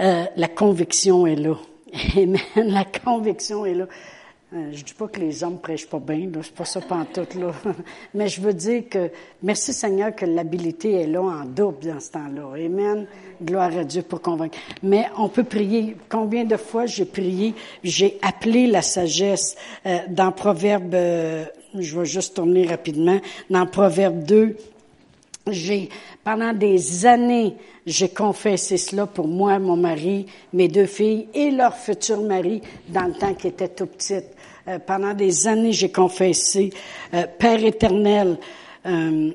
euh, 0.00 0.24
la 0.36 0.48
conviction 0.48 1.26
est 1.26 1.36
là. 1.36 1.56
Amen. 2.16 2.38
La 2.56 2.84
conviction 2.84 3.64
est 3.64 3.74
là. 3.74 3.86
Euh, 4.52 4.70
je 4.72 4.84
dis 4.84 4.92
pas 4.94 5.08
que 5.08 5.18
les 5.18 5.42
hommes 5.42 5.58
prêchent 5.58 5.88
pas 5.88 5.98
bien, 5.98 6.28
là, 6.32 6.40
c'est 6.42 6.54
pas 6.54 6.64
ça 6.64 6.80
pantoute, 6.80 7.34
là. 7.34 7.52
Mais 8.14 8.28
je 8.28 8.40
veux 8.40 8.52
dire 8.52 8.84
que, 8.88 9.10
merci 9.42 9.72
Seigneur 9.72 10.14
que 10.14 10.26
l'habilité 10.26 10.92
est 10.92 11.06
là 11.06 11.22
en 11.22 11.44
double 11.44 11.86
dans 11.86 11.98
ce 11.98 12.10
temps-là. 12.12 12.64
Amen. 12.64 13.06
Gloire 13.42 13.76
à 13.76 13.84
Dieu 13.84 14.02
pour 14.02 14.20
convaincre. 14.20 14.58
Mais 14.82 15.06
on 15.18 15.28
peut 15.28 15.44
prier. 15.44 15.96
Combien 16.08 16.44
de 16.44 16.56
fois 16.56 16.86
j'ai 16.86 17.06
prié, 17.06 17.54
j'ai 17.82 18.18
appelé 18.22 18.66
la 18.66 18.82
sagesse 18.82 19.56
euh, 19.86 19.98
dans 20.08 20.30
Proverbe, 20.30 20.94
euh, 20.94 21.44
je 21.76 21.98
vais 21.98 22.06
juste 22.06 22.36
tourner 22.36 22.66
rapidement, 22.66 23.18
dans 23.50 23.66
Proverbe 23.66 24.22
2, 24.24 24.56
j'ai, 25.50 25.88
pendant 26.22 26.52
des 26.52 27.06
années, 27.06 27.54
j'ai 27.86 28.08
confessé 28.08 28.76
cela 28.76 29.06
pour 29.06 29.28
moi, 29.28 29.58
mon 29.58 29.76
mari, 29.76 30.26
mes 30.52 30.68
deux 30.68 30.86
filles 30.86 31.28
et 31.34 31.50
leur 31.50 31.76
futur 31.76 32.22
mari 32.22 32.62
dans 32.88 33.04
le 33.04 33.12
temps 33.12 33.34
qu'ils 33.34 33.50
étaient 33.50 33.68
tout 33.68 33.86
petites. 33.86 34.33
Euh, 34.66 34.78
pendant 34.78 35.12
des 35.12 35.46
années, 35.46 35.72
j'ai 35.72 35.92
confessé, 35.92 36.70
euh, 37.12 37.26
Père 37.38 37.62
éternel, 37.62 38.38
euh, 38.86 39.30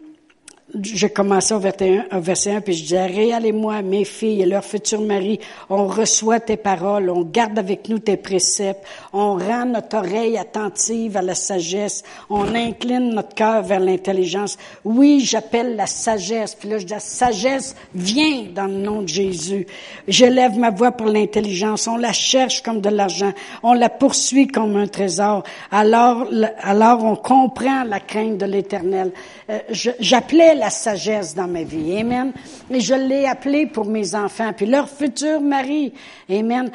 j'ai 0.81 1.09
commencé 1.09 1.53
au 1.53 1.59
verset 1.59 2.05
1, 2.11 2.17
au 2.17 2.21
verset 2.21 2.51
1, 2.51 2.61
puis 2.61 2.73
je 2.73 2.83
disais, 2.83 3.05
réalez-moi, 3.05 3.81
mes 3.81 4.05
filles 4.05 4.43
et 4.43 4.45
leur 4.45 4.63
futur 4.63 5.01
mari, 5.01 5.39
on 5.69 5.87
reçoit 5.87 6.39
tes 6.39 6.57
paroles, 6.57 7.09
on 7.09 7.23
garde 7.23 7.57
avec 7.57 7.89
nous 7.89 7.99
tes 7.99 8.17
préceptes, 8.17 8.83
on 9.11 9.35
rend 9.35 9.65
notre 9.65 9.97
oreille 9.97 10.37
attentive 10.37 11.17
à 11.17 11.21
la 11.21 11.33
sagesse, 11.33 12.03
on 12.29 12.53
incline 12.53 13.09
notre 13.15 13.33
cœur 13.33 13.63
vers 13.63 13.79
l'intelligence. 13.79 14.57
Oui, 14.85 15.21
j'appelle 15.21 15.75
la 15.75 15.87
sagesse, 15.87 16.55
puis 16.55 16.69
là 16.69 16.77
je 16.77 16.85
dis, 16.85 16.93
la 16.93 16.99
sagesse 16.99 17.75
vient 17.95 18.43
dans 18.53 18.67
le 18.67 18.73
nom 18.73 19.01
de 19.01 19.07
Jésus. 19.07 19.65
J'élève 20.07 20.57
ma 20.57 20.69
voix 20.69 20.91
pour 20.91 21.07
l'intelligence, 21.07 21.87
on 21.87 21.97
la 21.97 22.13
cherche 22.13 22.61
comme 22.61 22.81
de 22.81 22.89
l'argent, 22.89 23.33
on 23.63 23.73
la 23.73 23.89
poursuit 23.89 24.47
comme 24.47 24.75
un 24.75 24.87
trésor. 24.87 25.43
Alors, 25.71 26.27
alors 26.61 27.03
on 27.03 27.15
comprend 27.15 27.83
la 27.85 27.99
crainte 27.99 28.37
de 28.37 28.45
l'éternel. 28.45 29.11
Euh, 29.49 29.59
j'appelais 29.99 30.58
la 30.59 30.69
sagesse 30.69 31.33
dans 31.33 31.47
ma 31.47 31.63
vie. 31.63 31.97
Amen. 31.97 32.33
Et 32.69 32.79
je 32.79 32.93
l'ai 32.93 33.25
appelé 33.25 33.65
pour 33.65 33.85
mes 33.85 34.13
enfants, 34.15 34.51
puis 34.55 34.65
leur 34.65 34.89
futur 34.89 35.41
mari. 35.41 35.93
Amen. 36.29 36.69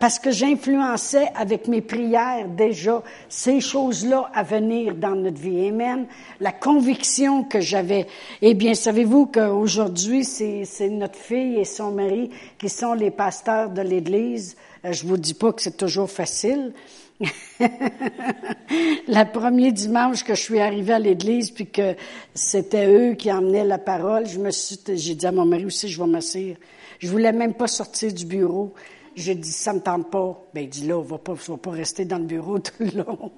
Parce 0.00 0.18
que 0.18 0.30
j'influençais 0.30 1.28
avec 1.36 1.68
mes 1.68 1.82
prières 1.82 2.48
déjà 2.48 3.02
ces 3.28 3.60
choses-là 3.60 4.30
à 4.34 4.42
venir 4.42 4.94
dans 4.94 5.14
notre 5.14 5.40
vie. 5.40 5.68
Amen. 5.68 6.06
La 6.40 6.52
conviction 6.52 7.44
que 7.44 7.60
j'avais. 7.60 8.06
Eh 8.42 8.54
bien, 8.54 8.74
savez-vous 8.74 9.26
qu'aujourd'hui, 9.26 10.24
c'est 10.24 10.88
notre 10.90 11.18
fille 11.18 11.58
et 11.58 11.64
son 11.64 11.92
mari 11.92 12.30
qui 12.58 12.68
sont 12.68 12.94
les 12.94 13.10
pasteurs 13.10 13.70
de 13.70 13.82
l'Église? 13.82 14.56
Euh, 14.84 14.92
je 14.92 15.06
vous 15.06 15.16
dis 15.16 15.34
pas 15.34 15.52
que 15.52 15.62
c'est 15.62 15.76
toujours 15.76 16.10
facile, 16.10 16.72
le 17.60 19.32
premier 19.32 19.72
dimanche 19.72 20.22
que 20.22 20.34
je 20.34 20.42
suis 20.42 20.60
arrivée 20.60 20.94
à 20.94 20.98
l'église, 20.98 21.50
puis 21.50 21.66
que 21.66 21.94
c'était 22.34 22.86
eux 22.86 23.14
qui 23.14 23.32
emmenaient 23.32 23.64
la 23.64 23.78
parole, 23.78 24.26
je 24.26 24.38
me 24.38 24.50
suis, 24.50 24.78
j'ai 24.94 25.14
dit 25.14 25.26
à 25.26 25.32
mon 25.32 25.46
mari 25.46 25.64
aussi, 25.64 25.88
je 25.88 26.02
vais 26.02 26.08
m'asseoir. 26.08 26.56
Je 26.98 27.08
voulais 27.08 27.32
même 27.32 27.54
pas 27.54 27.66
sortir 27.66 28.12
du 28.12 28.26
bureau. 28.26 28.74
J'ai 29.14 29.34
dit, 29.34 29.50
ça 29.50 29.72
me 29.72 29.80
tente 29.80 30.10
pas. 30.10 30.42
Ben, 30.52 30.64
il 30.64 30.68
dit, 30.68 30.86
là, 30.86 30.98
on 30.98 31.02
va 31.02 31.18
pas, 31.18 31.32
on 31.32 31.52
va 31.52 31.56
pas 31.56 31.70
rester 31.70 32.04
dans 32.04 32.18
le 32.18 32.24
bureau 32.24 32.58
tout 32.60 32.72
le 32.80 33.02
long. 33.02 33.32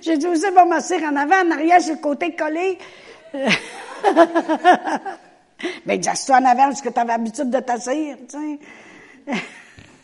j'ai 0.00 0.18
dit, 0.18 0.26
vous 0.26 0.54
va 0.54 0.64
m'asseoir 0.64 1.02
en 1.04 1.16
avant, 1.16 1.46
en 1.46 1.50
arrière, 1.52 1.80
sur 1.80 1.94
le 1.94 2.00
côté 2.00 2.34
collé. 2.34 2.78
ben, 5.86 5.98
dit, 5.98 6.08
toi 6.26 6.38
en 6.38 6.44
avant, 6.44 6.64
parce 6.64 6.82
que 6.82 6.88
tu 6.88 6.98
avais 6.98 7.12
l'habitude 7.12 7.50
de 7.50 7.60
t'asseoir. 7.60 8.16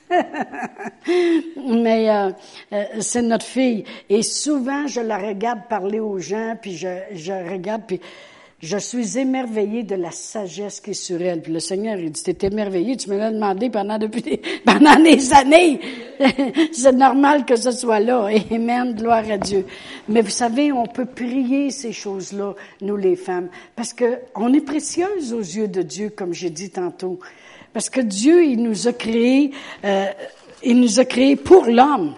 Mais 1.57 2.11
euh, 2.11 2.31
euh, 2.73 2.85
c'est 3.01 3.23
notre 3.23 3.47
fille. 3.47 3.85
Et 4.09 4.23
souvent, 4.23 4.87
je 4.87 5.01
la 5.01 5.19
regarde 5.19 5.61
parler 5.69 6.01
aux 6.01 6.19
gens, 6.19 6.57
puis 6.61 6.77
je, 6.77 6.89
je 7.15 7.33
regarde, 7.33 7.83
puis 7.87 8.01
je 8.61 8.77
suis 8.77 9.17
émerveillée 9.19 9.85
de 9.85 9.95
la 9.95 10.11
sagesse 10.11 10.81
qui 10.81 10.91
est 10.91 10.95
sur 10.95 11.23
elle. 11.23 11.43
Puis 11.43 11.53
le 11.53 11.61
Seigneur, 11.61 11.97
il 11.97 12.11
dit, 12.11 12.23
t'es 12.23 12.47
émerveillée, 12.49 12.97
tu 12.97 13.09
me 13.09 13.17
l'as 13.17 13.31
demandé 13.31 13.71
pendant 13.71 13.99
depuis 13.99 14.21
des, 14.21 14.41
pendant 14.65 14.97
des 14.97 15.33
années. 15.33 15.81
c'est 16.73 16.93
normal 16.93 17.45
que 17.45 17.55
ce 17.55 17.71
soit 17.71 18.01
là. 18.01 18.29
Amen, 18.51 18.95
gloire 18.95 19.31
à 19.31 19.39
Dieu. 19.39 19.65
Mais 20.09 20.23
vous 20.23 20.31
savez, 20.31 20.73
on 20.73 20.87
peut 20.87 21.07
prier 21.07 21.71
ces 21.71 21.93
choses-là, 21.93 22.55
nous 22.81 22.97
les 22.97 23.15
femmes, 23.15 23.49
parce 23.77 23.93
que 23.93 24.19
on 24.35 24.53
est 24.53 24.61
précieuses 24.61 25.33
aux 25.33 25.39
yeux 25.39 25.69
de 25.69 25.83
Dieu, 25.83 26.11
comme 26.11 26.35
j'ai 26.35 26.51
dit 26.51 26.71
tantôt. 26.71 27.21
Parce 27.79 27.91
que 27.91 28.01
Dieu, 28.01 28.45
il 28.45 28.61
nous 28.61 28.89
a 28.89 28.93
créés, 28.93 29.53
euh, 29.85 30.07
il 30.65 30.81
nous 30.81 30.99
a 30.99 31.05
créés 31.05 31.37
pour 31.37 31.67
l'homme. 31.67 32.17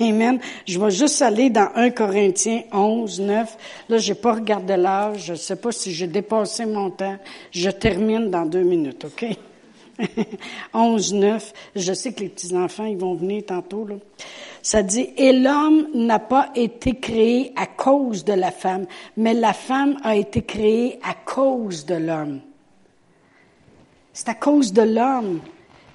Amen. 0.00 0.40
Je 0.66 0.80
vais 0.80 0.90
juste 0.90 1.20
aller 1.20 1.50
dans 1.50 1.68
1 1.74 1.90
Corinthiens 1.90 2.62
11, 2.72 3.20
9. 3.20 3.58
Là, 3.90 3.98
j'ai 3.98 4.14
pas 4.14 4.32
regardé 4.32 4.78
l'âge. 4.78 5.26
Je 5.26 5.34
sais 5.34 5.56
pas 5.56 5.70
si 5.70 5.92
j'ai 5.92 6.06
dépassé 6.06 6.64
mon 6.64 6.88
temps. 6.88 7.18
Je 7.50 7.68
termine 7.68 8.30
dans 8.30 8.46
deux 8.46 8.62
minutes, 8.62 9.04
OK? 9.04 9.26
11, 10.72 11.12
9. 11.12 11.52
Je 11.76 11.92
sais 11.92 12.14
que 12.14 12.20
les 12.20 12.30
petits-enfants, 12.30 12.86
ils 12.86 12.96
vont 12.96 13.16
venir 13.16 13.44
tantôt, 13.44 13.84
là. 13.84 13.96
Ça 14.62 14.82
dit, 14.82 15.10
et 15.18 15.34
l'homme 15.34 15.88
n'a 15.92 16.20
pas 16.20 16.48
été 16.54 16.94
créé 16.94 17.52
à 17.54 17.66
cause 17.66 18.24
de 18.24 18.32
la 18.32 18.50
femme, 18.50 18.86
mais 19.18 19.34
la 19.34 19.52
femme 19.52 19.98
a 20.02 20.16
été 20.16 20.40
créée 20.40 20.98
à 21.02 21.12
cause 21.12 21.84
de 21.84 21.96
l'homme. 21.96 22.40
C'est 24.20 24.28
à 24.28 24.34
cause 24.34 24.74
de 24.74 24.82
l'homme. 24.82 25.40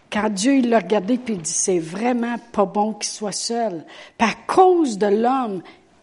Car 0.09 0.31
Dieu, 0.31 0.55
il 0.55 0.69
l'a 0.69 0.79
regardé 0.79 1.19
puis 1.19 1.35
il 1.35 1.41
dit, 1.43 1.51
c'est 1.51 1.77
vraiment 1.77 2.37
pas 2.51 2.65
bon 2.65 2.93
qu'il 2.93 3.11
soit 3.11 3.31
seul. 3.31 3.85
Par 4.17 4.47
cause 4.47 4.97
de 4.97 5.05
l'homme, 5.05 5.61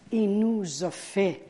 il 0.09 0.39
nous 0.39 0.85
a 0.85 0.89
fait. 0.89 1.41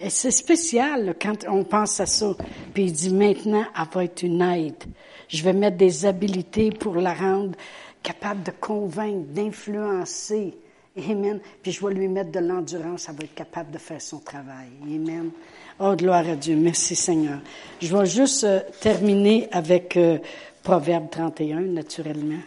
Et 0.00 0.08
c'est 0.08 0.30
spécial 0.30 1.14
quand 1.20 1.44
on 1.46 1.62
pense 1.62 2.00
à 2.00 2.06
ça. 2.06 2.34
Puis 2.72 2.84
il 2.84 2.92
dit, 2.92 3.12
maintenant, 3.12 3.66
elle 3.78 3.86
va 3.92 4.04
être 4.04 4.22
une 4.22 4.40
aide. 4.40 4.82
Je 5.28 5.44
vais 5.44 5.52
mettre 5.52 5.76
des 5.76 6.06
habiletés 6.06 6.70
pour 6.70 6.94
la 6.94 7.12
rendre 7.12 7.52
capable 8.02 8.44
de 8.44 8.52
convaincre, 8.52 9.26
d'influencer. 9.34 10.56
Amen. 10.98 11.40
Puis 11.62 11.72
je 11.72 11.86
vais 11.86 11.94
lui 11.94 12.08
mettre 12.08 12.32
de 12.32 12.40
l'endurance, 12.40 13.06
elle 13.08 13.16
va 13.16 13.24
être 13.24 13.34
capable 13.34 13.70
de 13.70 13.78
faire 13.78 14.00
son 14.00 14.18
travail. 14.18 14.68
Amen. 14.82 15.30
Oh, 15.80 15.94
gloire 15.94 16.28
à 16.28 16.34
Dieu. 16.34 16.56
Merci 16.56 16.96
Seigneur. 16.96 17.38
Je 17.80 17.96
vais 17.96 18.06
juste 18.06 18.44
euh, 18.44 18.60
terminer 18.80 19.48
avec 19.52 19.96
euh, 19.96 20.18
Proverbe 20.62 21.08
31, 21.10 21.60
naturellement. 21.60 22.40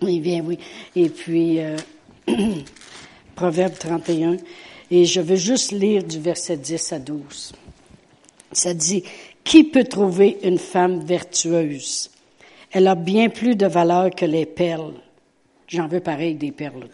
Oui, 0.00 0.20
bien 0.20 0.42
oui. 0.44 0.58
Et 0.96 1.08
puis, 1.08 1.60
euh, 1.60 1.76
Proverbe 3.34 3.74
31. 3.78 4.36
Et 4.90 5.04
je 5.04 5.20
veux 5.20 5.36
juste 5.36 5.72
lire 5.72 6.04
du 6.04 6.20
verset 6.20 6.56
10 6.56 6.92
à 6.92 6.98
12. 6.98 7.52
Ça 8.52 8.72
dit, 8.72 9.04
Qui 9.42 9.64
peut 9.64 9.84
trouver 9.84 10.38
une 10.42 10.58
femme 10.58 11.04
vertueuse? 11.04 12.10
Elle 12.70 12.88
a 12.88 12.94
bien 12.94 13.28
plus 13.28 13.56
de 13.56 13.66
valeur 13.66 14.10
que 14.10 14.24
les 14.24 14.46
perles. 14.46 14.94
J'en 15.68 15.88
veux 15.88 16.00
pareil 16.00 16.34
des 16.34 16.52
perles. 16.52 16.88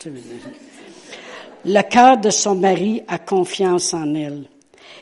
Le 1.65 1.83
cœur 1.83 2.19
de 2.19 2.31
son 2.31 2.55
mari 2.55 3.03
a 3.09 3.19
confiance 3.19 3.93
en 3.93 4.15
elle 4.15 4.45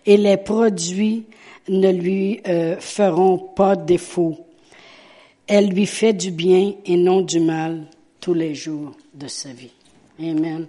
et 0.06 0.16
les 0.16 0.36
produits 0.36 1.26
ne 1.68 1.90
lui 1.90 2.40
euh, 2.46 2.76
feront 2.78 3.38
pas 3.38 3.76
défaut. 3.76 4.38
Elle 5.46 5.68
lui 5.68 5.86
fait 5.86 6.12
du 6.12 6.30
bien 6.30 6.74
et 6.84 6.96
non 6.96 7.20
du 7.20 7.40
mal 7.40 7.84
tous 8.20 8.34
les 8.34 8.54
jours 8.54 8.92
de 9.14 9.28
sa 9.28 9.50
vie. 9.50 9.72
Amen. 10.20 10.66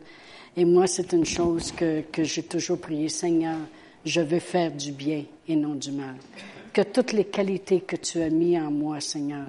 Et 0.55 0.65
moi, 0.65 0.87
c'est 0.87 1.13
une 1.13 1.25
chose 1.25 1.71
que, 1.71 2.01
que 2.01 2.23
j'ai 2.23 2.43
toujours 2.43 2.79
prié, 2.79 3.09
Seigneur, 3.09 3.57
je 4.05 4.21
veux 4.21 4.39
faire 4.39 4.71
du 4.71 4.91
bien 4.91 5.23
et 5.47 5.55
non 5.55 5.75
du 5.75 5.91
mal. 5.91 6.15
Que 6.73 6.81
toutes 6.81 7.13
les 7.13 7.25
qualités 7.25 7.81
que 7.81 7.95
tu 7.95 8.21
as 8.21 8.29
mises 8.29 8.59
en 8.59 8.71
moi, 8.71 8.99
Seigneur, 8.99 9.47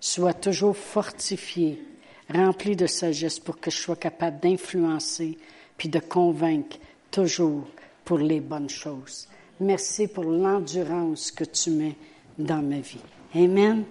soient 0.00 0.34
toujours 0.34 0.76
fortifiées, 0.76 1.82
remplies 2.28 2.76
de 2.76 2.86
sagesse 2.86 3.38
pour 3.38 3.58
que 3.58 3.70
je 3.70 3.78
sois 3.78 3.96
capable 3.96 4.40
d'influencer 4.40 5.38
puis 5.76 5.88
de 5.88 5.98
convaincre 5.98 6.78
toujours 7.10 7.66
pour 8.04 8.18
les 8.18 8.40
bonnes 8.40 8.70
choses. 8.70 9.28
Merci 9.60 10.08
pour 10.08 10.24
l'endurance 10.24 11.30
que 11.30 11.44
tu 11.44 11.70
mets 11.70 11.96
dans 12.38 12.62
ma 12.62 12.80
vie. 12.80 13.00
Amen. 13.34 13.84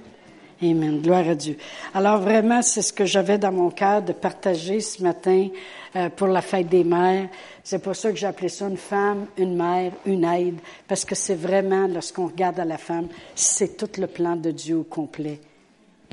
Amen. 0.64 1.02
Gloire 1.02 1.28
à 1.28 1.36
Dieu. 1.36 1.58
Alors 1.94 2.20
vraiment, 2.20 2.62
c'est 2.62 2.84
ce 2.84 2.94
que 2.94 3.06
j'avais 3.06 3.40
dans 3.40 3.52
mon 3.52 3.72
cœur 3.72 4.04
de 4.04 4.14
partager 4.14 4.80
ce 4.80 5.02
matin 5.02 5.48
euh, 5.96 6.10
pour 6.10 6.28
la 6.28 6.42
fête 6.42 6.70
des 6.70 6.84
mères. 6.84 7.30
C'est 7.64 7.82
pour 7.82 7.96
ça 7.96 8.12
que 8.12 8.18
j'ai 8.18 8.28
appelé 8.28 8.48
ça 8.48 8.68
une 8.68 8.78
femme, 8.78 9.26
une 9.38 9.56
mère, 9.56 9.92
une 10.06 10.24
aide, 10.24 10.60
parce 10.88 11.04
que 11.04 11.16
c'est 11.16 11.36
vraiment, 11.36 11.88
lorsqu'on 11.88 12.28
regarde 12.28 12.60
à 12.60 12.66
la 12.66 12.78
femme, 12.78 13.08
c'est 13.34 13.76
tout 13.76 14.00
le 14.00 14.06
plan 14.06 14.36
de 14.36 14.52
Dieu 14.52 14.78
au 14.78 14.84
complet 14.84 15.40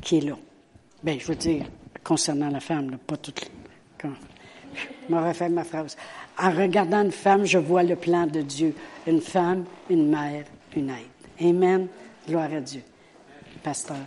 qui 0.01 0.17
est 0.17 0.21
là. 0.21 0.37
Ben, 1.03 1.19
je 1.19 1.27
veux 1.27 1.35
dire, 1.35 1.65
concernant 2.03 2.49
la 2.49 2.59
femme, 2.59 2.97
pas 3.05 3.17
tout. 3.17 3.33
Quand, 3.99 4.13
je 4.73 5.13
m'aurais 5.13 5.33
fait 5.33 5.49
ma 5.49 5.63
phrase. 5.63 5.97
En 6.37 6.51
regardant 6.51 7.01
une 7.01 7.11
femme, 7.11 7.45
je 7.45 7.57
vois 7.57 7.83
le 7.83 7.95
plan 7.95 8.25
de 8.25 8.41
Dieu. 8.41 8.73
Une 9.07 9.21
femme, 9.21 9.65
une 9.89 10.09
mère, 10.09 10.45
une 10.75 10.89
aide. 10.89 11.41
Amen. 11.41 11.87
Gloire 12.27 12.53
à 12.53 12.61
Dieu. 12.61 12.81
Pasteur. 13.63 13.97